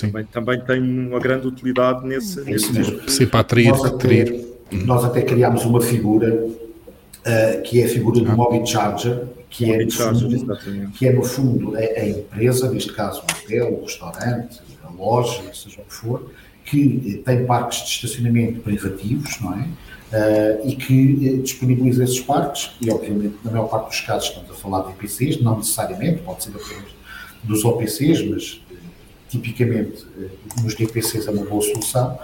Também, 0.00 0.24
também 0.26 0.60
tem 0.60 0.80
uma 0.80 1.20
grande 1.20 1.46
utilidade 1.46 2.06
nesse, 2.06 2.40
nesse 2.42 2.72
mesmo. 2.72 3.08
Sim, 3.08 3.26
para 3.26 3.40
atrair, 3.40 3.68
nós, 3.68 3.84
até, 3.84 4.44
nós 4.72 5.04
até 5.04 5.22
criámos 5.22 5.64
uma 5.64 5.80
figura 5.80 6.46
uh, 7.24 7.62
que 7.62 7.80
é 7.80 7.84
a 7.84 7.88
figura 7.88 8.20
do 8.20 8.30
ah. 8.30 8.36
Mobile 8.36 8.66
Charger, 8.66 9.24
que 9.48 9.72
é, 9.72 9.88
fundo, 9.88 10.56
que 10.92 11.06
é, 11.06 11.12
no 11.12 11.22
fundo 11.22 11.76
a, 11.76 11.78
a, 11.78 12.08
empresa, 12.08 12.70
neste 12.70 12.92
caso 12.92 13.20
o 13.20 13.24
hotel, 13.24 13.72
o 13.72 13.82
restaurante, 13.84 14.60
a 14.82 14.90
loja, 14.90 15.42
seja 15.54 15.80
o 15.80 15.84
que 15.84 15.94
for, 15.94 16.30
que 16.64 17.22
tem 17.24 17.44
parques 17.44 17.84
de 17.84 17.90
estacionamento 17.90 18.60
privativos, 18.60 19.40
não 19.40 19.54
é? 19.54 19.68
Uh, 20.12 20.68
e 20.68 20.76
que 20.76 21.38
disponibiliza 21.38 22.04
esses 22.04 22.20
parques, 22.20 22.70
e 22.80 22.90
obviamente 22.90 23.34
na 23.44 23.50
maior 23.50 23.66
parte 23.66 23.88
dos 23.88 24.00
casos 24.00 24.28
estamos 24.28 24.50
a 24.50 24.54
falar 24.54 24.82
de 24.82 24.92
IPCs, 24.92 25.40
não 25.40 25.56
necessariamente, 25.58 26.22
pode 26.22 26.44
ser 26.44 26.50
apenas 26.50 26.94
dos 27.42 27.64
OPCs, 27.64 28.28
mas 28.28 28.63
tipicamente 29.40 30.06
eh, 30.18 30.28
nos 30.62 30.74
DPCs 30.74 31.26
é 31.26 31.30
uma 31.30 31.44
boa 31.44 31.62
solução, 31.62 32.18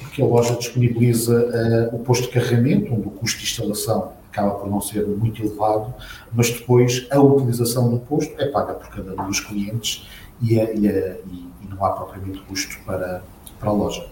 porque 0.00 0.22
a 0.22 0.24
loja 0.24 0.54
disponibiliza 0.54 1.90
uh, 1.92 1.96
o 1.96 1.98
posto 2.00 2.24
de 2.24 2.28
carregamento, 2.28 2.92
onde 2.92 3.06
o 3.06 3.10
custo 3.10 3.38
de 3.38 3.44
instalação 3.44 4.12
acaba 4.30 4.52
por 4.52 4.70
não 4.70 4.80
ser 4.80 5.06
muito 5.06 5.42
elevado, 5.42 5.92
mas 6.32 6.50
depois 6.50 7.06
a 7.10 7.20
utilização 7.20 7.90
do 7.90 7.98
posto 7.98 8.34
é 8.38 8.46
paga 8.46 8.74
por 8.74 8.88
cada 8.88 9.22
um 9.22 9.26
dos 9.26 9.40
clientes 9.40 10.08
e, 10.40 10.58
é, 10.58 10.76
e, 10.76 10.86
é, 10.86 11.20
e 11.30 11.68
não 11.68 11.84
há 11.84 11.90
propriamente 11.90 12.40
custo 12.40 12.76
para, 12.84 13.22
para 13.58 13.70
a 13.70 13.72
loja. 13.72 14.06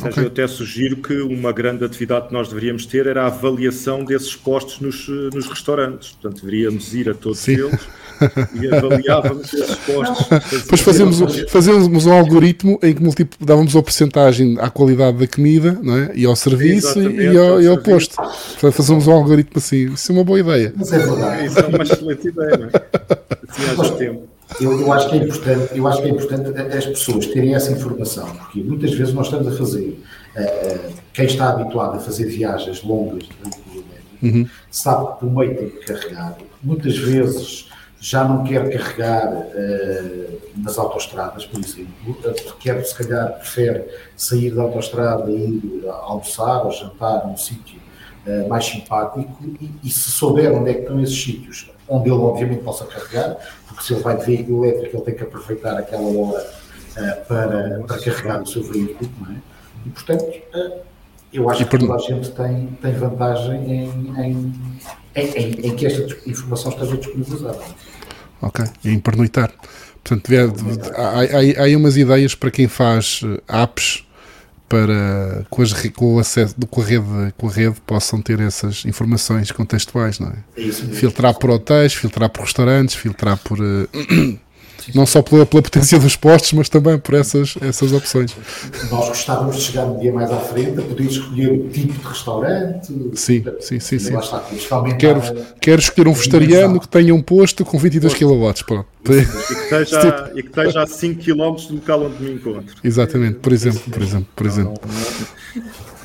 Okay. 0.00 0.22
Eu 0.22 0.28
até 0.28 0.46
sugiro 0.46 0.96
que 0.98 1.20
uma 1.20 1.50
grande 1.50 1.84
atividade 1.84 2.28
que 2.28 2.32
nós 2.32 2.48
deveríamos 2.48 2.86
ter 2.86 3.06
era 3.06 3.24
a 3.24 3.26
avaliação 3.26 4.04
desses 4.04 4.36
postos 4.36 4.78
nos, 4.80 5.08
nos 5.34 5.46
restaurantes. 5.46 6.12
Portanto, 6.12 6.44
deveríamos 6.44 6.94
ir 6.94 7.10
a 7.10 7.14
todos 7.14 7.40
Sim. 7.40 7.54
eles 7.54 7.88
e 8.54 8.74
avaliávamos 8.74 9.52
esses 9.52 9.74
postos. 9.76 10.26
Depois 10.62 10.80
fazemos, 10.80 11.18
fazemos 11.48 12.06
um 12.06 12.12
algoritmo 12.12 12.78
em 12.82 12.94
que 12.94 13.02
multipl... 13.02 13.44
dávamos 13.44 13.76
a 13.76 13.82
porcentagem 13.82 14.56
à 14.60 14.70
qualidade 14.70 15.18
da 15.18 15.26
comida 15.26 15.78
não 15.82 15.96
é? 15.96 16.10
e 16.14 16.24
ao 16.24 16.36
serviço 16.36 17.00
e 17.00 17.36
ao, 17.36 17.60
e 17.60 17.66
ao 17.66 17.78
posto. 17.78 18.16
Portanto, 18.16 18.72
fazemos 18.72 19.06
um 19.06 19.12
algoritmo 19.12 19.54
assim. 19.56 19.92
Isso 19.92 20.12
é 20.12 20.14
uma 20.14 20.24
boa 20.24 20.40
ideia. 20.40 20.72
Mas 20.76 20.92
é 20.92 20.98
verdade. 20.98 21.46
Isso 21.46 21.58
é 21.58 21.66
uma 21.66 21.82
excelente 21.82 22.28
ideia, 22.28 22.56
não 22.56 22.66
é? 22.66 23.82
Assim 23.82 23.96
tempo. 23.98 24.28
Eu, 24.60 24.80
eu, 24.80 24.92
acho 24.92 25.10
que 25.10 25.16
é 25.16 25.18
importante, 25.18 25.78
eu 25.78 25.86
acho 25.86 26.02
que 26.02 26.08
é 26.08 26.10
importante 26.10 26.60
as 26.76 26.86
pessoas 26.86 27.26
terem 27.26 27.54
essa 27.54 27.70
informação, 27.70 28.26
porque 28.34 28.62
muitas 28.62 28.92
vezes 28.94 29.12
nós 29.12 29.26
estamos 29.26 29.46
a 29.46 29.56
fazer, 29.56 30.00
uh, 30.36 30.92
quem 31.12 31.26
está 31.26 31.50
habituado 31.50 31.96
a 31.96 32.00
fazer 32.00 32.24
viagens 32.26 32.82
longas 32.82 33.28
uhum. 34.22 34.48
sabe 34.70 35.06
que 35.06 35.20
por 35.20 35.30
meio 35.30 35.54
tem 35.54 35.68
que 35.68 35.84
carregar. 35.84 36.38
Muitas 36.62 36.96
vezes 36.96 37.67
já 38.00 38.24
não 38.24 38.44
quer 38.44 38.70
carregar 38.70 39.28
uh, 39.28 40.40
nas 40.56 40.78
autoestradas, 40.78 41.44
por 41.46 41.60
exemplo, 41.60 41.94
quer 42.60 42.82
se 42.84 42.94
calhar 42.94 43.32
prefere 43.38 43.84
sair 44.16 44.54
da 44.54 44.62
autoestrada 44.62 45.30
e 45.30 45.34
ir 45.34 45.88
almoçar 45.88 46.64
ou 46.64 46.70
jantar 46.70 47.26
num 47.26 47.36
sítio 47.36 47.80
uh, 48.26 48.48
mais 48.48 48.64
simpático 48.64 49.36
e, 49.60 49.70
e 49.82 49.90
se 49.90 50.10
souber 50.10 50.52
onde 50.52 50.70
é 50.70 50.74
que 50.74 50.80
estão 50.80 51.00
esses 51.00 51.20
sítios 51.20 51.70
onde 51.88 52.10
ele 52.10 52.18
obviamente 52.18 52.62
possa 52.62 52.84
carregar, 52.84 53.38
porque 53.66 53.82
se 53.82 53.94
ele 53.94 54.02
vai 54.02 54.16
de 54.16 54.24
veículo 54.26 54.64
elétrico 54.64 54.98
ele 54.98 55.04
tem 55.04 55.14
que 55.14 55.22
aproveitar 55.22 55.76
aquela 55.78 56.02
hora 56.02 56.50
uh, 56.96 57.26
para, 57.26 57.82
para 57.86 57.98
carregar 57.98 58.42
o 58.42 58.46
seu 58.46 58.62
veículo, 58.62 59.10
não 59.20 59.32
é? 59.32 59.38
E 59.86 59.90
portanto, 59.90 60.24
eu 61.32 61.48
acho 61.48 61.66
que 61.66 61.78
toda 61.78 61.94
a 61.94 61.98
gente 61.98 62.30
tem, 62.30 62.66
tem 62.80 62.92
vantagem 62.92 63.70
em, 63.70 63.88
em, 64.18 64.52
em, 65.14 65.66
em, 65.66 65.76
que 65.76 65.86
esta 65.86 66.28
informação 66.28 66.72
esteja 66.72 66.96
disponibilizada. 66.96 67.58
Ok, 68.40 68.64
e 68.84 68.90
em 68.90 68.98
pernoitar. 68.98 69.52
Portanto, 70.02 70.30
há, 70.94 71.02
há, 71.02 71.62
há 71.62 71.64
aí 71.64 71.76
umas 71.76 71.96
ideias 71.96 72.34
para 72.34 72.50
quem 72.50 72.68
faz 72.68 73.20
eh, 73.24 73.62
apps 73.64 74.04
para 74.68 75.46
com, 75.48 75.62
as, 75.62 75.72
com 75.90 76.16
o 76.16 76.18
acesso 76.18 76.54
com 76.70 76.80
a, 76.82 76.84
rede, 76.84 77.34
com 77.36 77.48
a 77.48 77.52
rede 77.52 77.76
possam 77.86 78.20
ter 78.20 78.38
essas 78.40 78.84
informações 78.84 79.50
contextuais, 79.50 80.18
não 80.18 80.28
é? 80.28 80.60
é 80.60 80.70
filtrar 80.70 81.34
por 81.34 81.50
hotéis, 81.50 81.94
filtrar 81.94 82.28
por 82.28 82.42
restaurantes, 82.42 82.94
filtrar 82.94 83.38
por 83.38 83.58
uh, 83.58 83.88
não 84.94 85.06
só 85.06 85.22
pela, 85.22 85.44
pela, 85.46 85.62
potência 85.62 85.98
dos 85.98 86.16
postos, 86.16 86.52
mas 86.52 86.68
também 86.68 86.98
por 86.98 87.14
essas, 87.14 87.54
essas 87.60 87.92
opções. 87.92 88.34
Nós 88.90 89.08
gostávamos 89.08 89.56
de 89.56 89.62
chegar 89.62 89.84
um 89.84 89.98
dia 89.98 90.12
mais 90.12 90.30
à 90.30 90.38
frente 90.38 90.78
a 90.78 90.82
poder 90.82 91.04
escolher 91.04 91.52
o 91.52 91.68
tipo 91.68 91.92
de 91.92 92.06
restaurante. 92.06 92.86
Sim, 93.14 93.44
sim, 93.60 93.80
sim. 93.80 93.98
sim. 93.98 94.16
Está, 94.18 94.42
quero, 94.98 95.22
quero 95.60 95.80
escolher 95.80 96.08
um 96.08 96.12
vegetariano 96.12 96.80
que 96.80 96.88
tenha 96.88 97.14
um 97.14 97.22
posto 97.22 97.64
com 97.64 97.78
22 97.78 98.14
kW. 98.14 98.48
Pronto 98.66 98.86
E 99.04 99.24
que, 99.24 99.62
esteja, 99.62 100.32
e 100.34 100.42
que 100.42 100.48
esteja 100.48 100.82
a 100.82 100.86
5 100.86 101.22
km 101.22 101.54
do 101.68 101.74
local 101.74 102.04
onde 102.04 102.22
me 102.22 102.32
encontro. 102.32 102.76
Exatamente, 102.82 103.38
por 103.38 103.52
exemplo, 103.52 103.80
por 103.90 104.02
exemplo, 104.02 104.28
por 104.34 104.46
exemplo. 104.46 104.74
Não, 104.84 105.62
não, 105.62 105.62
não 105.64 105.97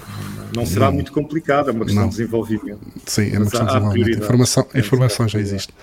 será 0.66 0.91
muito 0.91 1.12
complicado, 1.12 1.70
é 1.70 1.72
uma 1.72 1.86
questão 1.86 2.04
não. 2.04 2.10
de 2.10 2.18
desenvolvimento. 2.18 2.80
Sim, 3.06 3.34
é 3.34 3.38
uma 3.38 3.45
questão 3.45 3.66
de 3.66 3.74
desenvolvimento. 3.74 4.22
A 4.22 4.24
informação, 4.24 4.68
a 4.74 4.80
informação 4.80 5.28
já 5.28 5.39
existe. 5.39 5.74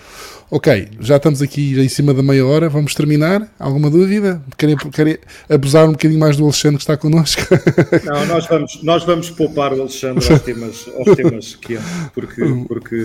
Ok, 0.53 0.89
já 0.99 1.15
estamos 1.15 1.41
aqui 1.41 1.79
em 1.79 1.87
cima 1.87 2.13
da 2.13 2.21
meia 2.21 2.45
hora, 2.45 2.67
vamos 2.67 2.93
terminar. 2.93 3.47
Alguma 3.57 3.89
dúvida? 3.89 4.43
Querem, 4.57 4.75
querem 4.75 5.17
abusar 5.49 5.87
um 5.87 5.93
bocadinho 5.93 6.19
mais 6.19 6.35
do 6.35 6.43
Alexandre 6.43 6.75
que 6.75 6.83
está 6.83 6.97
connosco? 6.97 7.41
Não, 8.03 8.25
nós 8.25 8.47
vamos, 8.47 8.83
nós 8.83 9.03
vamos 9.05 9.29
poupar 9.29 9.71
o 9.71 9.79
Alexandre 9.79 10.29
aos 10.29 10.41
temas, 10.41 10.89
aos 10.97 11.15
temas 11.15 11.55
que 11.55 11.79
porque, 12.13 12.41
porque 12.67 12.97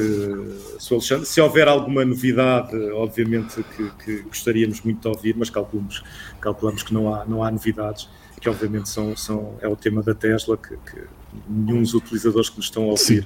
se, 0.81 0.93
Alexandre, 0.93 1.27
se 1.27 1.41
houver 1.41 1.69
alguma 1.69 2.05
novidade, 2.05 2.77
obviamente 2.91 3.65
que, 3.77 3.91
que, 4.05 4.23
gostaríamos 4.23 4.81
muito 4.81 5.01
de 5.01 5.09
ouvir, 5.09 5.37
mas 5.39 5.49
calculamos, 5.49 6.03
calculamos 6.41 6.83
que 6.83 6.93
não 6.93 7.15
há, 7.15 7.25
não 7.25 7.45
há 7.45 7.51
novidades, 7.51 8.09
que 8.41 8.49
obviamente 8.49 8.89
são, 8.89 9.17
são, 9.17 9.55
é 9.61 9.69
o 9.69 9.77
tema 9.77 10.03
da 10.03 10.15
Tesla, 10.15 10.57
que, 10.57 10.71
que 10.71 11.01
nenhum 11.49 11.83
dos 11.83 11.95
utilizadores 11.95 12.49
que 12.51 12.57
nos 12.57 12.67
estão 12.67 12.85
a 12.85 12.87
ouvir 12.87 13.23
Sim. 13.23 13.25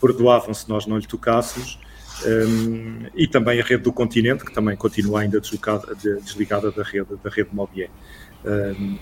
perdoavam 0.00 0.52
se 0.54 0.68
nós 0.68 0.86
não 0.86 0.98
lhe 0.98 1.06
tocássemos. 1.06 1.78
Um, 2.24 3.06
e 3.16 3.26
também 3.26 3.60
a 3.60 3.64
rede 3.64 3.82
do 3.82 3.92
continente, 3.92 4.44
que 4.44 4.52
também 4.52 4.76
continua 4.76 5.20
ainda 5.20 5.40
deslocada, 5.40 5.94
desligada 5.94 6.70
da 6.70 6.82
rede, 6.82 7.08
da 7.22 7.30
rede 7.30 7.48
Mobier. 7.52 7.90
Um, 8.44 8.96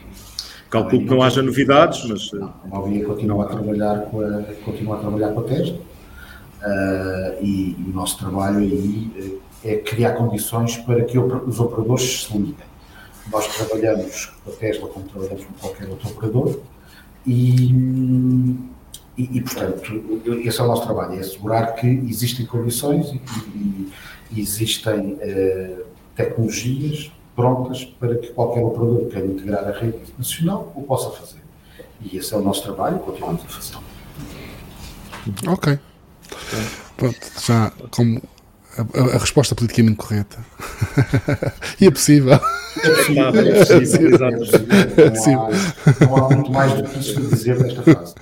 calculo 0.71 1.03
que 1.03 1.11
não 1.11 1.23
haja 1.23 1.43
novidades, 1.43 2.05
mas. 2.07 2.33
Não, 2.33 2.55
a 2.65 2.79
Mobier 2.79 3.07
continua 3.07 3.45
a 3.45 3.49
trabalhar 3.49 4.01
com 4.03 4.21
a, 4.21 4.43
continua 4.65 4.97
a, 4.97 5.01
trabalhar 5.01 5.33
com 5.33 5.41
a 5.41 5.45
Tesla 5.45 5.77
uh, 5.77 7.45
e, 7.45 7.77
e, 7.79 7.91
o 7.91 7.93
nosso 7.93 8.19
trabalho 8.19 8.59
aí 8.59 9.41
é 9.65 9.77
criar 9.77 10.13
condições 10.13 10.79
para 10.79 11.05
que 11.05 11.19
os 11.19 11.61
operadores 11.61 12.25
se 12.25 12.33
liguem. 12.33 12.71
Nós 13.31 13.47
trabalhamos 13.55 14.33
com 14.45 14.51
a 14.51 14.55
Tesla 14.55 14.89
como 14.89 15.07
trabalhamos 15.07 15.45
com 15.45 15.53
qualquer 15.55 15.89
outro 15.89 16.09
operador 16.09 16.61
e, 17.27 18.57
e, 19.17 19.39
e, 19.39 19.41
portanto, 19.41 20.23
esse 20.45 20.61
é 20.61 20.65
o 20.65 20.67
nosso 20.67 20.83
trabalho, 20.83 21.15
é 21.15 21.21
assegurar 21.21 21.75
que 21.75 21.87
existem 21.87 22.47
condições 22.47 23.09
e, 23.09 23.21
e, 24.33 24.41
existem 24.41 25.15
uh, 25.15 25.85
tecnologias 26.15 27.13
prontas 27.35 27.85
para 27.85 28.17
que 28.17 28.29
qualquer 28.29 28.63
operador 28.63 29.07
que 29.07 29.13
queira 29.13 29.27
integrar 29.27 29.65
a 29.65 29.73
rede 29.73 29.99
nacional 30.17 30.73
o 30.75 30.83
possa 30.83 31.11
fazer. 31.11 31.41
E 32.01 32.17
esse 32.17 32.33
é 32.33 32.37
o 32.37 32.43
nosso 32.43 32.63
trabalho 32.63 32.97
e 32.97 33.01
continuamos 33.01 33.43
a 33.45 33.49
fazer. 33.49 33.77
Ok. 35.47 35.79
Pronto, 36.97 37.19
já 37.45 37.73
como 37.91 38.23
a, 38.77 39.17
a, 39.17 39.19
resposta 39.19 39.55
politicamente 39.55 39.97
correta. 39.97 40.39
e 41.81 41.87
é 41.87 41.91
possível. 41.91 42.35
É 42.35 42.91
possível, 42.91 43.25
é 43.27 43.81
possível, 43.81 44.19
é 46.01 46.05
Não, 46.05 46.17
há, 46.17 46.35
muito 46.35 46.53
mais 46.53 46.73
do 46.75 46.85
que 46.85 46.99
isso 47.01 47.21
dizer 47.21 47.59
nesta 47.59 47.83
fase. 47.83 48.15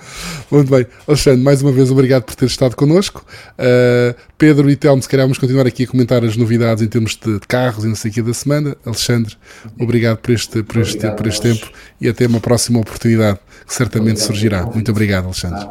Muito 0.49 0.71
bem. 0.71 0.87
Alexandre, 1.07 1.41
mais 1.41 1.61
uma 1.61 1.71
vez, 1.71 1.91
obrigado 1.91 2.23
por 2.23 2.35
ter 2.35 2.45
estado 2.45 2.75
connosco. 2.75 3.23
Uh, 3.53 4.15
Pedro 4.37 4.69
e 4.69 4.75
Telmo, 4.75 5.01
se 5.01 5.07
calhar 5.07 5.25
vamos 5.25 5.37
continuar 5.37 5.67
aqui 5.67 5.83
a 5.83 5.87
comentar 5.87 6.23
as 6.23 6.35
novidades 6.35 6.83
em 6.83 6.87
termos 6.87 7.15
de, 7.15 7.39
de 7.39 7.47
carros 7.47 7.83
e 7.83 7.87
não 7.87 7.95
sei 7.95 8.09
o 8.09 8.13
que 8.13 8.21
da 8.21 8.33
semana. 8.33 8.75
Alexandre, 8.85 9.35
obrigado 9.79 10.17
por 10.17 10.31
este, 10.31 10.63
por 10.63 10.81
este, 10.81 10.97
obrigado, 10.97 11.15
por 11.15 11.27
este 11.27 11.41
tempo 11.41 11.71
e 12.01 12.09
até 12.09 12.25
uma 12.25 12.39
próxima 12.39 12.79
oportunidade 12.79 13.39
que 13.67 13.73
certamente 13.73 14.21
obrigado, 14.23 14.27
surgirá. 14.27 14.65
Muito 14.65 14.89
obrigado, 14.89 15.25
Alexandre. 15.25 15.67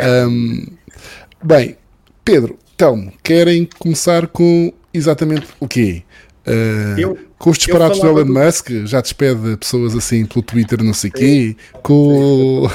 Ah, 0.00 0.26
um, 0.26 0.66
bem, 1.44 1.76
Pedro, 2.24 2.58
Telmo, 2.82 3.12
querem 3.22 3.68
começar 3.78 4.26
com 4.26 4.72
exatamente 4.92 5.46
o 5.60 5.68
quê? 5.68 6.02
Uh, 6.44 6.98
eu, 6.98 7.18
com 7.38 7.50
os 7.50 7.56
disparados 7.56 8.00
do 8.00 8.08
Elon 8.08 8.24
do... 8.24 8.32
Musk, 8.32 8.70
já 8.86 9.00
despede 9.00 9.56
pessoas 9.56 9.94
assim 9.94 10.26
pelo 10.26 10.42
Twitter, 10.42 10.82
não 10.82 10.92
sei 10.92 11.08
o 11.10 11.12
quê. 11.12 11.56
Com... 11.80 12.68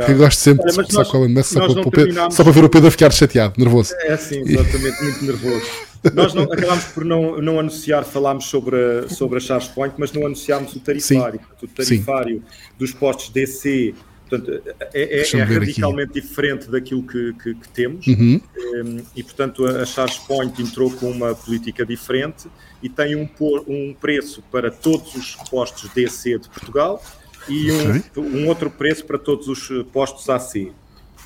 É 0.00 0.10
eu 0.12 0.18
gosto 0.18 0.38
sempre 0.38 0.64
Olha, 0.64 0.70
de 0.70 0.92
começar 0.92 1.10
com 1.10 1.16
o 1.16 1.24
Elon 1.24 1.32
Musk 1.32 1.52
só 1.54 1.60
para, 1.60 2.30
só 2.30 2.44
para, 2.44 2.52
ver 2.52 2.64
o 2.64 2.68
Pedro 2.68 2.90
ficar 2.90 3.10
chateado, 3.10 3.54
nervoso. 3.56 3.94
É 4.02 4.14
sim, 4.18 4.42
exatamente, 4.44 5.02
muito 5.02 5.24
nervoso. 5.24 5.66
Nós 6.12 6.34
não, 6.34 6.42
acabámos 6.42 6.84
por 6.84 7.02
não, 7.02 7.40
não 7.40 7.58
anunciar, 7.58 8.04
falámos 8.04 8.44
sobre 8.44 8.76
a, 8.76 9.08
sobre 9.08 9.38
a 9.38 9.40
Charge 9.40 9.70
Point, 9.74 9.94
mas 9.96 10.12
não 10.12 10.26
anunciámos 10.26 10.76
o 10.76 10.80
tarifário. 10.80 11.40
Sim. 11.58 11.64
O 11.64 11.68
tarifário 11.68 12.36
sim. 12.36 12.68
dos 12.78 12.92
postos 12.92 13.30
DC 13.30 13.94
Portanto, 14.38 14.76
é, 14.92 15.20
é, 15.20 15.20
é 15.20 15.42
radicalmente 15.42 16.10
aqui. 16.10 16.20
diferente 16.20 16.70
daquilo 16.70 17.02
que, 17.02 17.32
que, 17.34 17.54
que 17.54 17.68
temos 17.68 18.06
uhum. 18.06 18.40
Ehm, 18.56 19.00
e, 19.14 19.22
portanto, 19.22 19.64
a 19.66 19.84
Charge 19.84 20.20
Point 20.26 20.60
entrou 20.60 20.90
com 20.90 21.10
uma 21.10 21.34
política 21.34 21.84
diferente 21.84 22.48
e 22.82 22.88
tem 22.88 23.16
um, 23.16 23.28
um 23.66 23.94
preço 23.94 24.42
para 24.50 24.70
todos 24.70 25.14
os 25.14 25.36
postos 25.48 25.88
DC 25.94 26.38
de 26.38 26.48
Portugal 26.48 27.02
e 27.48 27.70
um, 27.70 27.96
okay. 27.96 28.22
um 28.22 28.48
outro 28.48 28.70
preço 28.70 29.04
para 29.04 29.18
todos 29.18 29.48
os 29.48 29.84
postos 29.92 30.28
AC. 30.28 30.72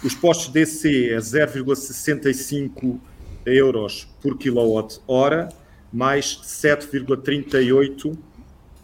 Os 0.02 0.14
postos 0.14 0.48
DC 0.48 1.10
é 1.10 1.18
0,65 1.18 2.98
euros 3.46 4.08
por 4.20 4.36
quilowatt-hora 4.36 5.48
mais 5.92 6.40
7,38 6.44 8.16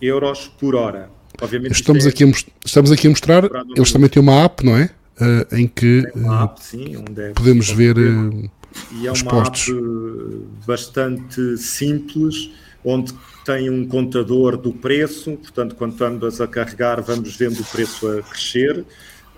euros 0.00 0.48
por 0.48 0.74
hora. 0.74 1.10
Obviamente 1.40 1.72
estamos, 1.72 2.06
é... 2.06 2.08
aqui 2.08 2.24
a, 2.24 2.32
estamos 2.64 2.92
aqui 2.92 3.06
a 3.06 3.10
mostrar, 3.10 3.44
eles 3.76 3.92
também 3.92 4.08
têm 4.08 4.22
uma 4.22 4.44
app, 4.44 4.64
não 4.64 4.76
é? 4.76 4.90
Uh, 5.20 5.54
em 5.56 5.68
que 5.68 6.04
app, 6.42 6.64
sim, 6.64 6.96
é 7.16 7.30
podemos 7.30 7.70
ver 7.70 7.96
uh, 7.96 8.50
e 8.92 9.06
é 9.06 9.12
uma 9.12 9.30
postos. 9.30 9.68
app 9.68 10.46
bastante 10.66 11.56
simples, 11.58 12.50
onde 12.84 13.14
tem 13.44 13.70
um 13.70 13.86
contador 13.86 14.56
do 14.56 14.72
preço, 14.72 15.32
portanto, 15.32 15.74
quando 15.76 15.92
estamos 15.92 16.40
a 16.40 16.46
carregar, 16.46 17.00
vamos 17.02 17.36
vendo 17.36 17.60
o 17.60 17.64
preço 17.64 18.08
a 18.08 18.22
crescer. 18.22 18.84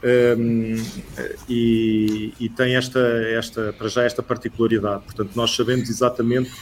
Um, 0.05 0.77
e, 1.49 2.33
e, 2.39 2.49
tem 2.51 2.77
esta, 2.77 3.01
esta, 3.01 3.73
para 3.73 3.89
já 3.89 4.05
esta 4.05 4.23
particularidade. 4.23 5.03
Portanto, 5.05 5.31
nós 5.35 5.57
sabemos 5.57 5.89
exatamente 5.89 6.53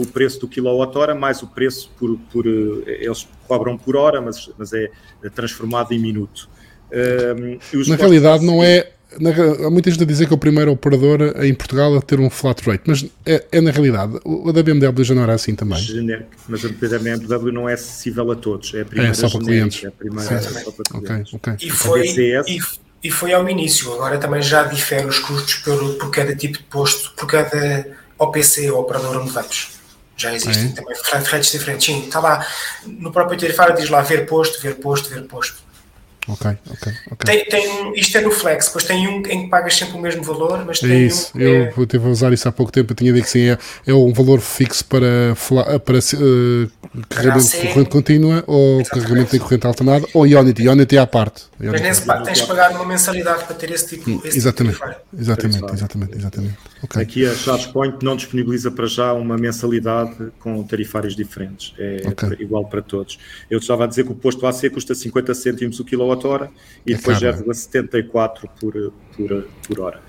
o 0.00 0.06
preço 0.06 0.40
do 0.40 0.48
quilowatt-hora 0.48 1.14
mais 1.14 1.42
o 1.42 1.46
preço 1.46 1.90
por, 1.98 2.18
por 2.32 2.46
uh, 2.46 2.82
eles 2.86 3.28
cobram 3.46 3.76
por 3.76 3.96
hora, 3.96 4.20
mas, 4.20 4.50
mas 4.58 4.72
é 4.72 4.90
transformado 5.34 5.92
em 5.92 5.98
minuto. 5.98 6.48
Um, 6.92 7.88
Na 7.88 7.96
realidade, 7.96 8.44
não 8.44 8.62
é. 8.62 8.90
Na, 9.20 9.30
há 9.66 9.70
muita 9.70 9.90
gente 9.90 10.02
a 10.02 10.06
dizer 10.06 10.26
que 10.26 10.32
é 10.32 10.36
o 10.36 10.38
primeiro 10.38 10.72
operador 10.72 11.34
em 11.42 11.52
Portugal 11.52 11.94
a 11.96 12.00
ter 12.00 12.18
um 12.18 12.30
flat 12.30 12.62
rate, 12.66 12.84
mas 12.86 13.04
é, 13.26 13.44
é 13.52 13.60
na 13.60 13.70
realidade. 13.70 14.18
O, 14.24 14.50
da 14.52 14.62
BMW 14.62 15.04
já 15.04 15.14
não 15.14 15.22
era 15.22 15.34
assim 15.34 15.54
também. 15.54 15.78
Genérico, 15.78 16.30
mas 16.48 16.64
a 16.64 16.68
da 16.68 16.98
BMW 16.98 17.52
não 17.52 17.68
é 17.68 17.74
acessível 17.74 18.30
a 18.30 18.36
todos. 18.36 18.72
É, 18.72 18.80
a 18.80 18.84
primeira 18.86 19.12
é 19.12 19.14
só 19.14 19.28
para 19.28 19.40
clientes. 19.40 19.84
É 19.84 19.90
primeira 19.90 20.40
só 20.40 20.70
para 20.70 21.00
clientes. 21.00 21.34
Okay, 21.34 21.54
okay. 21.54 21.68
E 21.68 21.70
foi, 21.70 22.06
e, 22.06 22.58
e 23.04 23.10
foi 23.10 23.34
ao 23.34 23.46
início, 23.48 23.92
agora 23.92 24.16
também 24.16 24.40
já 24.40 24.62
difere 24.64 25.06
os 25.06 25.18
custos 25.18 25.56
por, 25.56 25.94
por 25.96 26.10
cada 26.10 26.34
tipo 26.34 26.56
de 26.56 26.64
posto, 26.64 27.12
por 27.14 27.26
cada 27.26 27.86
OPC, 28.22 28.70
operador 28.70 29.16
onde 29.18 29.30
vamos. 29.30 29.70
Já 30.16 30.32
existem 30.34 30.66
é. 30.66 30.72
também 30.72 31.24
fretes 31.24 31.50
diferentes. 31.50 31.86
Sim, 31.86 32.04
está 32.04 32.20
lá 32.20 32.46
no 32.86 33.12
próprio 33.12 33.38
tarifário, 33.38 33.74
diz 33.74 33.88
lá 33.88 34.02
ver 34.02 34.26
posto, 34.26 34.60
ver 34.60 34.76
posto, 34.76 35.08
ver 35.08 35.22
posto. 35.22 35.56
Ok, 36.28 36.56
ok, 36.70 36.92
ok. 37.10 37.26
Tem, 37.26 37.44
tem, 37.46 37.92
isto 37.98 38.16
é 38.16 38.20
no 38.20 38.30
Flex, 38.30 38.66
depois 38.66 38.84
tem 38.84 39.08
um 39.08 39.18
em 39.26 39.42
que 39.42 39.48
pagas 39.48 39.74
sempre 39.74 39.96
o 39.96 40.00
mesmo 40.00 40.22
valor, 40.22 40.64
mas 40.64 40.78
tem 40.78 40.90
é 40.92 40.98
isso. 41.00 41.32
um 41.34 41.40
eu 41.40 41.64
é... 41.64 41.86
tive 41.86 42.06
a 42.06 42.10
usar 42.10 42.32
isso 42.32 42.48
há 42.48 42.52
pouco 42.52 42.70
tempo, 42.70 42.92
eu 42.92 42.96
tinha 42.96 43.12
dito 43.12 43.24
que 43.24 43.30
sim, 43.30 43.48
é, 43.48 43.58
é 43.86 43.92
um 43.92 44.12
valor 44.12 44.40
fixo 44.40 44.84
para, 44.84 45.34
para 45.84 45.98
uh, 45.98 46.70
carregamento 47.08 47.50
de 47.50 47.68
corrente 47.68 47.90
contínua 47.90 48.44
ou 48.46 48.80
Exatamente. 48.80 48.90
carregamento 48.90 49.36
em 49.36 49.38
corrente 49.40 49.66
alternada 49.66 50.06
ou 50.14 50.24
Ionity, 50.24 50.62
Ionity 50.62 50.96
é 50.96 51.00
à 51.00 51.06
parte. 51.06 51.42
Mas 51.58 51.80
nesse 51.80 52.02
parte 52.02 52.24
tens 52.24 52.40
de 52.40 52.46
pagar 52.46 52.70
uma 52.70 52.84
mensalidade 52.84 53.44
para 53.44 53.54
ter 53.54 53.70
esse 53.72 53.88
tipo, 53.88 54.24
esse 54.24 54.38
exatamente, 54.38 54.76
tipo 54.76 54.94
de 55.12 55.22
exatamente, 55.22 55.72
exatamente, 55.72 56.16
exatamente. 56.16 56.54
Okay. 56.82 57.02
Aqui 57.02 57.26
a 57.26 57.34
ChargePoint 57.34 57.98
não 58.02 58.16
disponibiliza 58.16 58.70
para 58.70 58.86
já 58.86 59.12
uma 59.12 59.36
mensalidade 59.36 60.32
com 60.38 60.62
tarifários 60.64 61.14
diferentes, 61.14 61.74
é 61.78 62.02
okay. 62.08 62.36
igual 62.40 62.64
para 62.64 62.82
todos. 62.82 63.18
Eu 63.50 63.58
estava 63.58 63.84
a 63.84 63.86
dizer 63.86 64.04
que 64.04 64.12
o 64.12 64.14
posto 64.14 64.46
AC 64.46 64.68
custa 64.70 64.94
50 64.94 65.34
cêntimos 65.34 65.80
o 65.80 65.84
quilowatt-hora 66.12 66.50
e 66.86 66.92
é 66.92 66.96
depois 66.96 67.18
caro, 67.18 67.44
0,74 67.44 68.48
por, 68.60 68.92
por, 69.16 69.48
por 69.66 69.80
hora. 69.80 70.00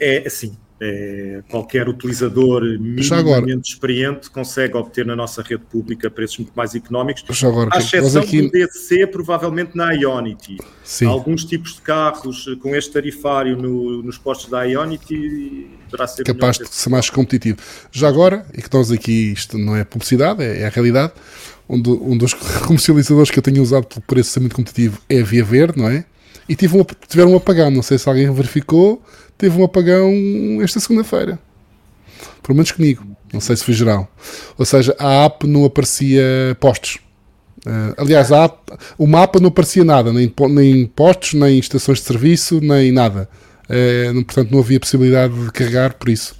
É 0.00 0.26
assim, 0.26 0.56
é, 0.80 1.42
qualquer 1.48 1.88
utilizador 1.88 2.62
minimamente 2.80 3.70
experiente 3.70 4.28
consegue 4.28 4.76
obter 4.76 5.06
na 5.06 5.14
nossa 5.14 5.40
rede 5.40 5.62
pública 5.70 6.10
preços 6.10 6.38
muito 6.38 6.52
mais 6.56 6.74
económicos, 6.74 7.44
agora, 7.44 7.70
à 7.72 7.78
exceção 7.78 8.22
aqui... 8.22 8.42
do 8.42 8.50
DC, 8.50 9.06
provavelmente 9.06 9.76
na 9.76 9.92
Ionity. 9.92 10.56
Sim. 10.82 11.06
Alguns 11.06 11.44
tipos 11.44 11.74
de 11.74 11.82
carros 11.82 12.46
com 12.60 12.74
este 12.74 12.92
tarifário 12.92 13.56
no, 13.56 14.02
nos 14.02 14.18
postos 14.18 14.50
da 14.50 14.64
Ionity 14.64 15.70
poderá 15.88 16.08
ser 16.08 16.24
capaz 16.24 16.58
de 16.58 16.68
ser 16.68 16.90
mais 16.90 17.08
competitivo. 17.08 17.58
Já 17.92 18.08
agora, 18.08 18.44
e 18.52 18.60
que 18.60 18.72
nós 18.72 18.90
aqui, 18.90 19.32
isto 19.32 19.56
não 19.56 19.76
é 19.76 19.84
publicidade, 19.84 20.42
é, 20.42 20.62
é 20.62 20.66
a 20.66 20.70
realidade, 20.70 21.12
um, 21.68 21.80
do, 21.80 21.96
dos 22.16 22.34
comercializadores 22.66 23.30
que 23.30 23.38
eu 23.38 23.42
tenho 23.42 23.62
usado 23.62 23.86
pelo 23.86 24.02
preço 24.02 24.40
muito 24.40 24.56
competitivo 24.56 24.98
é 25.08 25.20
a 25.20 25.24
Via 25.24 25.44
Verde, 25.44 25.78
não 25.78 25.88
é? 25.88 26.04
E 26.48 26.56
tive 26.56 26.76
um, 26.76 26.84
tiveram 27.08 27.32
um 27.32 27.36
apagão, 27.36 27.70
não 27.70 27.82
sei 27.82 27.98
se 27.98 28.08
alguém 28.08 28.30
verificou, 28.32 29.02
teve 29.38 29.58
um 29.58 29.64
apagão 29.64 30.12
esta 30.62 30.80
segunda-feira. 30.80 31.38
Pelo 32.42 32.56
menos 32.56 32.72
comigo. 32.72 33.06
Não 33.32 33.40
sei 33.40 33.56
se 33.56 33.64
foi 33.64 33.72
geral. 33.72 34.08
Ou 34.58 34.64
seja, 34.64 34.94
a 34.98 35.24
app 35.24 35.46
não 35.46 35.64
aparecia 35.64 36.22
postos. 36.60 36.98
Uh, 37.66 37.94
aliás, 37.96 38.30
a 38.30 38.44
app, 38.44 38.58
o 38.98 39.06
mapa 39.06 39.40
não 39.40 39.48
aparecia 39.48 39.84
nada, 39.84 40.12
nem, 40.12 40.32
nem 40.50 40.86
postos, 40.86 41.34
nem 41.34 41.58
estações 41.58 41.98
de 41.98 42.04
serviço, 42.04 42.60
nem 42.60 42.92
nada. 42.92 43.28
Uh, 43.64 44.24
portanto, 44.24 44.50
não 44.50 44.58
havia 44.58 44.78
possibilidade 44.78 45.32
de 45.32 45.50
carregar 45.52 45.94
por 45.94 46.08
isso. 46.08 46.34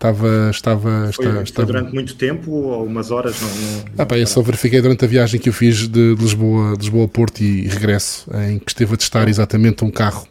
Estava, 0.00 0.48
estava, 0.50 1.10
foi, 1.12 1.26
estava, 1.26 1.44
foi 1.44 1.66
durante 1.66 1.92
muito 1.92 2.14
tempo 2.14 2.50
ou 2.50 2.86
umas 2.86 3.10
horas? 3.10 3.38
Não, 3.38 3.48
não, 3.48 3.84
ah, 3.98 4.06
pá, 4.06 4.16
eu 4.16 4.26
só 4.26 4.40
verifiquei 4.40 4.80
durante 4.80 5.04
a 5.04 5.08
viagem 5.08 5.38
que 5.38 5.50
eu 5.50 5.52
fiz 5.52 5.86
de, 5.86 6.14
de 6.14 6.22
Lisboa, 6.22 6.72
de 6.72 6.78
Lisboa 6.78 7.04
a 7.04 7.08
Porto 7.08 7.42
e, 7.42 7.68
regresso, 7.68 8.26
em 8.48 8.58
que 8.58 8.70
esteve 8.70 8.94
a 8.94 8.96
testar 8.96 9.28
exatamente 9.28 9.84
um 9.84 9.90
carro. 9.90 10.26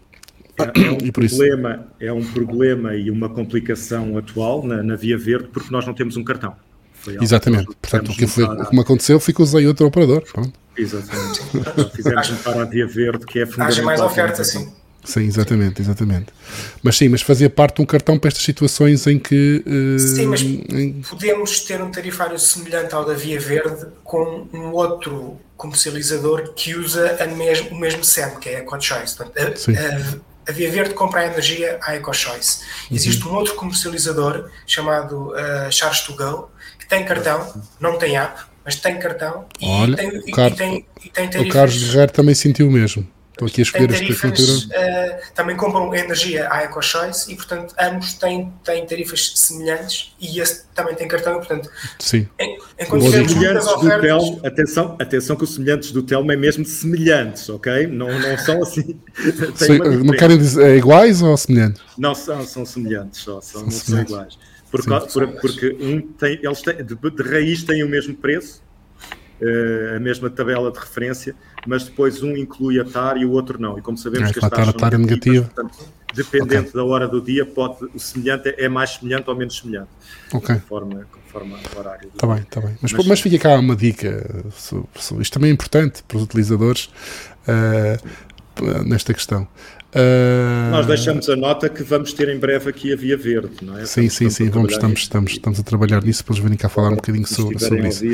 É, 0.57 0.63
é, 0.63 0.89
um 1.05 1.11
problema, 1.11 1.87
é 1.99 2.11
um 2.11 2.25
problema 2.25 2.95
e 2.95 3.11
uma 3.11 3.29
complicação 3.29 4.17
atual 4.17 4.65
na, 4.65 4.81
na 4.81 4.95
Via 4.95 5.19
Verde 5.19 5.49
porque 5.53 5.71
nós 5.71 5.85
não 5.85 5.93
temos 5.93 6.17
um 6.17 6.23
cartão. 6.23 6.55
Exatamente. 7.21 7.67
Portanto, 7.79 8.11
o 8.11 8.15
que, 8.15 8.25
foi, 8.25 8.45
o 8.45 8.65
que 8.65 8.75
me 8.75 8.81
aconteceu 8.81 9.19
foi 9.19 9.35
que 9.35 9.41
usei 9.43 9.67
outro 9.67 9.85
operador. 9.85 10.23
Pronto. 10.33 10.51
Exatamente. 10.75 11.41
Fizemos 11.95 12.29
para 12.43 12.63
a 12.63 12.65
Via 12.65 12.87
Verde, 12.87 13.23
que 13.23 13.37
é 13.37 13.45
fundamental. 13.45 13.67
Haja 13.67 13.83
mais 13.83 14.01
oferta, 14.01 14.43
sim. 14.43 14.67
Sim, 15.03 15.21
exatamente, 15.21 15.81
exatamente. 15.81 16.27
Mas 16.83 16.97
sim, 16.97 17.07
mas 17.07 17.21
fazia 17.21 17.49
parte 17.49 17.77
de 17.77 17.81
um 17.81 17.85
cartão 17.85 18.19
para 18.19 18.27
estas 18.27 18.43
situações 18.43 19.07
em 19.07 19.17
que. 19.17 19.63
Uh, 19.65 19.99
sim, 19.99 20.25
mas 20.25 20.41
em... 20.41 21.01
podemos 21.09 21.61
ter 21.61 21.81
um 21.81 21.89
tarifário 21.89 22.37
semelhante 22.37 22.93
ao 22.93 23.05
da 23.05 23.13
Via 23.13 23.39
Verde 23.39 23.87
com 24.03 24.47
um 24.53 24.71
outro 24.71 25.39
comercializador 25.55 26.53
que 26.53 26.75
usa 26.75 27.17
a 27.21 27.27
mesmo, 27.27 27.69
o 27.69 27.79
mesmo 27.79 28.03
SEM, 28.03 28.39
que 28.39 28.49
é 28.49 28.57
a 28.57 28.59
EcoChoice. 28.59 29.17
A, 29.21 30.49
a, 30.49 30.51
Via 30.51 30.71
Verde 30.71 30.93
compra 30.93 31.21
a 31.21 31.25
energia 31.27 31.77
à 31.81 31.95
EcoChoice. 31.95 32.59
Uhum. 32.89 32.95
Existe 32.95 33.27
um 33.27 33.33
outro 33.33 33.55
comercializador 33.55 34.49
chamado 34.65 35.31
uh, 35.31 35.71
Charge 35.71 36.05
to 36.05 36.15
Go 36.15 36.49
que 36.77 36.87
tem 36.87 37.05
cartão, 37.05 37.61
não 37.79 37.97
tem 37.97 38.17
app, 38.17 38.41
mas 38.65 38.75
tem 38.75 38.97
cartão 38.99 39.45
Olha, 39.61 39.93
e, 39.93 39.95
tem, 39.95 40.09
o, 40.09 40.31
Car... 40.31 40.51
e, 40.51 40.55
tem, 40.55 40.85
e 41.03 41.09
tem 41.09 41.29
tarifas. 41.29 41.49
O 41.49 41.53
Carlos 41.53 41.83
Guerreiro 41.83 42.11
também 42.11 42.35
sentiu 42.35 42.67
o 42.67 42.71
mesmo. 42.71 43.07
Estou 43.39 43.47
aqui 43.47 43.61
a 43.61 43.63
escolher 43.63 43.89
esta 43.91 44.05
tarifas, 44.05 44.63
uh, 44.65 44.69
também 45.33 45.55
compram 45.55 45.95
energia 45.95 46.51
à 46.51 46.63
EcoChoice 46.63 47.31
e, 47.31 47.37
portanto, 47.37 47.73
ambos 47.79 48.15
têm, 48.15 48.51
têm 48.65 48.85
tarifas 48.85 49.31
semelhantes 49.33 50.13
e 50.19 50.41
esse 50.41 50.65
também 50.75 50.93
tem 50.93 51.07
cartão, 51.07 51.35
portanto, 51.35 51.69
Sim. 51.99 52.27
enquanto 52.77 53.05
tivermos 53.05 53.33
muitas 53.33 53.67
ofertas... 53.67 54.01
Telmo, 54.01 54.41
atenção, 54.45 54.97
atenção 54.99 55.35
que 55.37 55.45
os 55.45 55.53
semelhantes 55.53 55.93
do 55.93 56.03
Telmo 56.03 56.29
é 56.33 56.35
mesmo 56.35 56.65
semelhantes, 56.65 57.47
ok? 57.47 57.87
Não, 57.87 58.07
não 58.07 58.37
são 58.39 58.61
assim... 58.61 58.99
Sim, 59.55 59.77
não 60.03 60.13
querem 60.15 60.37
dizer 60.37 60.71
é 60.71 60.75
iguais 60.75 61.21
ou 61.21 61.37
semelhantes? 61.37 61.81
Não, 61.97 62.13
são, 62.13 62.45
são 62.45 62.65
semelhantes 62.65 63.21
só, 63.21 63.39
são, 63.39 63.61
não 63.61 63.71
são 63.71 64.01
iguais. 64.01 64.37
Por, 64.69 64.83
Sim, 64.83 64.89
por, 65.13 65.27
porque 65.39 65.77
um 65.79 66.01
tem, 66.01 66.41
eles 66.43 66.61
têm, 66.61 66.75
de, 66.83 66.95
de 66.95 67.23
raiz 67.23 67.63
têm 67.63 67.85
o 67.85 67.87
mesmo 67.87 68.13
preço, 68.15 68.61
uh, 69.41 69.95
a 69.95 69.99
mesma 69.99 70.29
tabela 70.29 70.71
de 70.71 70.79
referência, 70.79 71.35
mas 71.67 71.83
depois 71.83 72.21
um 72.23 72.35
inclui 72.35 72.79
a 72.79 72.85
TAR 72.85 73.17
e 73.17 73.25
o 73.25 73.31
outro 73.31 73.59
não. 73.59 73.77
E 73.77 73.81
como 73.81 73.97
sabemos 73.97 74.29
é, 74.29 74.33
que 74.33 74.39
as 74.39 74.49
taxas 74.49 74.75
são 74.77 74.89
negativas, 74.89 74.99
negativa. 74.99 75.51
portanto, 75.53 75.93
dependente 76.13 76.69
okay. 76.69 76.71
da 76.73 76.83
hora 76.83 77.07
do 77.07 77.21
dia, 77.21 77.45
pode, 77.45 77.85
o 77.93 77.99
semelhante 77.99 78.53
é 78.57 78.67
mais 78.67 78.91
semelhante 78.91 79.29
ou 79.29 79.35
menos 79.35 79.57
semelhante. 79.57 79.89
Ok. 80.33 80.55
Conforme, 80.55 81.03
conforme 81.11 81.53
o 81.53 81.79
horário. 81.79 82.09
Está 82.13 82.27
bem, 82.27 82.39
está 82.39 82.61
bem. 82.61 82.77
Mas, 82.81 82.93
mas, 82.93 83.07
mas 83.07 83.21
fica 83.21 83.37
cá 83.37 83.55
uma 83.55 83.75
dica. 83.75 84.43
Isto 85.19 85.33
também 85.33 85.49
é 85.49 85.53
importante 85.53 86.03
para 86.07 86.17
os 86.17 86.23
utilizadores 86.23 86.89
uh, 87.47 88.83
nesta 88.85 89.13
questão. 89.13 89.47
Uh... 89.93 90.69
Nós 90.71 90.85
deixamos 90.85 91.27
a 91.29 91.35
nota 91.35 91.67
que 91.67 91.81
vamos 91.81 92.13
ter 92.13 92.29
em 92.29 92.37
breve 92.37 92.69
aqui 92.69 92.93
a 92.93 92.95
Via 92.95 93.17
Verde, 93.17 93.63
não 93.63 93.77
é? 93.77 93.85
Sim, 93.85 94.03
estamos, 94.05 94.13
sim, 94.13 94.45
sim. 94.45 94.49
Vamos, 94.49 94.71
estamos, 94.73 94.99
estamos, 94.99 95.31
estamos 95.31 95.59
a 95.59 95.63
trabalhar 95.63 96.03
nisso 96.03 96.23
para 96.23 96.33
eles 96.33 96.43
virem 96.43 96.57
cá 96.57 96.69
falar 96.69 96.89
um 96.89 96.95
bocadinho 96.95 97.25
sobre, 97.25 97.57
sobre 97.57 97.87
isso. 97.87 98.05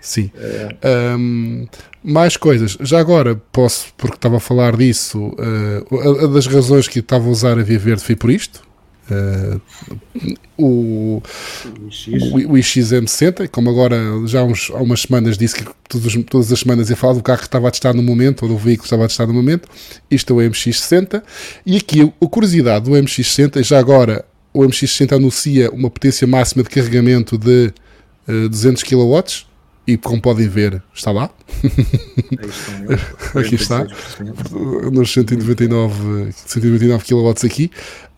Sim. 0.00 0.30
É. 0.34 1.16
Um, 1.16 1.66
mais 2.02 2.36
coisas. 2.36 2.76
Já 2.80 2.98
agora 2.98 3.40
posso, 3.52 3.92
porque 3.96 4.16
estava 4.16 4.38
a 4.38 4.40
falar 4.40 4.76
disso, 4.76 5.18
uh, 5.18 6.20
a, 6.20 6.24
a, 6.24 6.26
das 6.28 6.46
razões 6.46 6.88
que 6.88 7.00
estava 7.00 7.26
a 7.26 7.30
usar 7.30 7.58
a 7.58 7.62
Via 7.62 7.78
Verde 7.78 8.02
foi 8.02 8.16
por 8.16 8.30
isto. 8.30 8.62
Uh, 9.10 9.60
o, 10.56 10.64
o, 11.16 12.52
o 12.52 12.56
IXM60, 12.56 13.48
como 13.48 13.68
agora 13.68 13.96
já 14.26 14.44
uns, 14.44 14.70
há 14.70 14.76
umas 14.76 15.02
semanas 15.02 15.36
disse 15.36 15.56
que 15.56 15.64
todas, 15.88 16.14
todas 16.26 16.52
as 16.52 16.60
semanas 16.60 16.90
ia 16.90 16.96
falar 16.96 17.14
do 17.14 17.22
carro 17.22 17.40
que 17.40 17.46
estava 17.46 17.66
a 17.66 17.70
testar 17.70 17.92
no 17.92 18.02
momento, 18.02 18.42
ou 18.42 18.48
do 18.48 18.56
veículo 18.56 18.82
que 18.82 18.86
estava 18.86 19.04
a 19.04 19.08
testar 19.08 19.26
no 19.26 19.34
momento, 19.34 19.68
isto 20.10 20.32
é 20.40 20.46
o 20.46 20.50
MX60, 20.50 21.22
e 21.66 21.76
aqui 21.76 22.02
a 22.02 22.26
curiosidade 22.28 22.84
do 22.84 22.92
MX60, 22.92 23.62
já 23.64 23.80
agora 23.80 24.24
o 24.52 24.60
MX60 24.60 25.16
anuncia 25.16 25.70
uma 25.70 25.90
potência 25.90 26.26
máxima 26.26 26.62
de 26.62 26.70
carregamento 26.70 27.36
de 27.36 27.72
uh, 28.28 28.48
200 28.48 28.82
kW, 28.84 29.49
e 29.86 29.96
como 29.96 30.20
podem 30.20 30.48
ver, 30.48 30.82
está 30.94 31.10
lá. 31.10 31.30
aqui 33.34 33.54
está. 33.54 33.86
Nos 34.92 35.12
199, 35.12 36.32
199 36.32 37.04
kW 37.04 37.46
aqui. 37.46 37.70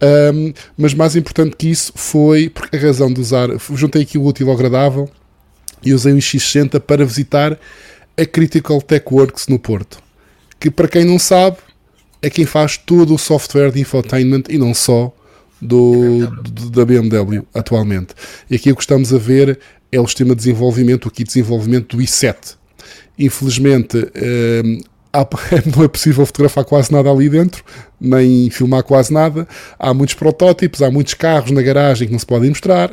Um, 0.02 0.52
mas 0.76 0.92
mais 0.92 1.16
importante 1.16 1.56
que 1.56 1.70
isso 1.70 1.92
foi 1.94 2.48
porque 2.48 2.76
a 2.76 2.80
razão 2.80 3.12
de 3.12 3.20
usar. 3.20 3.48
Juntei 3.74 4.02
aqui 4.02 4.18
o 4.18 4.24
útil 4.24 4.48
ao 4.48 4.54
agradável 4.54 5.08
e 5.82 5.94
usei 5.94 6.12
o 6.12 6.16
X60 6.16 6.80
para 6.80 7.04
visitar 7.04 7.58
a 8.16 8.26
Critical 8.26 8.82
Tech 8.82 9.06
Works 9.10 9.46
no 9.48 9.58
Porto. 9.58 9.98
Que 10.60 10.70
para 10.70 10.88
quem 10.88 11.04
não 11.04 11.18
sabe, 11.18 11.56
é 12.20 12.28
quem 12.28 12.44
faz 12.44 12.76
todo 12.76 13.14
o 13.14 13.18
software 13.18 13.70
de 13.70 13.80
infotainment 13.80 14.44
e 14.48 14.58
não 14.58 14.74
só 14.74 15.12
do, 15.60 16.26
do, 16.42 16.70
da 16.70 16.84
BMW 16.84 17.44
atualmente. 17.54 18.14
E 18.50 18.56
aqui 18.56 18.70
o 18.70 18.76
que 18.76 18.82
estamos 18.82 19.14
a 19.14 19.18
ver 19.18 19.58
é 19.92 20.00
o 20.00 20.06
sistema 20.06 20.30
de 20.30 20.36
desenvolvimento, 20.36 21.06
aqui 21.06 21.22
desenvolvimento 21.22 21.96
do 21.96 22.02
i7. 22.02 22.56
Infelizmente, 23.18 24.10
eh, 24.14 24.62
não 25.76 25.84
é 25.84 25.88
possível 25.88 26.24
fotografar 26.24 26.64
quase 26.64 26.90
nada 26.90 27.10
ali 27.10 27.28
dentro, 27.28 27.62
nem 28.00 28.48
filmar 28.50 28.82
quase 28.82 29.12
nada. 29.12 29.46
Há 29.78 29.92
muitos 29.92 30.14
protótipos, 30.14 30.82
há 30.82 30.90
muitos 30.90 31.14
carros 31.14 31.50
na 31.50 31.60
garagem 31.60 32.08
que 32.08 32.12
não 32.12 32.18
se 32.18 32.26
podem 32.26 32.48
mostrar, 32.48 32.90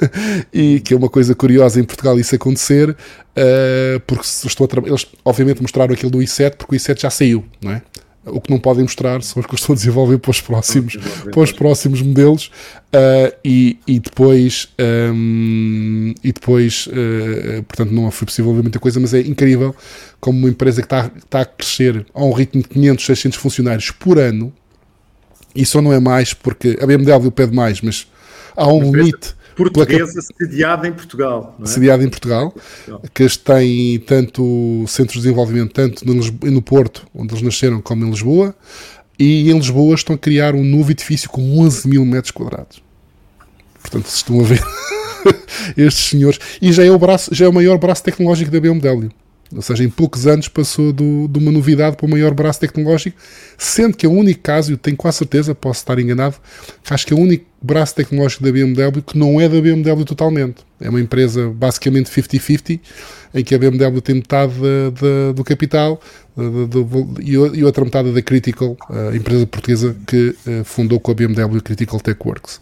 e 0.52 0.80
que 0.80 0.92
é 0.92 0.96
uma 0.96 1.08
coisa 1.08 1.34
curiosa 1.34 1.80
em 1.80 1.84
Portugal 1.84 2.18
isso 2.18 2.34
acontecer, 2.34 2.94
eh, 3.34 4.00
porque 4.06 4.24
estou 4.26 4.68
a 4.70 4.86
eles 4.86 5.06
obviamente 5.24 5.62
mostraram 5.62 5.94
aquilo 5.94 6.10
do 6.10 6.18
i7 6.18 6.56
porque 6.56 6.76
o 6.76 6.78
i7 6.78 7.00
já 7.00 7.10
saiu, 7.10 7.44
não 7.62 7.72
é? 7.72 7.82
O 8.24 8.40
que 8.40 8.50
não 8.50 8.58
podem 8.58 8.82
mostrar 8.82 9.22
são 9.22 9.40
os 9.40 9.46
que 9.46 9.54
estou 9.54 9.72
a 9.72 9.76
desenvolver 9.76 10.18
para 10.18 10.30
os 10.30 10.40
próximos, 10.40 10.96
para 11.30 11.40
os 11.40 11.52
próximos 11.52 12.00
modelos. 12.02 12.50
Uh, 12.94 13.34
e, 13.44 13.78
e 13.86 13.98
depois 13.98 14.68
um, 15.14 16.12
e 16.22 16.30
depois 16.30 16.86
uh, 16.88 17.62
portanto 17.62 17.90
não 17.90 18.10
foi 18.10 18.26
possível 18.26 18.54
ver 18.54 18.60
muita 18.60 18.78
coisa 18.78 19.00
mas 19.00 19.14
é 19.14 19.20
incrível 19.20 19.74
como 20.20 20.38
uma 20.38 20.50
empresa 20.50 20.82
que 20.82 20.86
está, 20.86 21.10
está 21.16 21.40
a 21.40 21.44
crescer 21.46 22.04
a 22.12 22.22
um 22.22 22.32
ritmo 22.32 22.60
de 22.60 22.68
500, 22.68 23.06
600 23.06 23.38
funcionários 23.38 23.90
por 23.90 24.18
ano. 24.18 24.52
E 25.54 25.64
só 25.64 25.80
não 25.80 25.92
é 25.92 25.98
mais 25.98 26.34
porque 26.34 26.78
a 26.80 26.86
BMW 26.86 27.30
pede 27.30 27.54
mais 27.54 27.80
mas 27.80 28.06
há 28.54 28.66
um 28.68 28.92
limite 28.92 29.34
portuguesa 29.56 30.20
sediada 30.22 30.88
em 30.88 30.92
Portugal. 30.92 31.56
É? 31.60 31.66
Sediada 31.66 32.04
em 32.04 32.08
Portugal, 32.08 32.54
que 33.12 33.28
tem 33.38 33.98
tanto 34.00 34.84
centros 34.88 35.16
de 35.16 35.22
desenvolvimento, 35.22 35.72
tanto 35.72 36.06
no, 36.06 36.14
no 36.50 36.62
Porto, 36.62 37.06
onde 37.14 37.32
eles 37.32 37.42
nasceram, 37.42 37.80
como 37.80 38.04
em 38.04 38.10
Lisboa, 38.10 38.54
e 39.18 39.50
em 39.50 39.54
Lisboa 39.54 39.94
estão 39.94 40.14
a 40.16 40.18
criar 40.18 40.54
um 40.54 40.64
novo 40.64 40.90
edifício 40.90 41.28
com 41.30 41.60
11 41.60 41.88
mil 41.88 42.04
metros 42.04 42.30
quadrados. 42.30 42.82
Portanto, 43.80 44.06
se 44.06 44.16
estão 44.16 44.40
a 44.40 44.44
ver 44.44 44.62
estes 45.76 46.06
senhores, 46.06 46.38
e 46.60 46.72
já 46.72 46.84
é, 46.84 46.90
o 46.90 46.98
braço, 46.98 47.34
já 47.34 47.44
é 47.44 47.48
o 47.48 47.52
maior 47.52 47.78
braço 47.78 48.02
tecnológico 48.02 48.50
da 48.50 48.60
BMW. 48.60 49.10
Ou 49.54 49.60
seja, 49.60 49.84
em 49.84 49.90
poucos 49.90 50.26
anos 50.26 50.48
passou 50.48 50.92
do, 50.92 51.28
de 51.28 51.38
uma 51.38 51.52
novidade 51.52 51.96
para 51.96 52.06
o 52.06 52.08
maior 52.08 52.32
braço 52.32 52.60
tecnológico, 52.60 53.18
sendo 53.58 53.96
que 53.96 54.06
é 54.06 54.08
o 54.08 54.12
único 54.12 54.40
caso, 54.40 54.72
eu 54.72 54.78
tenho 54.78 54.96
quase 54.96 55.18
certeza, 55.18 55.54
posso 55.54 55.80
estar 55.80 55.98
enganado, 55.98 56.36
acho 56.88 57.06
que 57.06 57.12
é 57.12 57.16
o 57.16 57.20
único 57.20 57.44
braço 57.62 57.94
tecnológico 57.94 58.42
da 58.42 58.52
BMW 58.52 59.02
que 59.02 59.16
não 59.16 59.40
é 59.40 59.48
da 59.48 59.60
BMW 59.60 60.04
totalmente. 60.04 60.64
É 60.80 60.88
uma 60.88 61.00
empresa 61.00 61.48
basicamente 61.48 62.10
50-50, 62.10 62.80
em 63.34 63.44
que 63.44 63.54
a 63.54 63.58
BMW 63.58 64.00
tem 64.00 64.16
metade 64.16 64.54
do 65.34 65.44
capital 65.44 66.00
e 67.20 67.64
outra 67.64 67.84
metade 67.84 68.10
da 68.10 68.22
Critical, 68.22 68.76
a 68.88 69.14
empresa 69.14 69.46
portuguesa 69.46 69.94
que 70.06 70.34
eh, 70.46 70.62
fundou 70.64 70.98
com 70.98 71.12
a 71.12 71.14
BMW 71.14 71.60
Critical 71.60 72.00
Tech 72.00 72.18
Works. 72.24 72.60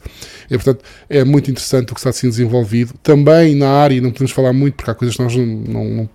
E, 0.51 0.57
portanto, 0.57 0.85
é 1.09 1.23
muito 1.23 1.51
interessante 1.51 1.93
o 1.93 1.95
que 1.95 2.01
está 2.01 2.13
sendo 2.13 2.31
desenvolvido. 2.31 2.95
Também 3.03 3.55
na 3.55 3.69
área, 3.71 4.01
não 4.01 4.11
podemos 4.11 4.33
falar 4.33 4.53
muito, 4.53 4.75
porque 4.75 4.91
há 4.91 4.95
coisas 4.95 5.17
que 5.17 5.23
nós 5.23 5.37
não, 5.37 5.47
não 5.47 6.11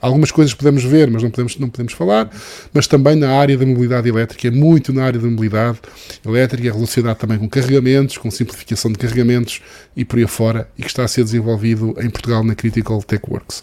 algumas 0.00 0.30
coisas 0.30 0.54
podemos 0.54 0.84
ver, 0.84 1.10
mas 1.10 1.22
não 1.22 1.30
podemos, 1.30 1.58
não 1.58 1.68
podemos 1.68 1.92
falar, 1.92 2.30
mas 2.72 2.86
também 2.86 3.16
na 3.16 3.30
área 3.30 3.56
da 3.56 3.66
mobilidade 3.66 4.08
elétrica, 4.08 4.50
muito 4.50 4.92
na 4.92 5.04
área 5.04 5.20
da 5.20 5.28
mobilidade 5.28 5.78
elétrica, 6.24 6.72
relacionado 6.72 7.16
também 7.16 7.38
com 7.38 7.48
carregamentos, 7.48 8.18
com 8.18 8.30
simplificação 8.30 8.92
de 8.92 8.98
carregamentos 8.98 9.60
e 9.96 10.04
por 10.04 10.18
aí 10.18 10.26
fora, 10.26 10.68
e 10.76 10.82
que 10.82 10.88
está 10.88 11.04
a 11.04 11.08
ser 11.08 11.24
desenvolvido 11.24 11.94
em 12.00 12.10
Portugal 12.10 12.44
na 12.44 12.54
Critical 12.54 13.02
Tech 13.02 13.22
Works. 13.28 13.62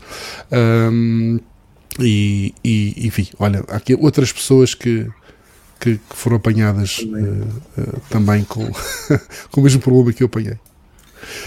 Um, 0.51 1.39
e, 1.99 2.53
e, 2.63 3.07
enfim, 3.07 3.27
olha, 3.39 3.63
há 3.69 3.77
aqui 3.77 3.95
outras 3.95 4.31
pessoas 4.31 4.73
que, 4.73 5.07
que, 5.79 5.97
que 5.97 6.15
foram 6.15 6.37
apanhadas 6.37 6.97
também, 6.97 7.23
uh, 7.23 7.47
uh, 7.77 8.01
também 8.09 8.43
com, 8.43 8.69
com 9.51 9.61
o 9.61 9.63
mesmo 9.63 9.81
problema 9.81 10.11
que 10.11 10.23
eu 10.23 10.27
apanhei. 10.27 10.57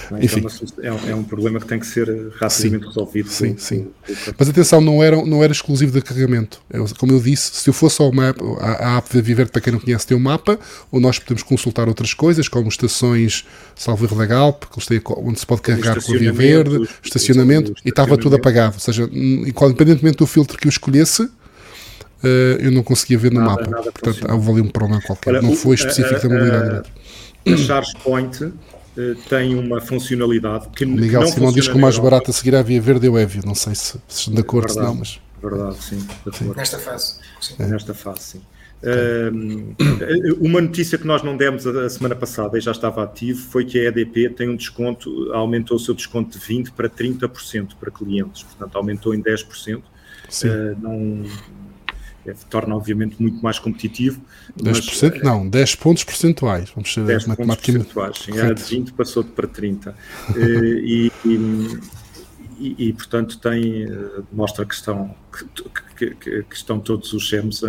Então, 0.07 0.19
Enfim. 0.23 0.45
É, 0.83 0.93
um, 0.93 1.11
é, 1.11 1.15
um 1.15 1.23
problema 1.23 1.61
que 1.61 1.67
tem 1.67 1.79
que 1.79 1.87
ser 1.87 2.09
rapidamente 2.39 2.53
sim, 2.53 2.87
resolvido. 2.87 3.29
Sim, 3.29 3.53
com, 3.53 3.59
sim. 3.59 3.85
Com. 4.07 4.35
Mas 4.39 4.49
atenção, 4.49 4.81
não 4.81 5.03
era, 5.03 5.25
não 5.25 5.43
era 5.43 5.53
exclusivo 5.53 5.93
de 5.93 6.03
carregamento. 6.03 6.61
Eu, 6.71 6.87
como 6.99 7.13
eu 7.13 7.21
disse, 7.21 7.51
se 7.55 7.69
eu 7.69 7.75
fosse 7.75 8.01
ao 8.01 8.13
mapa, 8.13 8.43
a, 8.61 8.95
a 8.95 8.97
app 8.99 9.11
de 9.11 9.23
Viver, 9.23 9.49
para 9.49 9.61
quem 9.61 9.73
não 9.73 9.81
conhece, 9.81 10.07
tem 10.07 10.17
um 10.17 10.21
mapa, 10.21 10.59
onde 10.93 11.03
nós 11.03 11.19
podemos 11.19 11.43
consultar 11.43 11.89
outras 11.89 12.15
coisas, 12.15 12.49
como 12.49 12.69
estações 12.69 13.45
salvo 13.75 14.07
da 14.17 14.27
Galp, 14.27 14.65
onde 15.19 15.39
se 15.39 15.47
pode 15.47 15.63
carregar 15.63 16.03
com 16.03 16.15
a 16.15 16.19
Via 16.19 16.33
Verde, 16.33 16.89
estacionamento, 17.03 17.73
e 17.85 17.89
estava 17.91 18.17
tudo 18.17 18.37
apagado. 18.37 18.75
Ou 18.75 18.81
seja, 18.81 19.09
independentemente 19.13 20.19
do 20.19 20.27
filtro 20.27 20.59
que 20.59 20.67
eu 20.67 20.71
escolhesse, 20.71 21.29
Uh, 22.19 22.59
eu 22.59 22.73
não 22.73 22.83
conseguia 22.83 23.17
ver 23.17 23.31
no 23.31 23.39
nada, 23.39 23.51
mapa. 23.51 23.71
Nada 23.71 23.93
Portanto, 23.93 24.27
houve 24.33 24.51
ali 24.51 24.61
um 24.61 24.69
problema 24.69 25.01
qualquer. 25.01 25.35
Olha, 25.35 25.43
não 25.43 25.55
foi 25.55 25.77
específico 25.77 26.21
da 26.21 26.29
mobilidade. 26.29 26.89
A 27.47 27.57
ChargePoint 27.57 28.43
uh, 28.43 28.53
tem 29.29 29.55
uma 29.55 29.81
funcionalidade 29.81 30.69
que, 30.69 30.85
o 30.85 30.89
Miguel 30.89 31.23
que 31.23 31.31
Simão 31.33 31.53
diz 31.53 31.69
que 31.69 31.75
o 31.75 31.79
mais 31.79 31.99
barato 31.99 32.31
a 32.31 32.35
seguir 32.35 32.55
à 32.55 32.63
Via 32.63 32.81
Verde 32.81 33.07
é 33.07 33.11
o 33.11 33.19
Evio. 33.19 33.43
Não 33.45 33.55
sei 33.55 33.75
se, 33.75 33.93
se 34.09 34.21
estão 34.21 34.35
de 34.35 34.41
acordo, 34.41 34.69
verdade, 34.69 34.87
não, 34.87 34.95
mas. 34.95 35.21
Verdade, 35.43 35.77
sim. 35.83 36.07
sim. 36.33 36.53
Nesta 36.57 36.79
fase. 36.79 37.15
Sim. 37.41 37.55
É. 37.59 37.67
Nesta 37.67 37.95
fase, 37.95 38.21
sim. 38.21 38.43
Uh, 38.81 40.37
uma 40.41 40.61
notícia 40.61 40.97
que 40.97 41.07
nós 41.07 41.23
não 41.23 41.37
demos 41.37 41.67
a, 41.67 41.89
semana 41.91 42.15
passada 42.15 42.57
e 42.57 42.61
já 42.61 42.71
estava 42.71 43.03
ativo 43.03 43.41
foi 43.41 43.65
que 43.65 43.79
a 43.79 43.89
EDP 43.89 44.31
tem 44.31 44.49
um 44.49 44.55
desconto, 44.55 45.33
aumentou 45.33 45.77
o 45.77 45.81
seu 45.81 45.95
desconto 45.95 46.39
de 46.39 46.45
20% 46.45 46.73
para 46.73 46.89
30% 46.89 47.71
para 47.79 47.91
clientes, 47.91 48.45
portanto 48.45 48.77
aumentou 48.77 49.15
em 49.15 49.23
10%. 49.23 49.79
Uh, 49.79 49.83
não, 50.81 51.25
é, 51.25 51.29
torna 52.51 52.75
obviamente 52.75 53.17
muito 53.21 53.43
mais 53.43 53.59
competitivo. 53.59 54.21
10% 54.59 55.13
mas, 55.13 55.23
não, 55.23 55.49
10 55.49 55.75
pontos 55.77 56.05
percentuais, 56.05 56.71
vamos 56.75 56.93
ser 56.93 57.05
10 57.05 57.25
pontos 57.25 57.57
percentuais, 57.57 58.19
sim, 58.19 58.33
de 58.33 58.63
20 58.63 58.93
passou 58.93 59.25
para 59.25 59.47
30. 59.47 59.95
Eh, 60.37 60.41
e, 60.41 61.13
e, 61.25 61.81
e, 62.59 62.89
e, 62.89 62.93
portanto 62.93 63.39
tem, 63.39 63.85
eh, 63.85 64.23
mostra 64.33 64.65
que 64.65 64.75
estão, 64.75 65.15
que, 65.97 66.11
que, 66.15 66.43
que 66.43 66.57
estão 66.57 66.81
todos 66.81 67.13
os 67.13 67.29
SEMs 67.29 67.63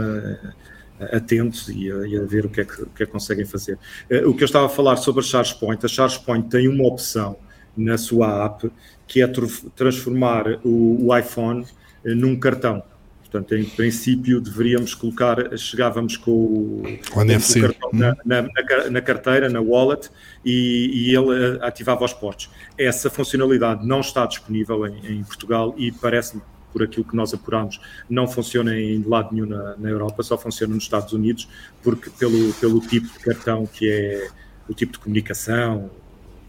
atentos 1.12 1.70
e 1.70 1.92
a, 1.92 2.08
e 2.08 2.18
a, 2.18 2.24
ver 2.24 2.46
o 2.46 2.50
que, 2.50 2.62
é 2.62 2.66
que, 2.66 2.86
que 2.86 3.04
é 3.04 3.06
que 3.06 3.12
conseguem 3.12 3.46
fazer. 3.46 3.78
Eh, 4.10 4.26
o 4.26 4.34
que 4.34 4.44
eu 4.44 4.46
estava 4.46 4.66
a 4.66 4.70
falar 4.70 4.98
sobre 4.98 5.22
a 5.22 5.24
ChargePoint, 5.24 5.86
a 5.86 5.88
ChargePoint 5.88 6.50
tem 6.50 6.68
uma 6.68 6.86
opção 6.86 7.38
na 7.76 7.98
sua 7.98 8.46
app 8.46 8.70
que 9.08 9.22
é 9.22 9.28
transformar 9.76 10.60
o, 10.64 11.08
o 11.08 11.18
iPhone 11.18 11.66
num 12.04 12.38
cartão. 12.38 12.84
Portanto, 13.32 13.56
em 13.56 13.64
princípio, 13.64 14.42
deveríamos 14.42 14.96
colocar, 14.96 15.56
chegávamos 15.56 16.18
com 16.18 16.32
o, 16.32 16.84
o 17.16 17.22
NFC. 17.22 17.62
cartão 17.62 17.90
na, 17.94 18.18
na, 18.26 18.90
na, 18.90 19.02
carteira, 19.02 19.48
na 19.48 19.62
wallet, 19.62 20.10
e, 20.44 21.12
e, 21.12 21.16
ele 21.16 21.58
eh, 21.58 21.60
ativava 21.62 22.04
os 22.04 22.12
portos. 22.12 22.50
Essa 22.76 23.08
funcionalidade 23.08 23.86
não 23.86 24.00
está 24.00 24.26
disponível 24.26 24.88
em, 24.88 25.20
em 25.20 25.24
Portugal 25.24 25.76
e 25.78 25.92
parece-me, 25.92 26.42
por 26.74 26.82
aquilo 26.82 27.06
que 27.06 27.16
nós 27.16 27.32
apuramos, 27.32 27.80
não 28.10 28.28
funciona 28.28 28.76
em 28.76 29.04
lado 29.04 29.34
nenhum 29.34 29.48
na, 29.48 29.78
na, 29.78 29.90
Europa, 29.90 30.24
só 30.24 30.36
funciona 30.36 30.74
nos 30.74 30.84
Estados 30.84 31.14
Unidos, 31.14 31.48
porque 31.84 32.10
pelo, 32.10 32.52
pelo 32.54 32.80
tipo 32.80 33.08
de 33.14 33.20
cartão 33.20 33.68
que 33.68 33.90
é 33.90 34.28
o 34.68 34.74
tipo 34.74 34.94
de 34.94 35.00
comunicação, 35.00 35.92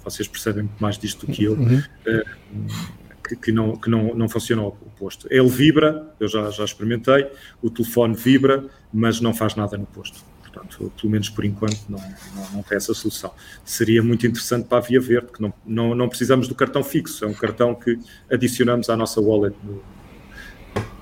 vocês 0.02 0.26
percebem 0.26 0.62
muito 0.62 0.80
mais 0.80 0.96
disto 0.96 1.26
do 1.26 1.32
que 1.32 1.44
eu. 1.44 1.52
Uhum. 1.52 1.82
Uh, 2.06 2.99
que, 3.30 3.36
que, 3.36 3.52
não, 3.52 3.76
que 3.76 3.88
não, 3.88 4.14
não 4.14 4.28
funciona 4.28 4.62
o 4.62 4.72
posto. 4.98 5.28
Ele 5.30 5.48
vibra, 5.48 6.06
eu 6.18 6.28
já, 6.28 6.50
já 6.50 6.64
experimentei, 6.64 7.30
o 7.62 7.70
telefone 7.70 8.14
vibra, 8.14 8.64
mas 8.92 9.20
não 9.20 9.32
faz 9.32 9.54
nada 9.54 9.76
no 9.76 9.86
posto. 9.86 10.24
Portanto, 10.40 10.92
pelo 11.00 11.12
menos 11.12 11.28
por 11.28 11.44
enquanto, 11.44 11.78
não, 11.88 11.98
não, 12.34 12.50
não 12.54 12.62
tem 12.62 12.76
essa 12.76 12.92
solução. 12.92 13.32
Seria 13.64 14.02
muito 14.02 14.26
interessante 14.26 14.66
para 14.66 14.78
a 14.78 14.80
Via 14.80 15.00
Verde, 15.00 15.28
que 15.32 15.40
não, 15.40 15.52
não, 15.64 15.94
não 15.94 16.08
precisamos 16.08 16.48
do 16.48 16.54
cartão 16.54 16.82
fixo, 16.82 17.24
é 17.24 17.28
um 17.28 17.34
cartão 17.34 17.74
que 17.74 17.96
adicionamos 18.30 18.90
à 18.90 18.96
nossa 18.96 19.20
wallet 19.20 19.56
no, 19.62 19.80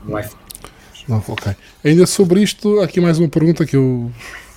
no 0.04 0.18
iPhone. 0.18 0.42
Não, 1.08 1.24
ok. 1.26 1.56
Ainda 1.82 2.06
sobre 2.06 2.42
isto, 2.42 2.80
aqui 2.80 3.00
mais 3.00 3.18
uma 3.18 3.28
pergunta 3.28 3.64
que 3.64 3.74
eu 3.74 4.12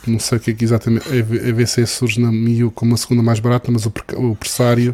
não 0.05 0.19
sei 0.19 0.37
o 0.37 0.41
que 0.41 0.51
é 0.51 0.53
que 0.53 0.65
exatamente. 0.65 1.07
A 1.07 1.53
VC 1.53 1.85
surge 1.85 2.19
na 2.19 2.29
MIU 2.29 2.71
como 2.71 2.93
a 2.93 2.97
segunda 2.97 3.23
mais 3.23 3.39
barata, 3.39 3.71
mas 3.71 3.85
o, 3.85 3.93
o 4.17 4.35
pressário 4.35 4.93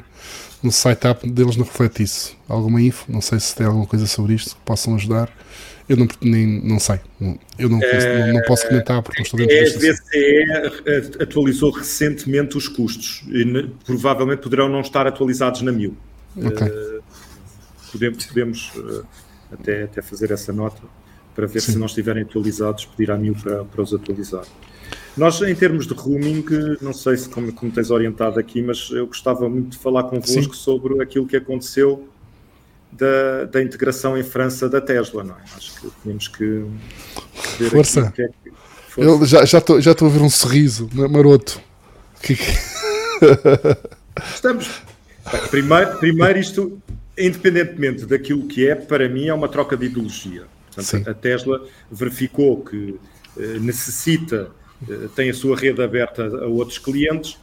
no 0.62 0.72
site 0.72 1.02
deles 1.26 1.56
não 1.56 1.66
reflete 1.66 2.04
isso. 2.04 2.38
Alguma 2.48 2.82
info? 2.82 3.12
Não 3.12 3.22
sei 3.22 3.40
se 3.40 3.56
tem 3.56 3.66
alguma 3.66 3.86
coisa 3.86 4.08
sobre 4.08 4.34
isto 4.34 4.56
que 4.56 4.62
possam 4.62 4.96
ajudar. 4.96 5.32
Eu 5.88 5.96
não, 5.96 6.08
nem, 6.22 6.62
não 6.64 6.80
sei. 6.80 7.00
Eu 7.58 7.70
não, 7.70 7.80
não, 7.80 8.34
não 8.34 8.42
posso 8.42 8.68
comentar 8.68 9.02
porque 9.02 9.20
não 9.20 9.24
estou 9.24 9.40
dentro 9.40 9.56
disto. 9.56 9.78
A 9.78 11.00
BCE 11.00 11.24
atualizou 11.24 11.72
recentemente 11.72 12.58
os 12.58 12.68
custos 12.68 13.24
e 13.30 13.70
provavelmente 13.86 14.42
poderão 14.42 14.68
não 14.68 14.82
estar 14.82 15.08
atualizados 15.08 15.62
na 15.62 15.72
mil. 15.72 15.96
Okay. 16.36 16.68
Uh, 16.68 17.04
podemos 17.92 18.26
podemos 18.26 18.72
uh, 18.76 19.06
até, 19.52 19.84
até 19.84 20.02
fazer 20.02 20.32
essa 20.32 20.52
nota 20.52 20.82
para 21.34 21.48
ver 21.48 21.62
Sim. 21.62 21.74
se 21.74 21.78
não 21.78 21.86
estiverem 21.86 22.24
atualizados, 22.24 22.86
pedir 22.86 23.12
à 23.12 23.18
mil 23.18 23.36
para, 23.36 23.64
para 23.64 23.82
os 23.82 23.94
atualizar. 23.94 24.46
Nós, 25.18 25.42
em 25.42 25.56
termos 25.56 25.88
de 25.88 25.94
roaming, 25.94 26.46
não 26.80 26.94
sei 26.94 27.18
se 27.18 27.28
como, 27.28 27.52
como 27.52 27.72
tens 27.72 27.90
orientado 27.90 28.40
aqui, 28.40 28.62
mas 28.62 28.90
eu 28.92 29.08
gostava 29.08 29.50
muito 29.50 29.72
de 29.72 29.78
falar 29.78 30.04
convosco 30.04 30.56
Sim. 30.56 30.62
sobre 30.62 31.02
aquilo 31.02 31.26
que 31.26 31.36
aconteceu 31.36 32.08
da, 32.92 33.46
da, 33.46 33.62
integração 33.62 34.18
em 34.18 34.24
França 34.24 34.70
da 34.70 34.80
Tesla, 34.80 35.24
não 35.24 35.36
é? 35.36 35.42
Acho 35.56 35.82
que 35.82 35.92
tínhamos 36.04 36.28
que 36.28 36.66
Força. 37.70 38.12
Que 38.12 38.22
é 38.22 38.28
que... 38.28 38.52
Força. 38.90 39.10
Eu 39.10 39.26
já 39.26 39.58
estou 39.58 39.82
já, 39.82 39.92
já 39.92 40.06
a 40.06 40.10
ver 40.10 40.22
um 40.22 40.30
sorriso 40.30 40.88
maroto. 40.94 41.60
Que... 42.22 42.34
Estamos. 44.34 44.82
Primeiro, 45.50 45.98
primeiro, 45.98 46.40
isto, 46.40 46.80
independentemente 47.18 48.06
daquilo 48.06 48.48
que 48.48 48.68
é, 48.68 48.76
para 48.76 49.10
mim 49.10 49.28
é 49.28 49.34
uma 49.34 49.50
troca 49.50 49.76
de 49.76 49.88
ideologia. 49.88 50.44
Portanto, 50.74 51.10
a 51.10 51.14
Tesla 51.14 51.66
verificou 51.92 52.64
que 52.64 52.96
eh, 53.38 53.60
necessita 53.60 54.52
tem 55.16 55.30
a 55.30 55.34
sua 55.34 55.56
rede 55.56 55.82
aberta 55.82 56.24
a 56.26 56.48
outros 56.48 56.78
clientes, 56.78 57.38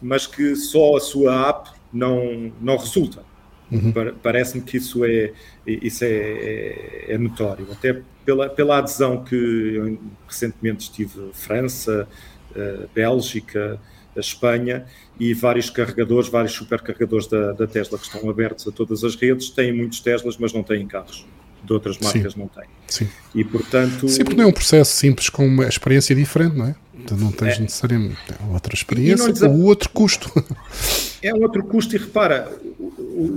mas 0.00 0.26
que 0.26 0.54
só 0.56 0.96
a 0.96 1.00
sua 1.00 1.48
app 1.48 1.70
não, 1.92 2.52
não 2.60 2.76
resulta. 2.76 3.22
Uhum. 3.70 3.92
Parece-me 4.22 4.62
que 4.62 4.78
isso 4.78 5.04
é, 5.04 5.32
isso 5.66 6.02
é, 6.02 6.08
é, 6.08 7.04
é, 7.08 7.18
notório, 7.18 7.66
até 7.70 8.00
pela, 8.24 8.48
pela 8.48 8.78
adesão 8.78 9.22
que 9.22 9.34
eu 9.34 9.98
recentemente 10.26 10.84
estive 10.84 11.30
França, 11.34 12.08
eh, 12.56 12.86
Bélgica, 12.94 13.78
a 14.16 14.20
Espanha 14.20 14.86
e 15.20 15.34
vários 15.34 15.68
carregadores, 15.68 16.30
vários 16.30 16.52
supercarregadores 16.52 17.26
da, 17.26 17.52
da 17.52 17.66
Tesla 17.66 17.98
que 17.98 18.04
estão 18.04 18.28
abertos 18.30 18.66
a 18.66 18.72
todas 18.72 19.04
as 19.04 19.14
redes, 19.14 19.50
têm 19.50 19.70
muitos 19.70 20.00
Teslas, 20.00 20.38
mas 20.38 20.52
não 20.52 20.62
têm 20.62 20.86
carros 20.86 21.26
de 21.68 21.74
outras 21.74 21.98
marcas 21.98 22.32
Sim. 22.32 22.40
não 22.40 22.48
têm. 22.48 22.64
Sim. 22.88 23.08
E 23.34 23.44
portanto. 23.44 24.08
Sim, 24.08 24.24
porque 24.24 24.36
não 24.36 24.44
é 24.44 24.46
um 24.46 24.52
processo 24.52 24.96
simples 24.96 25.28
com 25.28 25.46
uma 25.46 25.68
experiência 25.68 26.14
diferente, 26.14 26.56
não 26.56 26.66
é? 26.66 26.74
Tu 27.06 27.16
não 27.16 27.32
tens 27.32 27.58
é. 27.58 27.60
necessariamente 27.62 28.18
outra 28.52 28.74
experiência 28.74 29.46
ou 29.46 29.52
ou 29.52 29.64
outro 29.64 29.88
custo. 29.90 30.30
É 31.20 31.34
um 31.34 31.42
outro 31.42 31.64
custo, 31.64 31.96
e 31.96 31.98
repara, 31.98 32.48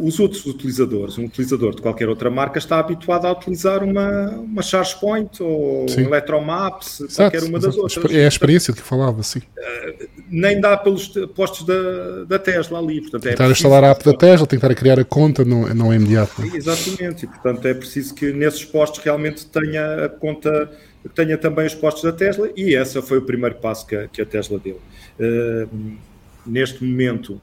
os 0.02 0.20
outros 0.20 0.46
utilizadores, 0.46 1.18
um 1.18 1.26
utilizador 1.26 1.74
de 1.74 1.82
qualquer 1.82 2.08
outra 2.08 2.30
marca 2.30 2.60
está 2.60 2.78
habituado 2.78 3.26
a 3.26 3.32
utilizar 3.32 3.84
uma, 3.84 4.30
uma 4.30 4.62
ChargePoint 4.62 5.42
ou 5.42 5.90
sim. 5.90 6.04
um 6.04 6.06
Electromaps, 6.06 7.02
exato, 7.02 7.32
qualquer 7.32 7.44
uma 7.44 7.60
das 7.60 7.76
outras. 7.76 8.12
É 8.14 8.26
a 8.26 8.28
experiência 8.28 8.72
de 8.72 8.82
que 8.82 8.88
falava, 8.88 9.24
sim. 9.24 9.40
Uh, 9.40 10.08
nem 10.30 10.62
dá 10.62 10.78
pelos 10.78 11.08
postos 11.36 11.66
da, 11.66 12.24
da 12.26 12.38
Tesla 12.38 12.78
ali. 12.78 13.02
Portanto, 13.02 13.26
é 13.26 13.30
tentar 13.32 13.48
a 13.48 13.52
instalar 13.52 13.84
a 13.84 13.88
app 13.90 14.06
da 14.06 14.14
Tesla, 14.14 14.46
tentar 14.46 14.72
a 14.72 14.76
criar 14.76 15.00
a 15.00 15.04
conta, 15.04 15.44
não, 15.44 15.68
não 15.74 15.92
é 15.92 15.96
imediato. 15.96 16.44
Exatamente, 16.54 17.26
e 17.26 17.28
portanto 17.28 17.68
é 17.68 17.74
preciso 17.74 18.14
que 18.14 18.32
nesses 18.32 18.64
postos 18.64 19.04
realmente 19.04 19.46
tenha 19.48 20.06
a 20.06 20.10
conta 20.10 20.70
tenha 21.10 21.38
também 21.38 21.66
os 21.66 21.76
postos 21.76 22.04
da 22.04 22.12
Tesla 22.12 22.50
e 22.56 22.76
esse 22.76 23.02
foi 23.02 23.18
o 23.18 23.22
primeiro 23.22 23.56
passo 23.56 23.86
que 23.86 23.96
a, 23.96 24.08
que 24.08 24.22
a 24.22 24.26
Tesla 24.26 24.60
deu. 24.60 24.80
Uh, 25.20 25.98
neste 26.46 26.84
momento 26.84 27.42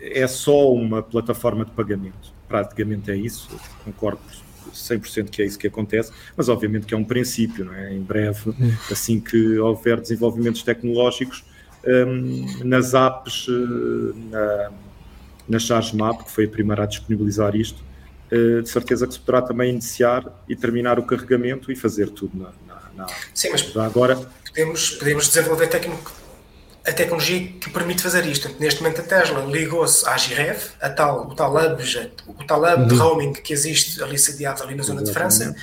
é 0.00 0.26
só 0.26 0.72
uma 0.72 1.02
plataforma 1.02 1.64
de 1.64 1.70
pagamento, 1.72 2.32
praticamente 2.48 3.10
é 3.10 3.16
isso, 3.16 3.48
concordo 3.84 4.20
100% 4.72 5.30
que 5.30 5.42
é 5.42 5.44
isso 5.46 5.58
que 5.58 5.66
acontece, 5.66 6.12
mas 6.36 6.48
obviamente 6.48 6.86
que 6.86 6.94
é 6.94 6.96
um 6.96 7.04
princípio, 7.04 7.64
não 7.64 7.74
é? 7.74 7.94
Em 7.94 8.00
breve, 8.00 8.50
hum. 8.50 8.72
assim 8.90 9.20
que 9.20 9.58
houver 9.58 10.00
desenvolvimentos 10.00 10.62
tecnológicos, 10.62 11.44
um, 11.84 12.64
nas 12.64 12.92
apps, 12.94 13.46
eh, 13.48 14.12
na, 14.30 14.70
na 15.48 15.58
Charge 15.58 15.96
Map, 15.96 16.24
que 16.24 16.30
foi 16.30 16.44
a 16.44 16.48
primeira 16.48 16.82
a 16.82 16.86
disponibilizar 16.86 17.56
isto, 17.56 17.82
uh, 18.30 18.62
de 18.62 18.68
certeza 18.68 19.06
que 19.06 19.14
se 19.14 19.20
poderá 19.20 19.42
também 19.42 19.70
iniciar 19.70 20.44
e 20.48 20.54
terminar 20.54 20.98
o 20.98 21.02
carregamento 21.02 21.72
e 21.72 21.76
fazer 21.76 22.10
tudo 22.10 22.38
na, 22.38 22.52
não. 23.00 23.06
Sim, 23.34 23.50
mas 23.50 23.76
agora 23.76 24.16
podemos, 24.46 24.90
podemos 24.90 25.28
desenvolver 25.28 25.68
técnico, 25.68 26.12
a 26.86 26.92
tecnologia 26.92 27.46
que 27.60 27.70
permite 27.70 28.02
fazer 28.02 28.24
isto. 28.26 28.50
Neste 28.58 28.82
momento 28.82 29.00
a 29.00 29.04
Tesla 29.04 29.44
ligou-se 29.44 30.06
à 30.08 30.16
GRF, 30.16 30.70
a 30.80 30.88
tal, 30.88 31.28
o 31.28 31.34
tal 31.34 31.54
hub, 31.54 31.82
o 32.26 32.44
tal 32.44 32.62
hub 32.62 32.82
uhum. 32.82 32.88
de 32.88 32.94
roaming 32.94 33.32
que 33.32 33.52
existe 33.52 34.02
ali 34.02 34.18
sediado 34.18 34.62
ali 34.62 34.74
na 34.74 34.82
zona 34.82 35.02
Exatamente. 35.02 35.32
de 35.34 35.46
França, 35.46 35.56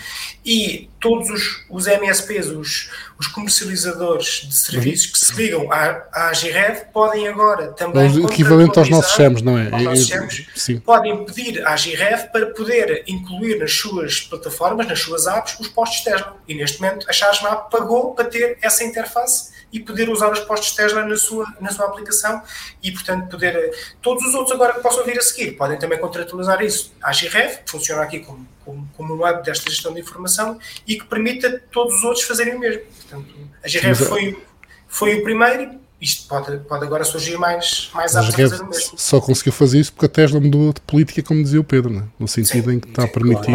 e 0.45 0.89
todos 0.99 1.29
os, 1.29 1.65
os 1.69 1.87
MSPs, 1.87 2.47
os, 2.47 2.89
os 3.19 3.27
comercializadores 3.27 4.47
de 4.47 4.55
serviços 4.55 5.07
que 5.07 5.19
se 5.19 5.33
ligam 5.33 5.71
à, 5.71 6.03
à 6.11 6.31
GREV 6.31 6.85
podem 6.93 7.27
agora 7.27 7.69
também. 7.73 8.09
O 8.19 8.27
equivalente 8.27 8.77
aos 8.77 8.89
nossos 8.89 9.15
SEMs, 9.15 9.41
não 9.41 9.57
é? 9.57 9.71
Aos 9.71 9.83
nossos 9.83 10.07
SEMs, 10.07 10.47
Sim. 10.55 10.79
Podem 10.79 11.25
pedir 11.25 11.65
à 11.65 11.75
GREV 11.75 12.31
para 12.31 12.47
poder 12.47 13.03
incluir 13.07 13.57
nas 13.59 13.73
suas 13.73 14.21
plataformas, 14.21 14.87
nas 14.87 14.99
suas 14.99 15.25
apps, 15.25 15.59
os 15.59 15.67
postos 15.67 16.01
Tesla. 16.01 16.35
E 16.47 16.53
neste 16.53 16.81
momento 16.81 17.09
a 17.09 17.13
Chargemap 17.13 17.71
pagou 17.71 18.13
para 18.13 18.25
ter 18.25 18.57
essa 18.61 18.83
interface 18.83 19.57
e 19.71 19.79
poder 19.79 20.09
usar 20.09 20.31
os 20.31 20.39
postos 20.41 20.75
Tesla 20.75 21.03
na 21.03 21.17
sua, 21.17 21.45
na 21.59 21.71
sua 21.71 21.85
aplicação 21.85 22.41
e, 22.81 22.91
portanto, 22.91 23.29
poder. 23.29 23.73
Todos 24.01 24.23
os 24.25 24.33
outros 24.33 24.53
agora 24.53 24.73
que 24.73 24.81
possam 24.81 25.03
vir 25.03 25.17
a 25.17 25.21
seguir 25.21 25.51
podem 25.53 25.77
também 25.77 25.99
contratualizar 25.99 26.63
isso 26.63 26.93
à 27.01 27.11
GREV, 27.11 27.63
que 27.65 27.71
funciona 27.71 28.03
aqui 28.03 28.19
como, 28.19 28.47
como, 28.67 28.89
como 28.97 29.15
um 29.15 29.25
hub 29.25 29.43
desta 29.43 29.69
gestão 29.69 29.93
de 29.93 30.01
informação 30.01 30.59
e 30.85 30.99
que 30.99 31.05
permita 31.05 31.63
todos 31.71 31.95
os 31.95 32.03
outros 32.03 32.25
fazerem 32.25 32.55
o 32.55 32.59
mesmo. 32.59 32.81
Portanto, 32.81 33.33
a 33.63 33.67
GREV 33.69 33.95
foi, 33.95 34.43
foi 34.87 35.15
o 35.15 35.23
primeiro 35.23 35.79
isto 35.99 36.27
pode, 36.27 36.57
pode 36.59 36.85
agora 36.85 37.03
surgir 37.03 37.37
mais, 37.37 37.89
mais 37.93 38.15
a 38.15 38.23
fazer 38.23 38.61
o 38.61 38.69
mesmo. 38.69 38.93
Só 38.97 39.19
conseguiu 39.19 39.51
fazer 39.51 39.79
isso 39.79 39.91
porque 39.91 40.05
a 40.05 40.09
Tesla 40.09 40.39
mudou 40.39 40.71
de 40.71 40.81
política, 40.81 41.23
como 41.23 41.41
dizia 41.41 41.59
o 41.59 41.63
Pedro, 41.63 41.91
né? 41.91 42.03
no 42.19 42.27
sentido 42.27 42.69
sim, 42.69 42.77
em 42.77 42.79
que 42.79 42.87
está 42.87 43.01
sim, 43.01 43.07
a 43.07 43.11
permitir. 43.11 43.51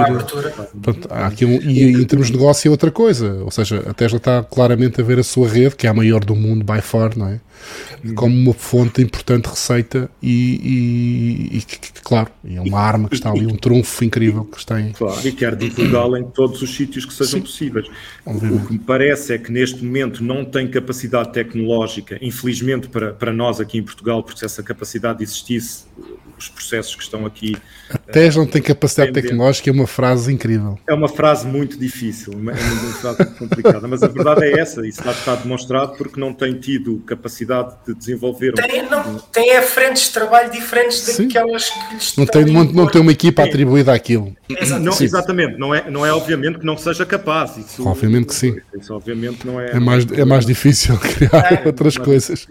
Portanto, 0.83 1.09
há 1.09 1.27
aqui 1.27 1.45
um, 1.45 1.61
e 1.63 1.93
em 1.93 2.05
termos 2.05 2.27
de 2.29 2.33
negócio 2.33 2.69
é 2.69 2.71
outra 2.71 2.91
coisa, 2.91 3.43
ou 3.45 3.51
seja, 3.51 3.85
a 3.89 3.95
Tesla 3.95 4.17
está 4.17 4.43
claramente 4.43 5.01
a 5.01 5.05
ver 5.05 5.21
a 5.21 5.23
sua 5.23 5.49
rede, 5.49 5.77
que 5.77 5.87
é 5.87 5.91
a 5.91 5.95
maior 5.95 6.25
do 6.25 6.35
mundo 6.35 6.65
by 6.65 6.81
far, 6.81 7.17
não 7.17 7.29
é? 7.29 7.41
como 8.17 8.35
uma 8.35 8.53
fonte 8.53 9.01
importante 9.01 9.45
de 9.45 9.51
receita 9.51 10.11
e, 10.21 11.53
e, 11.53 11.59
e, 11.59 11.63
claro, 12.03 12.29
é 12.45 12.61
uma 12.61 12.81
arma 12.81 13.09
que 13.09 13.15
está 13.15 13.31
ali, 13.31 13.47
um 13.47 13.57
trunfo 13.57 14.05
incrível 14.05 14.45
que 14.45 14.59
está 14.59 14.81
em... 14.81 14.93
Claro, 14.93 15.27
e 15.27 15.33
quer 15.33 15.55
divulgá-la 15.55 16.19
em 16.19 16.25
todos 16.25 16.61
os 16.63 16.75
sítios 16.75 17.05
que 17.05 17.13
sejam 17.13 17.39
Sim. 17.39 17.43
possíveis. 17.43 17.87
Obviamente. 18.27 18.63
O 18.65 18.67
que 18.67 18.73
me 18.73 18.79
parece 18.79 19.35
é 19.35 19.39
que 19.39 19.53
neste 19.53 19.85
momento 19.85 20.25
não 20.25 20.45
tem 20.45 20.69
capacidade 20.69 21.33
tecnológica, 21.33 22.19
infelizmente 22.33 22.89
para, 22.89 23.13
para 23.13 23.33
nós 23.33 23.61
aqui 23.61 23.79
em 23.79 23.83
Portugal, 23.83 24.23
porque 24.23 24.39
se 24.39 24.45
essa 24.47 24.63
capacidade 24.63 25.23
existisse, 25.23 25.85
os 26.39 26.49
processos 26.49 26.97
que 26.97 27.03
estão 27.03 27.27
aqui. 27.27 27.57
A 28.13 28.21
Tesla 28.23 28.45
não 28.45 28.51
tem 28.51 28.61
capacidade 28.61 29.11
tecnológica, 29.11 29.71
é 29.71 29.73
uma 29.73 29.87
frase 29.87 30.31
incrível. 30.31 30.79
É 30.87 30.93
uma 30.93 31.09
frase 31.09 31.47
muito 31.47 31.79
difícil, 31.79 32.35
é 32.35 32.37
uma 32.37 32.53
frase 33.01 33.19
muito 33.21 33.39
complicada, 33.39 33.89
mas 33.89 34.03
a 34.03 34.09
verdade 34.09 34.45
é 34.45 34.61
essa, 34.61 34.87
isso 34.87 35.01
está, 35.01 35.13
está 35.13 35.35
demonstrado 35.37 35.97
porque 35.97 36.21
não 36.21 36.35
tem 36.35 36.53
tido 36.61 36.99
capacidade 37.07 37.75
de 37.87 37.95
desenvolver. 37.95 38.53
Tem, 38.53 38.87
não, 38.89 39.19
tem 39.33 39.51
é 39.53 39.63
frentes 39.63 40.05
de 40.05 40.11
trabalho 40.11 40.51
diferentes 40.51 40.99
Sim. 40.99 41.27
daquelas 41.27 41.71
que 41.71 41.95
lhes 41.95 42.17
não 42.17 42.27
tem, 42.27 42.45
não, 42.45 42.65
não 42.65 42.87
tem 42.87 43.01
uma 43.01 43.13
equipa 43.13 43.45
atribuída 43.45 43.95
àquilo. 43.95 44.37
Não, 44.81 44.93
exatamente, 45.01 45.59
não 45.59 45.75
é, 45.75 45.91
não 45.91 46.05
é 46.05 46.13
obviamente 46.13 46.59
que 46.59 46.67
não 46.67 46.77
seja 46.77 47.07
capaz. 47.07 47.57
Isso, 47.57 47.89
obviamente 47.89 48.27
que 48.27 48.35
sim. 48.35 48.57
Isso 48.79 48.95
obviamente 48.95 49.47
não 49.47 49.59
é. 49.59 49.71
É 49.71 49.81
mais, 49.81 50.05
é 50.13 50.25
mais 50.27 50.45
difícil 50.45 50.99
criar 51.01 51.63
é, 51.65 51.67
outras 51.67 51.97
coisas. 51.97 52.47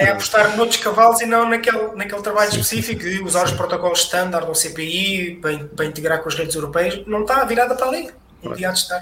É 0.00 0.10
apostar 0.10 0.56
noutros 0.56 0.78
cavalos 0.80 1.20
e 1.20 1.26
não 1.26 1.48
naquele, 1.48 1.94
naquele 1.94 2.22
trabalho 2.22 2.50
sim, 2.50 2.60
específico 2.60 3.02
sim. 3.02 3.10
de 3.10 3.22
usar 3.22 3.44
os 3.44 3.52
protocolos 3.52 4.00
standard 4.00 4.46
no 4.46 4.54
CPI 4.86 5.38
para, 5.40 5.58
para 5.64 5.84
integrar 5.86 6.22
com 6.22 6.28
as 6.28 6.34
redes 6.34 6.54
europeias. 6.54 7.02
Não 7.06 7.22
está 7.22 7.44
virada 7.44 7.74
para 7.74 7.86
ali. 7.86 8.10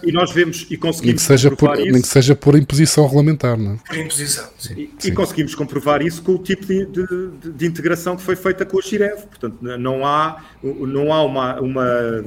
E 0.03 0.13
nós 0.13 0.33
vemos 0.33 0.67
e 0.71 0.77
conseguimos 0.77 1.01
nem 1.01 1.15
que 1.17 1.21
seja 1.21 1.51
por, 1.51 1.79
isso. 1.79 1.93
Nem 1.93 2.01
que 2.01 2.09
seja 2.09 2.35
por 2.35 2.57
imposição 2.57 3.05
regulamentar, 3.05 3.59
não 3.59 3.73
é? 3.73 3.77
Por 3.87 3.97
imposição, 3.99 4.49
sim. 4.59 4.73
E, 4.75 4.95
sim. 4.99 5.09
e 5.09 5.13
conseguimos 5.13 5.55
comprovar 5.55 6.01
isso 6.01 6.23
com 6.23 6.33
o 6.33 6.39
tipo 6.39 6.65
de, 6.65 6.87
de, 6.87 7.51
de, 7.53 7.67
integração 7.67 8.17
que 8.17 8.23
foi 8.23 8.37
feita 8.37 8.65
com 8.65 8.79
a 8.79 8.83
Girev. 8.83 9.27
Portanto, 9.27 9.59
não 9.61 10.07
há, 10.07 10.43
não 10.63 11.13
há 11.13 11.23
uma, 11.23 11.61
uma, 11.61 12.25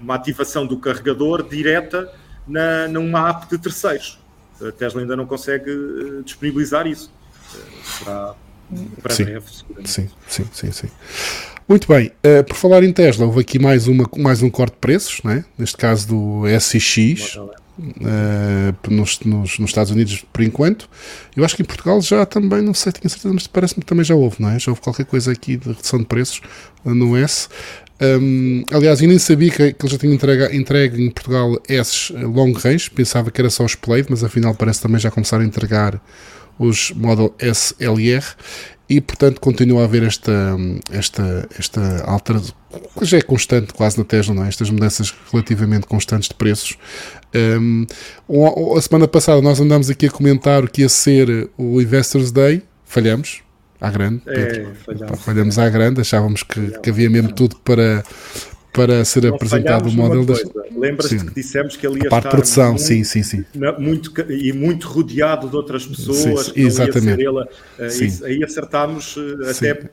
uma 0.00 0.14
ativação 0.14 0.66
do 0.66 0.78
carregador 0.78 1.48
direta 1.48 2.12
na, 2.48 2.88
numa 2.88 3.30
app 3.30 3.48
de 3.48 3.58
terceiros. 3.58 4.18
A 4.60 4.72
Tesla 4.72 5.02
ainda 5.02 5.14
não 5.14 5.26
consegue 5.26 5.70
eh, 5.70 6.22
disponibilizar 6.24 6.86
isso. 6.86 7.12
Eh, 7.54 7.58
será 7.84 8.34
para 9.02 9.14
sim. 9.14 9.24
breve, 9.24 9.46
seguramente. 9.50 9.90
Sim, 9.90 10.10
sim, 10.26 10.46
sim, 10.52 10.72
sim. 10.72 10.88
Muito 11.70 11.86
bem, 11.86 12.10
uh, 12.26 12.42
por 12.42 12.56
falar 12.56 12.82
em 12.82 12.92
Tesla, 12.92 13.26
houve 13.26 13.42
aqui 13.42 13.56
mais, 13.56 13.86
uma, 13.86 14.04
mais 14.16 14.42
um 14.42 14.50
corte 14.50 14.72
de 14.72 14.78
preços, 14.80 15.22
né? 15.22 15.44
neste 15.56 15.76
caso 15.76 16.08
do 16.08 16.42
SX, 16.58 17.36
uh, 17.36 17.48
eh, 17.78 18.74
nos, 18.90 19.20
nos, 19.20 19.56
nos, 19.56 19.70
Estados 19.70 19.92
Unidos 19.92 20.24
por 20.32 20.42
enquanto. 20.42 20.90
Eu 21.36 21.44
acho 21.44 21.54
que 21.54 21.62
em 21.62 21.64
Portugal 21.64 22.02
já 22.02 22.26
também, 22.26 22.60
não 22.60 22.74
sei, 22.74 22.90
tinha 22.90 23.08
certeza, 23.08 23.32
mas 23.32 23.46
parece-me 23.46 23.82
que 23.82 23.86
também 23.86 24.04
já 24.04 24.16
houve, 24.16 24.38
não 24.40 24.50
é? 24.50 24.58
Já 24.58 24.72
houve 24.72 24.80
qualquer 24.80 25.06
coisa 25.06 25.30
aqui 25.30 25.56
de 25.56 25.68
redução 25.68 26.00
de 26.00 26.06
preços 26.06 26.40
no 26.84 27.16
S. 27.16 27.46
Um, 28.00 28.64
aliás, 28.72 29.00
eu 29.00 29.06
nem 29.06 29.20
sabia 29.20 29.52
que, 29.52 29.72
que 29.72 29.80
eles 29.80 29.92
já 29.92 29.98
tinham 29.98 30.12
entregue, 30.12 30.56
entregue 30.56 31.00
em 31.00 31.08
Portugal 31.08 31.56
S 31.68 32.12
long 32.12 32.50
range, 32.50 32.90
pensava 32.90 33.30
que 33.30 33.40
era 33.40 33.48
só 33.48 33.64
os 33.64 33.76
Play, 33.76 34.04
mas 34.10 34.24
afinal 34.24 34.56
parece 34.56 34.82
também 34.82 34.98
já 34.98 35.08
começar 35.08 35.40
a 35.40 35.44
entregar 35.44 36.02
os 36.58 36.90
Model 36.90 37.32
S 37.38 37.72
e 38.90 39.00
portanto 39.00 39.40
continua 39.40 39.82
a 39.82 39.84
haver 39.84 40.02
esta, 40.02 40.56
esta, 40.90 41.48
esta 41.56 42.02
alteração, 42.04 42.52
que 42.98 43.04
já 43.04 43.18
é 43.18 43.22
constante 43.22 43.72
quase 43.72 43.96
na 43.96 44.04
Tesla, 44.04 44.34
não 44.34 44.44
é? 44.44 44.48
estas 44.48 44.68
mudanças 44.68 45.14
relativamente 45.30 45.86
constantes 45.86 46.28
de 46.28 46.34
preços. 46.34 46.76
Um, 47.32 47.86
a 48.76 48.80
semana 48.82 49.06
passada 49.06 49.40
nós 49.40 49.60
andamos 49.60 49.88
aqui 49.88 50.06
a 50.06 50.10
comentar 50.10 50.64
o 50.64 50.68
que 50.68 50.82
ia 50.82 50.88
ser 50.88 51.48
o 51.56 51.80
Investors 51.80 52.32
Day, 52.32 52.64
falhamos, 52.84 53.42
à 53.80 53.88
grande. 53.90 54.22
É, 54.26 54.66
falhamos. 54.84 55.20
falhamos 55.22 55.58
à 55.60 55.68
grande, 55.68 56.00
achávamos 56.00 56.42
que, 56.42 56.80
que 56.80 56.90
havia 56.90 57.08
mesmo 57.08 57.32
tudo 57.32 57.54
para, 57.64 58.02
para 58.72 59.04
ser 59.04 59.24
não 59.24 59.34
apresentado 59.34 59.88
o 59.88 59.92
modelo 59.92 60.24
das... 60.24 60.42
Lembra-se 60.76 61.18
que 61.18 61.34
dissemos 61.34 61.76
que 61.76 61.86
ele 61.86 61.98
ia 62.00 62.04
estar 62.04 62.22
produção, 62.22 62.68
muito, 62.68 62.82
sim, 62.82 63.04
sim, 63.04 63.22
sim. 63.22 63.44
Muito, 63.78 64.12
e 64.30 64.52
muito 64.52 64.88
rodeado 64.88 65.48
de 65.48 65.56
outras 65.56 65.86
pessoas, 65.86 66.46
sim, 66.46 66.52
exatamente. 66.56 67.20
Ele, 67.20 67.28
uh, 67.28 68.24
aí 68.24 68.44
acertámos 68.44 69.16
uh, 69.16 69.50
até 69.50 69.90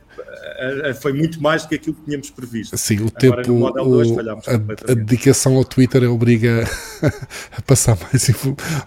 foi 1.00 1.14
muito 1.14 1.42
mais 1.42 1.64
do 1.64 1.70
que 1.70 1.76
aquilo 1.76 1.96
que 1.96 2.06
tínhamos 2.06 2.30
previsto. 2.30 2.78
Sim, 2.78 2.98
o 2.98 3.12
Agora, 3.16 3.44
tempo, 3.44 3.52
o, 3.52 3.72
2, 3.72 4.18
a, 4.48 4.92
a, 4.92 4.96
dedicação 4.96 5.56
ao 5.56 5.64
Twitter 5.64 6.10
obriga 6.12 6.68
a 7.56 7.62
passar 7.62 7.98
mais, 7.98 8.32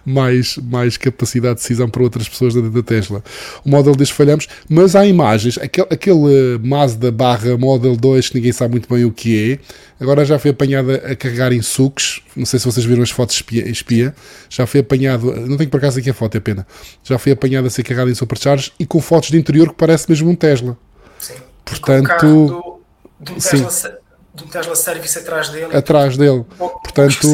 mais, 0.05 0.57
mais 0.57 0.97
capacidade 0.97 1.55
de 1.55 1.61
decisão 1.61 1.89
para 1.89 2.03
outras 2.03 2.27
pessoas 2.27 2.53
da, 2.53 2.61
da 2.61 2.83
Tesla. 2.83 3.23
O 3.63 3.69
Model 3.69 3.95
2 3.95 4.09
falhamos, 4.09 4.47
mas 4.69 4.95
há 4.95 5.05
imagens, 5.05 5.57
aquele, 5.57 5.87
aquele 5.89 6.59
Mazda 6.63 7.11
barra 7.11 7.57
Model 7.57 7.95
2 7.95 8.29
que 8.29 8.35
ninguém 8.35 8.51
sabe 8.51 8.71
muito 8.71 8.93
bem 8.93 9.05
o 9.05 9.11
que 9.11 9.53
é, 9.53 9.59
agora 9.99 10.25
já 10.25 10.39
foi 10.39 10.51
apanhado 10.51 10.91
a 10.91 11.15
carregar 11.15 11.51
em 11.51 11.61
sucos, 11.61 12.23
não 12.35 12.45
sei 12.45 12.59
se 12.59 12.65
vocês 12.65 12.85
viram 12.85 13.03
as 13.03 13.09
fotos 13.09 13.35
espia, 13.35 13.67
espia 13.69 14.15
já 14.49 14.65
foi 14.65 14.81
apanhado, 14.81 15.33
não 15.47 15.57
tenho 15.57 15.69
por 15.69 15.77
acaso 15.77 15.99
aqui 15.99 16.09
a 16.09 16.13
foto, 16.13 16.37
é 16.37 16.39
pena, 16.39 16.65
já 17.03 17.17
foi 17.17 17.31
apanhado 17.31 17.67
a 17.67 17.69
ser 17.69 17.83
carregado 17.83 18.09
em 18.09 18.15
superchargers 18.15 18.71
e 18.79 18.85
com 18.85 18.99
fotos 19.01 19.29
de 19.29 19.37
interior 19.37 19.69
que 19.69 19.75
parece 19.75 20.09
mesmo 20.09 20.29
um 20.29 20.35
Tesla. 20.35 20.77
Sim. 21.19 21.35
Portanto, 21.63 22.25
do, 22.25 22.81
do, 23.19 23.33
Tesla, 23.35 23.99
do 24.33 24.45
Tesla 24.45 24.75
Service 24.75 25.17
atrás 25.17 25.49
dele. 25.49 25.75
Atrás 25.75 26.17
dele. 26.17 26.45
Um 26.59 26.67
Portanto, 26.67 27.27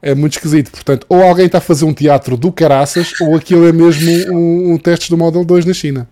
é 0.00 0.14
muito 0.14 0.34
esquisito. 0.34 0.70
Portanto, 0.70 1.06
ou 1.08 1.22
alguém 1.22 1.46
está 1.46 1.58
a 1.58 1.60
fazer 1.60 1.84
um 1.84 1.92
teatro 1.92 2.36
do 2.36 2.52
caraças, 2.52 3.12
ou 3.20 3.36
aquilo 3.36 3.66
é 3.66 3.72
mesmo 3.72 4.10
um, 4.32 4.72
um 4.72 4.78
teste 4.78 5.10
do 5.10 5.16
Model 5.16 5.44
2 5.44 5.64
na 5.64 5.72
China. 5.72 6.08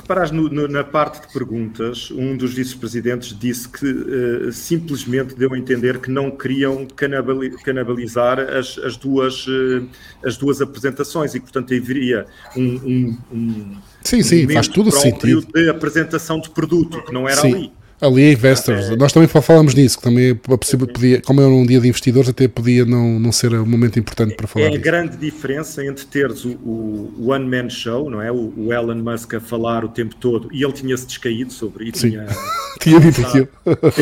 Reparares 0.00 0.30
no, 0.30 0.48
no, 0.48 0.68
na 0.68 0.84
parte 0.84 1.26
de 1.26 1.32
perguntas, 1.32 2.10
um 2.10 2.36
dos 2.36 2.54
vice-presidentes 2.54 3.36
disse 3.36 3.68
que 3.68 3.84
uh, 3.84 4.52
simplesmente 4.52 5.34
deu 5.34 5.52
a 5.52 5.58
entender 5.58 5.98
que 5.98 6.10
não 6.10 6.30
queriam 6.30 6.86
canibalizar 6.86 8.38
as, 8.38 8.78
as, 8.78 8.96
duas, 8.96 9.46
uh, 9.46 9.86
as 10.24 10.36
duas 10.36 10.60
apresentações 10.60 11.34
e, 11.34 11.40
portanto, 11.40 11.74
haveria 11.74 12.26
um, 12.56 12.62
um, 12.62 13.18
um 13.32 13.76
Sim, 14.02 14.22
sim, 14.22 14.48
faz 14.48 14.68
tudo 14.68 14.90
sentido. 14.92 15.46
de 15.52 15.68
apresentação 15.68 16.40
de 16.40 16.50
produto, 16.50 17.02
que 17.04 17.12
não 17.12 17.28
era 17.28 17.40
sim. 17.40 17.54
ali. 17.54 17.72
Ali 18.00 18.22
é 18.22 18.32
investors. 18.32 18.90
É. 18.90 18.96
Nós 18.96 19.12
também 19.12 19.28
falamos 19.28 19.74
nisso, 19.74 19.98
que 19.98 20.04
também 20.04 20.34
podia, 20.34 21.20
como 21.20 21.40
é 21.40 21.46
um 21.46 21.66
dia 21.66 21.80
de 21.80 21.88
investidores, 21.88 22.28
até 22.28 22.46
podia 22.46 22.84
não, 22.84 23.18
não 23.18 23.32
ser 23.32 23.52
um 23.52 23.66
momento 23.66 23.98
importante 23.98 24.36
para 24.36 24.46
falar. 24.46 24.66
É 24.66 24.74
a 24.74 24.78
grande 24.78 25.16
diferença 25.16 25.84
entre 25.84 26.04
teres 26.04 26.44
o, 26.44 26.50
o 26.50 27.30
One 27.30 27.44
Man 27.44 27.68
Show, 27.68 28.08
não 28.08 28.22
é? 28.22 28.30
O, 28.30 28.52
o, 28.56 28.72
Elon 28.72 28.96
Musk 28.96 29.34
a 29.34 29.40
falar 29.40 29.84
o 29.84 29.88
tempo 29.88 30.14
todo 30.14 30.48
e 30.52 30.62
ele 30.62 30.72
tinha-se 30.72 31.06
descaído 31.06 31.52
sobre 31.52 31.88
isso. 31.88 32.08
Tinha, 32.08 32.26
tinha 32.80 33.00
dito 33.00 33.20
aquilo. 33.20 33.48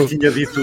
Tinha 0.09 0.31
dito 0.31 0.61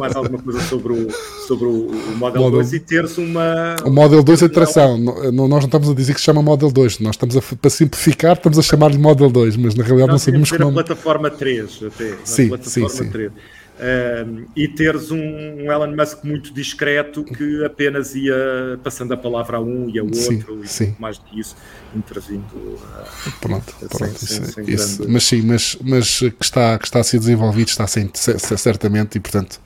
mais 0.00 0.16
alguma 0.16 0.38
coisa 0.38 0.60
sobre 0.60 0.94
o, 0.94 1.08
sobre 1.46 1.66
o, 1.66 1.88
o 1.88 2.16
Model, 2.16 2.42
Model 2.42 2.50
2 2.52 2.72
e 2.72 2.80
teres 2.80 3.18
uma. 3.18 3.76
O 3.84 3.90
Model 3.90 4.22
2 4.22 4.42
é 4.42 4.48
tração. 4.48 4.96
Nós 4.96 5.32
não 5.32 5.58
estamos 5.58 5.90
a 5.90 5.94
dizer 5.94 6.14
que 6.14 6.20
se 6.20 6.24
chama 6.24 6.40
Model 6.40 6.70
2, 6.70 7.00
nós 7.00 7.14
estamos 7.14 7.36
a, 7.36 7.42
para 7.42 7.70
simplificar, 7.70 8.36
estamos 8.36 8.58
a 8.58 8.62
chamar-lhe 8.62 8.96
Model 8.96 9.28
2, 9.28 9.56
mas 9.58 9.74
na 9.74 9.84
realidade 9.84 10.08
não, 10.08 10.14
não 10.14 10.18
sabemos 10.18 10.50
como. 10.50 10.70
a 10.70 10.72
plataforma 10.72 11.30
3 11.30 11.80
até 11.84 12.05
sim, 12.24 12.48
plataforma 12.48 12.88
sim, 12.88 13.04
sim. 13.04 13.10
3. 13.10 13.32
Uh, 13.76 14.46
e 14.56 14.66
teres 14.68 15.10
um, 15.10 15.18
um, 15.18 15.70
Elon 15.70 15.94
Musk 15.94 16.24
muito 16.24 16.50
discreto 16.54 17.22
que 17.22 17.62
apenas 17.62 18.14
ia 18.14 18.34
passando 18.82 19.12
a 19.12 19.18
palavra 19.18 19.58
a 19.58 19.60
um 19.60 19.90
e 19.90 19.98
a 19.98 20.02
outro 20.02 20.16
sim, 20.16 20.60
e 20.62 20.66
sim. 20.66 20.96
mais 20.98 21.18
do 21.18 21.24
que 21.26 21.38
isso, 21.38 21.54
intervindo. 21.94 22.54
Uh, 22.54 23.32
pronto, 23.38 23.74
pronto 23.90 24.18
sem, 24.18 24.38
isso, 24.40 24.52
sem 24.52 24.64
isso, 24.70 24.96
grande... 24.96 25.12
mas 25.12 25.24
sim, 25.24 25.42
mas, 25.42 25.76
mas 25.82 26.18
que, 26.20 26.36
está, 26.40 26.78
que 26.78 26.86
está 26.86 27.00
a 27.00 27.04
ser 27.04 27.18
desenvolvido 27.18 27.68
está 27.68 27.86
sem, 27.86 28.10
certamente 28.14 29.16
e 29.16 29.20
portanto 29.20 29.60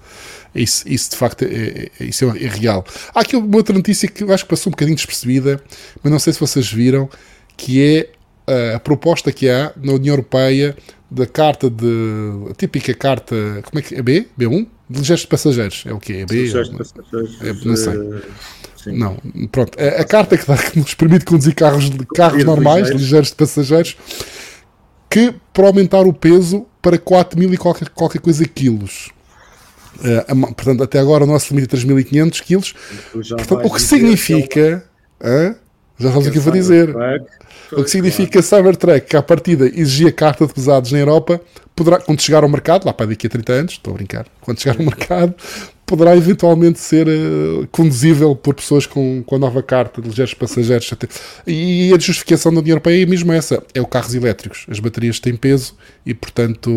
isso, 0.54 0.88
isso 0.88 1.10
de 1.10 1.16
facto 1.16 1.44
é, 1.44 1.90
é, 2.00 2.04
isso 2.04 2.24
é, 2.24 2.44
é 2.44 2.48
real. 2.48 2.84
Há 3.14 3.20
aqui 3.20 3.36
uma 3.36 3.56
outra 3.56 3.74
notícia 3.74 4.08
que 4.08 4.24
eu 4.24 4.32
acho 4.32 4.44
que 4.44 4.50
passou 4.50 4.70
um 4.70 4.72
bocadinho 4.72 4.96
despercebida, 4.96 5.62
mas 6.02 6.12
não 6.12 6.18
sei 6.18 6.32
se 6.32 6.40
vocês 6.40 6.70
viram, 6.72 7.08
que 7.56 7.80
é 7.80 8.10
a, 8.72 8.76
a 8.76 8.80
proposta 8.80 9.30
que 9.30 9.48
há 9.48 9.72
na 9.76 9.92
União 9.92 10.14
Europeia 10.14 10.76
da 11.10 11.26
carta 11.26 11.68
de. 11.68 12.48
a 12.50 12.54
típica 12.54 12.94
carta. 12.94 13.34
Como 13.64 13.78
é 13.78 13.82
que 13.82 13.94
é? 13.96 14.02
B? 14.02 14.28
B1? 14.38 14.66
De 14.88 14.98
ligeiros 14.98 15.26
passageiros. 15.26 15.84
É 15.86 15.92
o 15.92 15.98
quê? 15.98 16.18
É 16.22 16.26
B? 16.26 16.42
Ligeiros 16.42 16.70
passageiros. 16.70 17.38
É, 17.42 17.52
não 17.64 17.76
sei. 17.76 17.94
Sim. 18.76 18.96
Não, 18.96 19.16
pronto. 19.50 19.78
A, 19.78 20.00
a 20.00 20.04
carta 20.04 20.38
que, 20.38 20.46
dá, 20.46 20.56
que, 20.56 20.78
nos 20.78 20.94
permite 20.94 21.24
conduzir 21.24 21.54
carros, 21.54 21.90
carros 22.14 22.44
normais, 22.44 22.82
ligeiros. 22.82 23.02
ligeiros 23.02 23.28
de 23.28 23.34
passageiros, 23.34 23.96
que 25.10 25.34
para 25.52 25.66
aumentar 25.66 26.06
o 26.06 26.12
peso 26.12 26.66
para 26.80 26.96
4 26.96 27.38
mil 27.38 27.52
e 27.52 27.56
qualquer, 27.58 27.88
qualquer 27.90 28.20
coisa 28.20 28.44
quilos. 28.46 29.10
Uh, 29.96 30.54
portanto, 30.54 30.82
até 30.82 30.98
agora 30.98 31.24
o 31.24 31.26
nosso 31.26 31.52
limite 31.52 31.74
é 31.74 31.78
3.500 31.78 32.42
quilos. 32.42 32.74
Portanto, 33.12 33.66
o 33.66 33.70
que 33.70 33.82
significa. 33.82 34.84
Uh, 35.20 35.54
já 35.98 36.08
estamos 36.08 36.26
aqui 36.28 36.38
a 36.38 36.52
dizer. 36.52 36.94
O 37.72 37.84
que 37.84 37.90
significa 37.90 38.32
que 38.32 38.38
a 38.38 38.42
Cybertruck, 38.42 39.06
que 39.06 39.16
à 39.16 39.22
partida 39.22 39.66
exigia 39.66 40.12
carta 40.12 40.46
de 40.46 40.52
pesados 40.52 40.92
na 40.92 40.98
Europa, 40.98 41.40
poderá, 41.74 41.98
quando 41.98 42.20
chegar 42.20 42.42
ao 42.42 42.48
mercado, 42.48 42.84
lá 42.84 42.92
para 42.92 43.06
daqui 43.06 43.26
a 43.26 43.30
30 43.30 43.52
anos, 43.52 43.72
estou 43.72 43.92
a 43.92 43.96
brincar, 43.96 44.26
quando 44.40 44.60
chegar 44.60 44.78
ao 44.78 44.84
mercado, 44.84 45.34
poderá 45.90 46.16
eventualmente 46.16 46.78
ser 46.78 47.08
uh, 47.08 47.66
conduzível 47.72 48.36
por 48.36 48.54
pessoas 48.54 48.86
com, 48.86 49.24
com 49.26 49.34
a 49.34 49.38
nova 49.40 49.60
carta 49.60 50.00
de 50.00 50.08
ligeiros 50.08 50.32
passageiros. 50.34 50.88
E 51.44 51.92
a 51.92 51.98
justificação 51.98 52.54
da 52.54 52.60
União 52.60 52.74
Europeia 52.74 53.02
é 53.02 53.06
mesmo 53.06 53.32
essa: 53.32 53.60
é 53.74 53.80
o 53.80 53.86
carros 53.86 54.14
elétricos. 54.14 54.66
As 54.70 54.78
baterias 54.78 55.18
têm 55.18 55.34
peso 55.34 55.74
e, 56.06 56.14
portanto, 56.14 56.70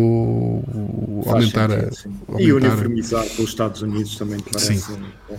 aumentar 1.26 1.70
sentido, 1.70 2.10
a. 2.28 2.32
Aumentar 2.32 2.40
e 2.40 2.52
uniformizar 2.52 3.24
pelos 3.24 3.50
Estados 3.50 3.82
Unidos 3.82 4.16
também 4.16 4.40
parece 4.40 4.78
sim. 4.78 4.96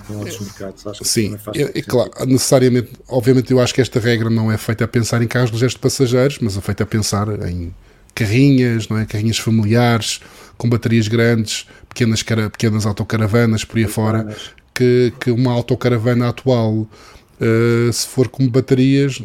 com 0.08 0.18
outros 0.20 0.40
mercados. 0.40 0.88
Acho 0.88 1.04
sim, 1.04 1.36
é, 1.54 1.80
é, 1.80 1.82
claro, 1.82 2.12
necessariamente, 2.26 2.92
obviamente, 3.10 3.52
eu 3.52 3.60
acho 3.60 3.74
que 3.74 3.82
esta 3.82 4.00
regra 4.00 4.30
não 4.30 4.50
é 4.50 4.58
feita 4.58 4.86
a 4.86 4.88
pensar 4.88 5.22
em 5.22 5.28
carros 5.28 5.52
ligeiros 5.52 5.74
de 5.74 5.80
passageiros, 5.80 6.40
mas 6.40 6.56
é 6.58 6.62
feita 6.62 6.84
a 6.84 6.88
pensar 6.88 7.28
em 7.50 7.76
carrinhas, 8.14 8.88
não 8.88 8.98
é? 8.98 9.06
carrinhas 9.06 9.38
familiares 9.38 10.22
com 10.58 10.70
baterias 10.70 11.08
grandes, 11.08 11.68
pequenas, 11.96 12.22
pequenas 12.22 12.86
autocaravanas 12.86 13.64
por 13.64 13.78
aí 13.78 13.88
fora, 13.88 14.36
que, 14.74 15.14
que 15.20 15.32
uma 15.32 15.54
autocaravana 15.54 16.28
atual, 16.28 16.74
uh, 16.74 17.94
se 17.94 18.06
for 18.06 18.28
com 18.28 18.48
baterias, 18.50 19.22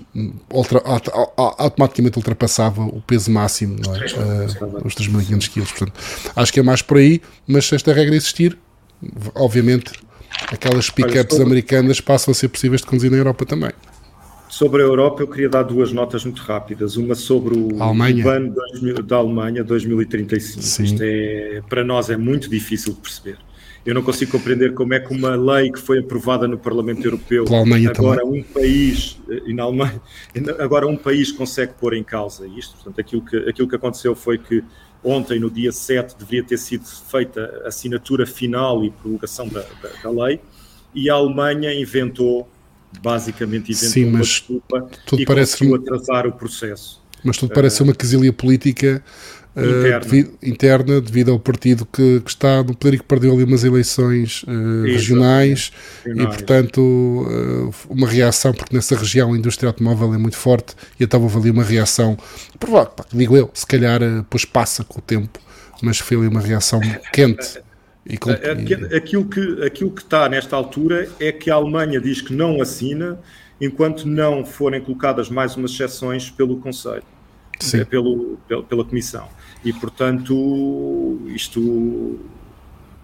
ultra, 0.49 0.81
automaticamente 1.59 2.17
ultrapassava 2.17 2.83
o 2.83 3.03
peso 3.03 3.31
máximo, 3.31 3.77
não 3.85 3.97
é? 3.97 3.99
uh, 3.99 4.87
os 4.87 4.95
3.500 4.95 5.51
kg. 5.51 5.67
Portanto, 5.67 5.93
acho 6.37 6.53
que 6.53 6.61
é 6.61 6.63
mais 6.63 6.81
por 6.81 6.99
aí, 6.99 7.21
mas 7.47 7.67
se 7.67 7.75
esta 7.75 7.93
regra 7.93 8.15
existir, 8.15 8.57
obviamente 9.35 9.93
aquelas 10.53 10.89
pickups 10.89 11.41
americanas 11.41 12.01
passam 12.01 12.31
a 12.31 12.35
ser 12.35 12.49
possíveis 12.49 12.81
de 12.81 12.87
conduzir 12.87 13.11
na 13.11 13.17
Europa 13.17 13.45
também. 13.45 13.73
Sobre 14.51 14.83
a 14.83 14.85
Europa, 14.85 15.23
eu 15.23 15.29
queria 15.29 15.49
dar 15.49 15.63
duas 15.63 15.93
notas 15.93 16.25
muito 16.25 16.43
rápidas. 16.43 16.97
Uma 16.97 17.15
sobre 17.15 17.57
o 17.57 17.81
Alemanha. 17.81 18.29
ano 18.29 18.55
da 19.05 19.17
Alemanha 19.17 19.63
2035. 19.63 20.61
Sim. 20.61 20.83
Isto 20.83 21.03
é, 21.03 21.63
para 21.69 21.85
nós 21.85 22.11
é 22.11 22.17
muito 22.17 22.51
difícil 22.51 22.93
de 22.93 23.01
perceber. 23.01 23.39
Eu 23.87 23.95
não 23.95 24.03
consigo 24.03 24.33
compreender 24.33 24.75
como 24.75 24.93
é 24.93 25.01
que 25.01 25.15
uma 25.15 25.37
lei 25.37 25.71
que 25.71 25.79
foi 25.79 26.01
aprovada 26.01 26.49
no 26.49 26.59
Parlamento 26.59 27.03
Europeu, 27.03 27.45
agora 27.95 28.21
também. 28.21 28.41
um 28.41 28.43
país, 28.43 29.19
e 29.47 29.55
na 29.55 29.63
Alemanha, 29.63 30.03
agora 30.59 30.87
um 30.87 30.97
país 30.97 31.31
consegue 31.31 31.73
pôr 31.75 31.95
em 31.95 32.03
causa 32.03 32.47
isto. 32.47 32.75
Portanto, 32.75 33.01
aquilo 33.01 33.25
que, 33.25 33.37
aquilo 33.49 33.69
que 33.69 33.77
aconteceu 33.77 34.17
foi 34.17 34.37
que 34.37 34.63
ontem, 35.03 35.39
no 35.39 35.49
dia 35.49 35.71
7, 35.71 36.19
deveria 36.19 36.43
ter 36.43 36.59
sido 36.59 36.85
feita 36.85 37.63
a 37.65 37.69
assinatura 37.69 38.27
final 38.27 38.85
e 38.85 38.91
prorrogação 38.91 39.49
da, 39.49 39.61
da, 39.61 39.89
da 40.03 40.25
lei, 40.25 40.41
e 40.93 41.09
a 41.09 41.15
Alemanha 41.15 41.73
inventou 41.73 42.49
basicamente 43.03 43.73
inventou 43.73 43.89
Sim, 43.89 44.11
mas 44.11 44.27
desculpa 44.27 44.89
tudo 45.07 45.23
e 45.23 45.25
parece 45.25 45.53
conseguiu 45.53 45.77
atrasar 45.77 46.27
o 46.27 46.33
processo. 46.33 47.01
Mas 47.23 47.37
tudo 47.37 47.53
parece 47.53 47.83
uh, 47.83 47.85
uma 47.85 47.95
quesilha 47.95 48.33
política 48.33 49.03
uh, 49.55 49.61
interna. 49.61 50.01
Devido, 50.01 50.39
interna. 50.43 51.01
devido 51.01 51.31
ao 51.31 51.39
partido 51.39 51.87
que, 51.87 52.21
que, 52.21 52.31
está 52.31 52.63
no 52.63 52.75
poder 52.75 52.95
e 52.95 52.99
que 52.99 53.05
perdeu 53.05 53.33
ali 53.33 53.45
umas 53.45 53.63
eleições 53.63 54.43
uh, 54.45 54.83
regionais, 54.85 55.73
regionais, 56.05 56.25
e 56.25 56.27
portanto 56.27 57.27
uma 57.89 58.09
reação, 58.09 58.53
porque 58.53 58.75
nessa 58.75 58.97
região 58.97 59.33
a 59.33 59.39
indústria 59.39 59.69
automóvel 59.69 60.15
é 60.15 60.19
muito 60.19 60.37
forte 60.37 60.75
e 60.99 61.05
então 61.05 61.23
houve 61.23 61.37
ali 61.39 61.51
uma 61.51 61.65
reação, 61.65 62.17
provável, 62.59 62.93
digo 63.13 63.37
eu, 63.37 63.51
se 63.53 63.67
calhar 63.67 64.01
depois 64.01 64.45
passa 64.45 64.83
com 64.83 64.99
o 64.99 65.03
tempo, 65.03 65.39
mas 65.83 65.99
foi 65.99 66.17
ali 66.17 66.27
uma 66.27 66.41
reação 66.41 66.81
quente 67.13 67.61
com... 68.19 68.31
aquilo, 68.97 69.25
que, 69.27 69.65
aquilo 69.65 69.91
que 69.91 70.03
está 70.03 70.29
nesta 70.29 70.57
altura 70.57 71.09
é 71.21 71.31
que 71.33 71.51
a 71.51 71.55
Alemanha 71.55 72.01
diz 72.01 72.21
que 72.21 72.33
não 72.33 72.61
assina 72.61 73.19
enquanto 73.61 74.07
não 74.07 74.45
forem 74.45 74.81
colocadas 74.81 75.29
mais 75.29 75.55
umas 75.57 75.73
exceções 75.73 76.31
pelo 76.31 76.57
Conselho, 76.57 77.03
Sim. 77.59 77.81
Eh, 77.81 77.85
pelo, 77.85 78.39
pela 78.69 78.85
Comissão. 78.85 79.29
E, 79.65 79.73
portanto, 79.73 81.21
isto. 81.27 82.19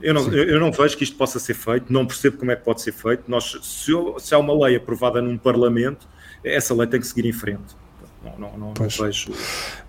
Eu 0.00 0.12
não, 0.14 0.32
eu 0.32 0.60
não 0.60 0.70
vejo 0.70 0.96
que 0.96 1.04
isto 1.04 1.16
possa 1.16 1.38
ser 1.38 1.54
feito, 1.54 1.90
não 1.92 2.06
percebo 2.06 2.36
como 2.36 2.50
é 2.50 2.56
que 2.56 2.64
pode 2.64 2.82
ser 2.82 2.92
feito. 2.92 3.24
Nós, 3.28 3.58
se, 3.62 3.92
se 4.18 4.34
há 4.34 4.38
uma 4.38 4.66
lei 4.66 4.76
aprovada 4.76 5.22
num 5.22 5.38
Parlamento, 5.38 6.06
essa 6.44 6.74
lei 6.74 6.86
tem 6.86 7.00
que 7.00 7.06
seguir 7.06 7.26
em 7.26 7.32
frente. 7.32 7.74
Não, 8.22 8.38
não, 8.38 8.58
não, 8.58 8.74
não 8.78 8.88
vejo, 8.88 9.30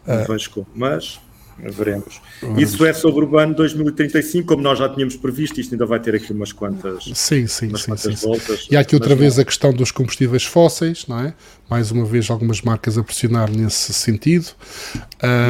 não 0.06 0.24
uh, 0.24 0.28
vejo 0.28 0.50
como. 0.52 0.68
Mas 0.74 1.20
Veremos. 1.60 2.22
Isso 2.58 2.86
é 2.86 2.94
sobre 2.94 3.26
o 3.26 3.38
ano 3.38 3.56
2035, 3.56 4.48
como 4.48 4.62
nós 4.62 4.78
já 4.78 4.88
tínhamos 4.90 5.16
previsto, 5.16 5.60
isto 5.60 5.74
ainda 5.74 5.86
vai 5.86 6.00
ter 6.00 6.14
aqui 6.14 6.32
umas 6.32 6.52
quantas, 6.52 7.04
sim, 7.16 7.48
sim, 7.48 7.70
umas 7.70 7.82
sim, 7.82 7.92
quantas 7.92 8.20
sim, 8.20 8.28
voltas. 8.28 8.68
E 8.70 8.78
há 8.78 8.82
aqui 8.82 8.96
outra 8.96 9.16
vez 9.16 9.40
a 9.40 9.46
questão 9.46 9.74
dos 9.74 9.92
combustíveis 9.92 10.44
fósseis, 10.44 11.06
não 11.08 11.20
é? 11.20 11.34
Mais 11.68 11.92
uma 11.92 12.06
vez 12.06 12.30
algumas 12.30 12.62
marcas 12.62 12.98
a 12.98 13.04
pressionar 13.04 13.50
nesse 13.50 13.92
sentido. 13.92 14.48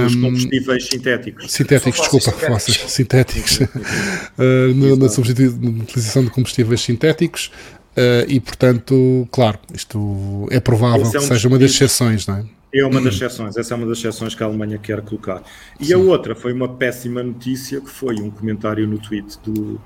Os 0.05 0.15
um, 0.15 0.21
combustíveis 0.21 0.87
sintéticos. 0.87 1.51
Sintéticos, 1.51 1.99
desculpa, 1.99 2.31
fósseis, 2.31 2.77
sintéticos. 2.87 3.59
uh, 3.59 3.67
na, 4.75 4.95
na, 4.95 5.71
na 5.71 5.83
utilização 5.83 6.23
de 6.23 6.29
combustíveis 6.29 6.81
sintéticos. 6.81 7.51
Uh, 7.97 8.23
e 8.27 8.39
portanto, 8.39 9.27
claro, 9.31 9.57
isto 9.73 10.47
é 10.51 10.59
provável 10.59 11.03
é 11.03 11.07
um 11.07 11.11
que 11.11 11.19
seja 11.19 11.47
uma 11.47 11.57
das 11.57 11.71
exceções, 11.71 12.27
não 12.27 12.37
é? 12.37 12.56
É 12.73 12.85
uma 12.85 13.01
das 13.01 13.15
exceções, 13.15 13.55
essa 13.55 13.73
é 13.73 13.77
uma 13.77 13.87
das 13.87 13.97
exceções 13.97 14.35
que 14.35 14.43
a 14.43 14.45
Alemanha 14.45 14.77
quer 14.77 15.01
colocar. 15.01 15.41
E 15.79 15.85
Sim. 15.85 15.93
a 15.93 15.97
outra 15.97 16.35
foi 16.35 16.51
uma 16.51 16.67
péssima 16.67 17.23
notícia, 17.23 17.79
que 17.79 17.89
foi 17.89 18.15
um 18.19 18.29
comentário 18.29 18.85
no 18.85 18.99
tweet 18.99 19.39
do, 19.43 19.79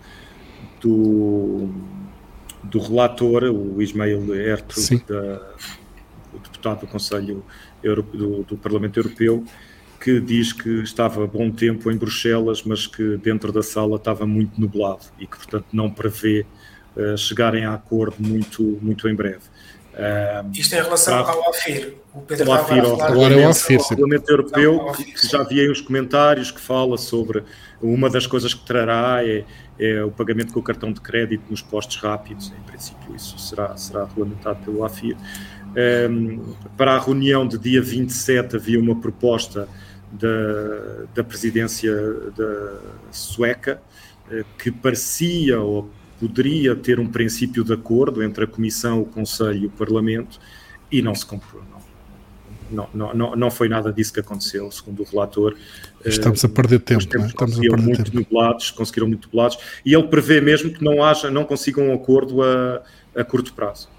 do, 0.82 1.70
do 2.64 2.80
relator, 2.80 3.44
o 3.44 3.82
Ismail 3.82 4.34
Ertug, 4.34 5.04
da, 5.08 5.54
o 6.34 6.40
deputado 6.40 6.82
do 6.82 6.88
Conselho 6.88 7.46
do, 7.84 8.44
do 8.44 8.58
Parlamento 8.58 8.98
Europeu, 8.98 9.44
que 10.00 10.20
diz 10.20 10.52
que 10.52 10.82
estava 10.82 11.28
bom 11.28 11.52
tempo 11.52 11.92
em 11.92 11.96
Bruxelas, 11.96 12.64
mas 12.64 12.88
que 12.88 13.18
dentro 13.18 13.52
da 13.52 13.62
sala 13.62 13.98
estava 13.98 14.26
muito 14.26 14.60
nublado 14.60 15.06
e 15.20 15.28
que, 15.28 15.38
portanto, 15.38 15.68
não 15.72 15.92
prevê 15.92 16.46
uh, 16.96 17.16
chegarem 17.16 17.66
a 17.66 17.76
acordo 17.76 18.16
muito, 18.20 18.80
muito 18.82 19.08
em 19.08 19.14
breve. 19.14 19.44
Isto 20.54 20.76
em 20.76 20.82
relação 20.82 21.24
para, 21.24 21.34
ao 21.34 21.50
AFIR. 21.50 21.96
O 22.14 22.22
Pedro 22.22 22.50
o 22.50 22.54
AFIR, 22.54 22.86
agora 23.02 23.34
é 23.34 23.46
o 23.46 23.50
AFIR, 23.50 23.80
o 23.80 23.88
Parlamento 23.88 24.30
Europeu, 24.30 24.94
que 24.96 25.28
já 25.28 25.44
vi 25.44 25.60
aí 25.60 25.70
os 25.70 25.82
comentários 25.82 26.52
que 26.52 26.62
fala 26.62 26.98
sobre 26.98 27.44
uma 27.82 28.10
das 28.10 28.26
coisas 28.26 28.54
que 28.54 28.66
trará 28.66 29.26
é, 29.26 29.44
é, 29.80 30.04
o 30.04 30.12
pagamento 30.12 30.54
com 30.54 30.60
o 30.60 30.64
cartão 30.64 30.92
de 30.92 31.02
crédito 31.02 31.44
nos 31.50 31.62
postos 31.62 31.98
rápidos. 31.98 32.52
Em 32.58 32.64
princípio, 32.64 33.16
isso 33.16 33.38
será, 33.38 33.76
será 33.76 34.06
regulamentado 34.06 34.60
pelo 34.64 34.84
AFIR. 34.84 35.18
Um, 36.10 36.54
para 36.78 36.96
a 36.96 37.00
reunião 37.00 37.48
de 37.48 37.58
dia 37.58 37.82
27 37.82 38.58
havia 38.58 38.80
uma 38.80 38.96
proposta 38.96 39.68
da, 40.12 41.06
da 41.16 41.24
presidência 41.24 41.94
da 42.36 42.80
sueca 43.10 43.82
eh, 44.30 44.44
que 44.58 44.70
parecia 44.70 45.62
ou 45.62 45.90
poderia 46.22 46.76
ter 46.76 47.00
um 47.00 47.08
princípio 47.08 47.64
de 47.64 47.74
acordo 47.74 48.22
entre 48.22 48.44
a 48.44 48.48
Comissão, 48.48 49.02
o 49.02 49.06
Conselho 49.06 49.64
e 49.64 49.66
o 49.66 49.72
Parlamento 49.72 50.40
e 50.92 51.02
não 51.02 51.16
se 51.16 51.26
cumpriu. 51.26 51.64
Não, 52.70 52.88
não, 52.94 53.14
não, 53.14 53.36
não 53.36 53.52
foi 53.52 53.68
nada 53.68 53.92
disso 53.92 54.14
que 54.14 54.20
aconteceu, 54.20 54.72
segundo 54.72 55.02
o 55.02 55.06
relator. 55.06 55.58
Estamos 56.06 56.46
a 56.46 56.48
perder 56.48 56.80
tempo, 56.80 57.04
não 57.14 57.26
é? 57.26 57.28
Estamos 57.28 57.58
a 57.58 57.60
perder 57.60 57.82
muito 57.82 58.04
tempo. 58.04 58.18
Nublados, 58.18 58.72
conseguiram 58.72 59.08
muito 59.08 59.26
nublados, 59.26 59.58
e 59.84 59.94
ele 59.94 60.08
prevê 60.08 60.40
mesmo 60.40 60.72
que 60.72 60.82
não 60.82 61.04
haja, 61.04 61.30
não 61.30 61.44
consigam 61.44 61.90
um 61.90 61.94
acordo 61.94 62.42
a, 62.42 62.82
a 63.14 63.24
curto 63.26 63.52
prazo. 63.54 63.90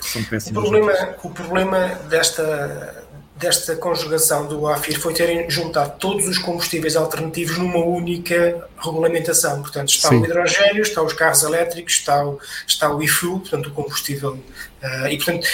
São 0.00 0.22
o 0.22 0.52
problema, 0.52 0.92
o 1.22 1.30
problema 1.30 1.88
desta 2.08 3.04
desta 3.42 3.74
conjugação 3.74 4.46
do 4.46 4.68
AFIR 4.68 5.00
foi 5.00 5.12
terem 5.12 5.50
juntado 5.50 5.98
todos 5.98 6.28
os 6.28 6.38
combustíveis 6.38 6.94
alternativos 6.94 7.58
numa 7.58 7.84
única 7.84 8.68
regulamentação. 8.78 9.60
Portanto, 9.60 9.88
está 9.88 10.10
Sim. 10.10 10.20
o 10.20 10.24
hidrogênio, 10.24 10.82
está 10.82 11.02
os 11.02 11.12
carros 11.12 11.42
elétricos, 11.42 11.94
está 11.94 12.24
o, 12.24 12.38
está 12.66 12.94
o 12.94 13.02
e-fuel, 13.02 13.40
portanto, 13.40 13.66
o 13.66 13.72
combustível. 13.72 14.38
Uh, 14.82 15.08
e, 15.08 15.16
portanto, 15.16 15.48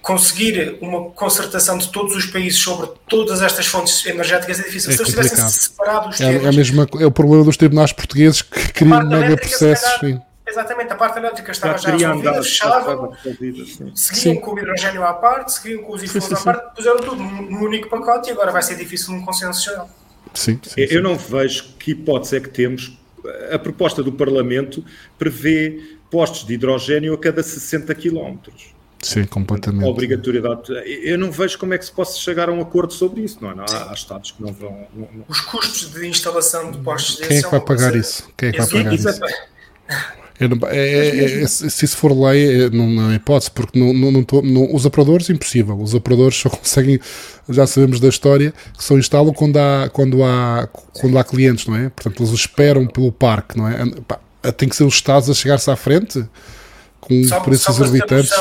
conseguir 0.00 0.78
uma 0.80 1.10
concertação 1.10 1.76
de 1.76 1.88
todos 1.88 2.16
os 2.16 2.26
países 2.26 2.58
sobre 2.58 2.90
todas 3.08 3.42
estas 3.42 3.66
fontes 3.66 4.04
energéticas 4.06 4.60
é 4.60 4.62
difícil. 4.62 4.90
É 4.90 4.96
Se 4.96 5.02
eles 5.02 5.12
tivessem 5.12 5.48
separado 5.48 6.08
os 6.08 6.20
é, 6.20 6.34
é, 6.34 6.52
mesma, 6.52 6.88
é 6.98 7.06
o 7.06 7.10
problema 7.10 7.44
dos 7.44 7.58
tribunais 7.58 7.92
portugueses 7.92 8.40
que 8.40 8.72
criam 8.72 9.06
mega 9.06 9.36
processos. 9.36 10.00
Exatamente, 10.54 10.92
a 10.92 10.96
parte 10.96 11.18
elétrica 11.18 11.50
estava 11.50 11.76
já, 11.78 11.98
já 11.98 12.12
resolvida, 12.12 12.42
fechavam, 12.42 13.12
seguiam 13.94 14.36
com 14.36 14.52
o 14.52 14.58
hidrogênio 14.58 15.04
à 15.04 15.12
parte, 15.12 15.52
seguiam 15.52 15.82
com 15.82 15.94
os 15.94 16.02
influentes 16.02 16.32
à 16.32 16.36
parte, 16.36 16.76
puseram 16.76 16.98
tudo 16.98 17.16
num 17.16 17.60
único 17.60 17.88
pacote 17.88 18.30
e 18.30 18.32
agora 18.32 18.52
vai 18.52 18.62
ser 18.62 18.76
difícil 18.76 19.12
um 19.14 19.24
consenso 19.24 19.64
geral. 19.64 19.90
Sim, 20.32 20.60
sim, 20.62 20.80
Eu 20.80 21.02
não 21.02 21.16
vejo 21.16 21.74
que 21.78 21.90
hipótese 21.90 22.36
é 22.36 22.40
que 22.40 22.48
temos. 22.48 22.98
A 23.50 23.58
proposta 23.58 24.02
do 24.02 24.12
Parlamento 24.12 24.84
prevê 25.18 25.96
postos 26.10 26.46
de 26.46 26.54
hidrogênio 26.54 27.14
a 27.14 27.18
cada 27.18 27.42
60 27.42 27.92
quilómetros. 27.94 28.74
Sim, 29.02 29.24
completamente. 29.24 29.84
obrigatoriedade. 29.84 30.72
Eu 31.02 31.18
não 31.18 31.30
vejo 31.30 31.58
como 31.58 31.74
é 31.74 31.78
que 31.78 31.84
se 31.84 31.92
possa 31.92 32.18
chegar 32.18 32.48
a 32.48 32.52
um 32.52 32.60
acordo 32.60 32.92
sobre 32.92 33.22
isso, 33.22 33.38
não 33.40 33.50
é? 33.50 33.54
Não, 33.54 33.64
há, 33.64 33.90
há 33.90 33.94
Estados 33.94 34.30
que 34.30 34.42
não 34.42 34.52
vão. 34.52 34.86
Não, 34.94 35.08
não... 35.12 35.24
Os 35.28 35.40
custos 35.40 35.90
de 35.92 36.06
instalação 36.06 36.70
de 36.70 36.78
postos 36.78 37.16
de 37.16 37.28
Quem 37.28 37.38
é 37.38 37.42
que 37.42 37.50
vai 37.50 37.60
pagar 37.60 37.94
isso? 37.94 38.28
Quem 38.36 38.48
é 38.48 38.52
que 38.52 38.62
vai 38.62 38.68
pagar 38.68 38.94
isso? 38.94 39.08
Não, 40.48 40.68
é, 40.68 40.76
é, 40.76 41.42
é, 41.42 41.46
se 41.46 41.84
isso 41.84 41.96
for 41.96 42.12
lei, 42.12 42.70
não, 42.70 42.88
não 42.88 43.10
é 43.10 43.14
hipótese, 43.16 43.50
porque 43.50 43.78
não, 43.78 43.92
não, 43.92 44.10
não, 44.10 44.22
tô, 44.22 44.42
não, 44.42 44.74
os 44.74 44.84
operadores, 44.84 45.30
impossível. 45.30 45.78
Os 45.78 45.94
operadores 45.94 46.36
só 46.36 46.48
conseguem, 46.50 47.00
já 47.48 47.66
sabemos 47.66 48.00
da 48.00 48.08
história, 48.08 48.52
que 48.76 48.84
só 48.84 48.96
instalam 48.96 49.32
quando 49.32 49.56
há, 49.58 49.88
quando 49.92 50.22
há, 50.22 50.68
quando 50.92 51.18
há 51.18 51.24
clientes, 51.24 51.66
não 51.66 51.76
é? 51.76 51.90
Portanto, 51.90 52.22
eles 52.22 52.32
esperam 52.32 52.86
pelo 52.86 53.12
parque, 53.12 53.56
não 53.56 53.68
é? 53.68 53.84
Pá, 54.06 54.18
tem 54.52 54.68
que 54.68 54.76
ser 54.76 54.84
os 54.84 54.94
Estados 54.94 55.30
a 55.30 55.34
chegar-se 55.34 55.70
à 55.70 55.76
frente 55.76 56.24
com 57.00 57.24
só, 57.24 57.40
preços 57.40 57.68
exorbitantes 57.68 58.32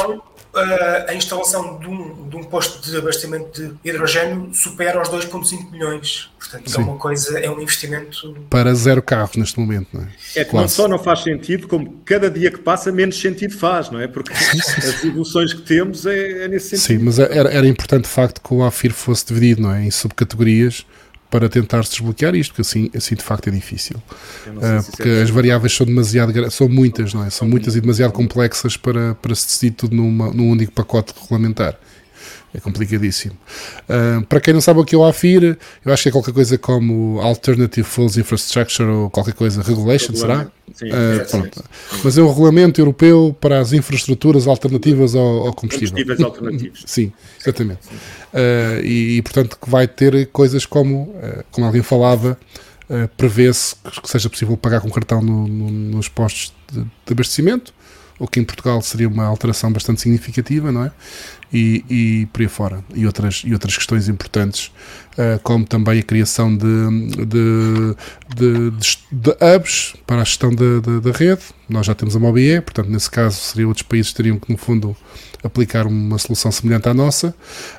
a 1.08 1.14
instalação 1.16 1.80
de 1.80 1.88
um, 1.88 2.30
de 2.30 2.36
um 2.36 2.44
posto 2.44 2.88
de 2.88 2.96
abastecimento 2.96 3.60
de 3.60 3.90
hidrogênio 3.90 4.54
supera 4.54 5.02
os 5.02 5.10
2,5 5.10 5.72
milhões. 5.72 6.30
Portanto, 6.38 6.70
Sim. 6.70 6.82
é 6.82 6.84
uma 6.84 6.98
coisa, 6.98 7.40
é 7.40 7.50
um 7.50 7.60
investimento. 7.60 8.36
Para 8.50 8.74
zero 8.76 9.02
carros 9.02 9.36
neste 9.36 9.60
momento, 9.60 9.88
não 9.94 10.04
é? 10.04 10.10
É 10.36 10.46
que 10.46 10.54
não 10.54 10.68
só 10.68 10.88
não 10.88 11.00
faz 11.00 11.24
sentido, 11.24 11.68
como 11.68 12.02
cada 12.06 12.30
dia 12.30 12.52
que 12.52 12.60
passa, 12.60 12.92
menos 12.92 13.20
sentido 13.20 13.58
faz, 13.58 13.90
não 13.90 14.00
é? 14.00 14.08
Porque 14.08 14.32
as 14.38 15.04
evoluções 15.04 15.54
que 15.54 15.62
temos 15.62 16.06
é, 16.06 16.44
é 16.44 16.48
nesse 16.48 16.78
sentido. 16.78 17.00
Sim, 17.00 17.06
mas 17.06 17.18
era, 17.18 17.50
era 17.50 17.68
importante 17.68 18.04
de 18.04 18.10
facto 18.10 18.40
que 18.40 18.54
o 18.54 18.64
AFIR 18.64 18.94
fosse 18.94 19.26
dividido, 19.26 19.64
não 19.64 19.74
é? 19.74 19.84
Em 19.84 19.92
subcategorias 19.92 20.86
para 21.34 21.50
tentar 21.50 21.84
se 21.84 21.90
desbloquear 21.94 22.36
isto, 22.36 22.52
porque 22.52 22.62
assim, 22.62 22.92
assim 22.96 23.16
de 23.16 23.24
facto 23.24 23.48
é 23.48 23.52
difícil. 23.52 23.96
Uh, 24.46 24.84
porque 24.92 25.10
as 25.10 25.32
variáveis 25.32 25.74
são 25.74 25.84
demasiado 25.84 26.52
são 26.52 26.70
muitas, 26.70 27.12
não 27.12 27.26
é? 27.26 27.32
São 27.32 27.48
muitas 27.48 27.76
e 27.76 27.82
demasiado 27.82 28.12
complexas 28.12 28.78
para, 28.78 29.16
para 29.16 29.34
se 29.34 29.48
decidir 29.48 29.72
tudo 29.72 29.96
numa, 29.96 30.32
num 30.32 30.48
único 30.52 30.72
pacote 30.72 31.12
regulamentar. 31.20 31.76
É 32.54 32.60
complicadíssimo. 32.60 33.36
Uh, 33.90 34.24
para 34.28 34.40
quem 34.40 34.54
não 34.54 34.62
sabe 34.62 34.80
o 34.80 34.86
que 34.86 34.94
é 34.94 34.98
o 34.98 35.04
AFIR, 35.04 35.58
eu 35.84 35.92
acho 35.92 36.04
que 36.04 36.10
é 36.10 36.12
qualquer 36.12 36.34
coisa 36.34 36.56
como 36.56 37.20
Alternative 37.20 37.86
Fuels 37.86 38.16
Infrastructure 38.16 38.88
ou 38.88 39.10
qualquer 39.10 39.34
coisa, 39.34 39.64
Regulation, 39.64 40.14
será? 40.14 40.48
Sim, 40.76 40.90
uh, 40.90 41.30
pronto. 41.32 41.64
Mas 42.04 42.16
é 42.16 42.22
um 42.22 42.30
regulamento 42.30 42.80
europeu 42.80 43.36
para 43.42 43.60
as 43.60 43.74
infraestruturas 43.74 44.46
alternativas 44.46 45.16
ao, 45.16 45.48
ao 45.48 45.54
combustível. 45.54 45.90
Combustíveis 45.90 46.22
alternativos. 46.22 46.84
Sim, 46.86 47.12
exatamente. 47.42 47.88
Uh, 48.32 48.84
e, 48.84 49.18
e, 49.18 49.22
portanto, 49.24 49.58
que 49.60 49.70
vai 49.70 49.88
ter 49.88 50.28
coisas 50.28 50.64
como, 50.66 51.16
como 51.52 51.66
alguém 51.66 51.82
falava, 51.82 52.38
prevê-se 53.18 53.76
que 53.76 54.08
seja 54.08 54.30
possível 54.30 54.56
pagar 54.56 54.80
com 54.80 54.92
cartão 54.92 55.22
no, 55.22 55.48
no, 55.48 55.72
nos 55.72 56.08
postos 56.08 56.54
de, 56.72 56.82
de 56.82 57.14
abastecimento 57.14 57.74
o 58.20 58.28
que 58.28 58.40
em 58.40 58.44
Portugal 58.44 58.82
seria 58.82 59.08
uma 59.08 59.26
alteração 59.26 59.72
bastante 59.72 60.02
significativa, 60.02 60.72
não 60.72 60.86
é? 60.86 60.92
E, 61.54 61.86
e 61.88 62.26
por 62.34 62.42
aí 62.42 62.48
fora. 62.48 62.84
E 62.96 63.06
outras, 63.06 63.44
e 63.46 63.54
outras 63.54 63.78
questões 63.78 64.10
importantes, 64.10 64.72
uh, 65.12 65.40
como 65.44 65.66
também 65.66 66.00
a 66.00 66.04
criação 66.04 66.56
de, 66.56 66.66
de, 67.28 67.96
de, 68.36 68.72
de, 69.12 69.30
hubs 69.30 69.96
para 70.08 70.22
a 70.22 70.24
gestão 70.24 70.50
da 70.50 71.12
rede. 71.12 71.44
Nós 71.70 71.86
já 71.86 71.94
temos 71.94 72.16
a 72.16 72.20
MOBIE, 72.20 72.60
portanto, 72.62 72.90
nesse 72.90 73.10
caso, 73.10 73.38
seriam 73.38 73.70
outros 73.70 73.86
países 73.88 74.12
que 74.12 74.18
teriam 74.18 74.40
que, 74.40 74.52
no 74.52 74.58
fundo, 74.58 74.98
aplicar 75.44 75.86
uma 75.86 76.18
solução 76.18 76.52
semelhante 76.52 76.90
à 76.90 76.94
nossa. 76.94 77.36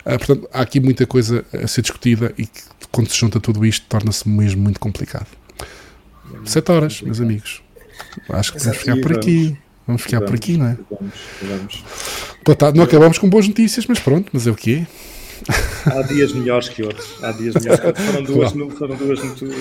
Uh, 0.06 0.18
portanto, 0.18 0.48
há 0.52 0.60
aqui 0.60 0.78
muita 0.78 1.04
coisa 1.04 1.44
a 1.52 1.66
ser 1.66 1.82
discutida 1.82 2.32
e 2.38 2.46
que, 2.46 2.60
quando 2.92 3.10
se 3.10 3.18
junta 3.18 3.40
tudo 3.40 3.66
isto, 3.66 3.84
torna-se 3.88 4.28
mesmo 4.28 4.62
muito 4.62 4.78
complicado. 4.78 5.26
Sete 6.44 6.70
horas, 6.70 7.02
meus 7.02 7.20
amigos. 7.20 7.60
Acho 8.28 8.52
que 8.52 8.60
vamos 8.60 8.78
ficar 8.78 9.00
por 9.00 9.16
aqui. 9.16 9.56
Vamos 9.86 10.02
ficar 10.02 10.18
vamos, 10.18 10.30
por 10.30 10.36
aqui, 10.36 10.56
não 10.56 10.66
é? 10.66 10.78
Vamos, 10.90 11.14
vamos. 11.42 11.84
Boa 12.44 12.56
tarde. 12.56 12.78
Não 12.78 12.84
acabamos 12.84 13.18
com 13.18 13.28
boas 13.28 13.46
notícias, 13.46 13.86
mas 13.86 13.98
pronto, 13.98 14.30
mas 14.32 14.46
é 14.46 14.50
o 14.50 14.54
que 14.54 14.74
é. 14.76 14.86
Há 15.86 16.02
dias 16.02 16.32
melhores 16.32 16.68
que 16.68 16.82
outros. 16.82 17.22
Há 17.22 17.32
dias 17.32 17.54
melhores 17.54 17.80
que 17.80 17.86
outros. 17.86 18.06
Foram 18.06 18.22
duas, 18.22 18.52
foram 18.78 18.96
duas 18.96 19.22
muito. 19.22 19.54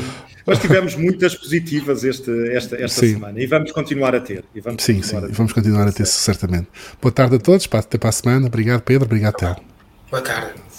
Mas 0.46 0.60
tivemos 0.60 0.96
muitas 0.96 1.36
positivas 1.36 2.04
este, 2.04 2.32
esta, 2.50 2.76
esta 2.76 3.06
semana 3.06 3.40
e 3.42 3.48
vamos 3.48 3.72
continuar 3.72 4.16
a 4.16 4.22
ter. 4.22 4.46
E 4.56 4.62
vamos 4.62 4.84
sim, 4.84 5.02
sim, 5.02 5.20
vamos 5.32 5.52
continuar 5.52 5.88
a 5.88 5.92
ter, 5.92 6.06
certamente. 6.06 6.68
Boa 7.02 7.12
tarde 7.12 7.36
a 7.36 7.40
todos, 7.40 7.68
até 7.72 7.98
para 7.98 8.10
a 8.10 8.14
semana. 8.14 8.48
Obrigado, 8.48 8.82
Pedro. 8.82 9.06
Obrigado, 9.06 9.36
Tel. 9.36 9.56
Boa 10.10 10.22
tarde. 10.22 10.73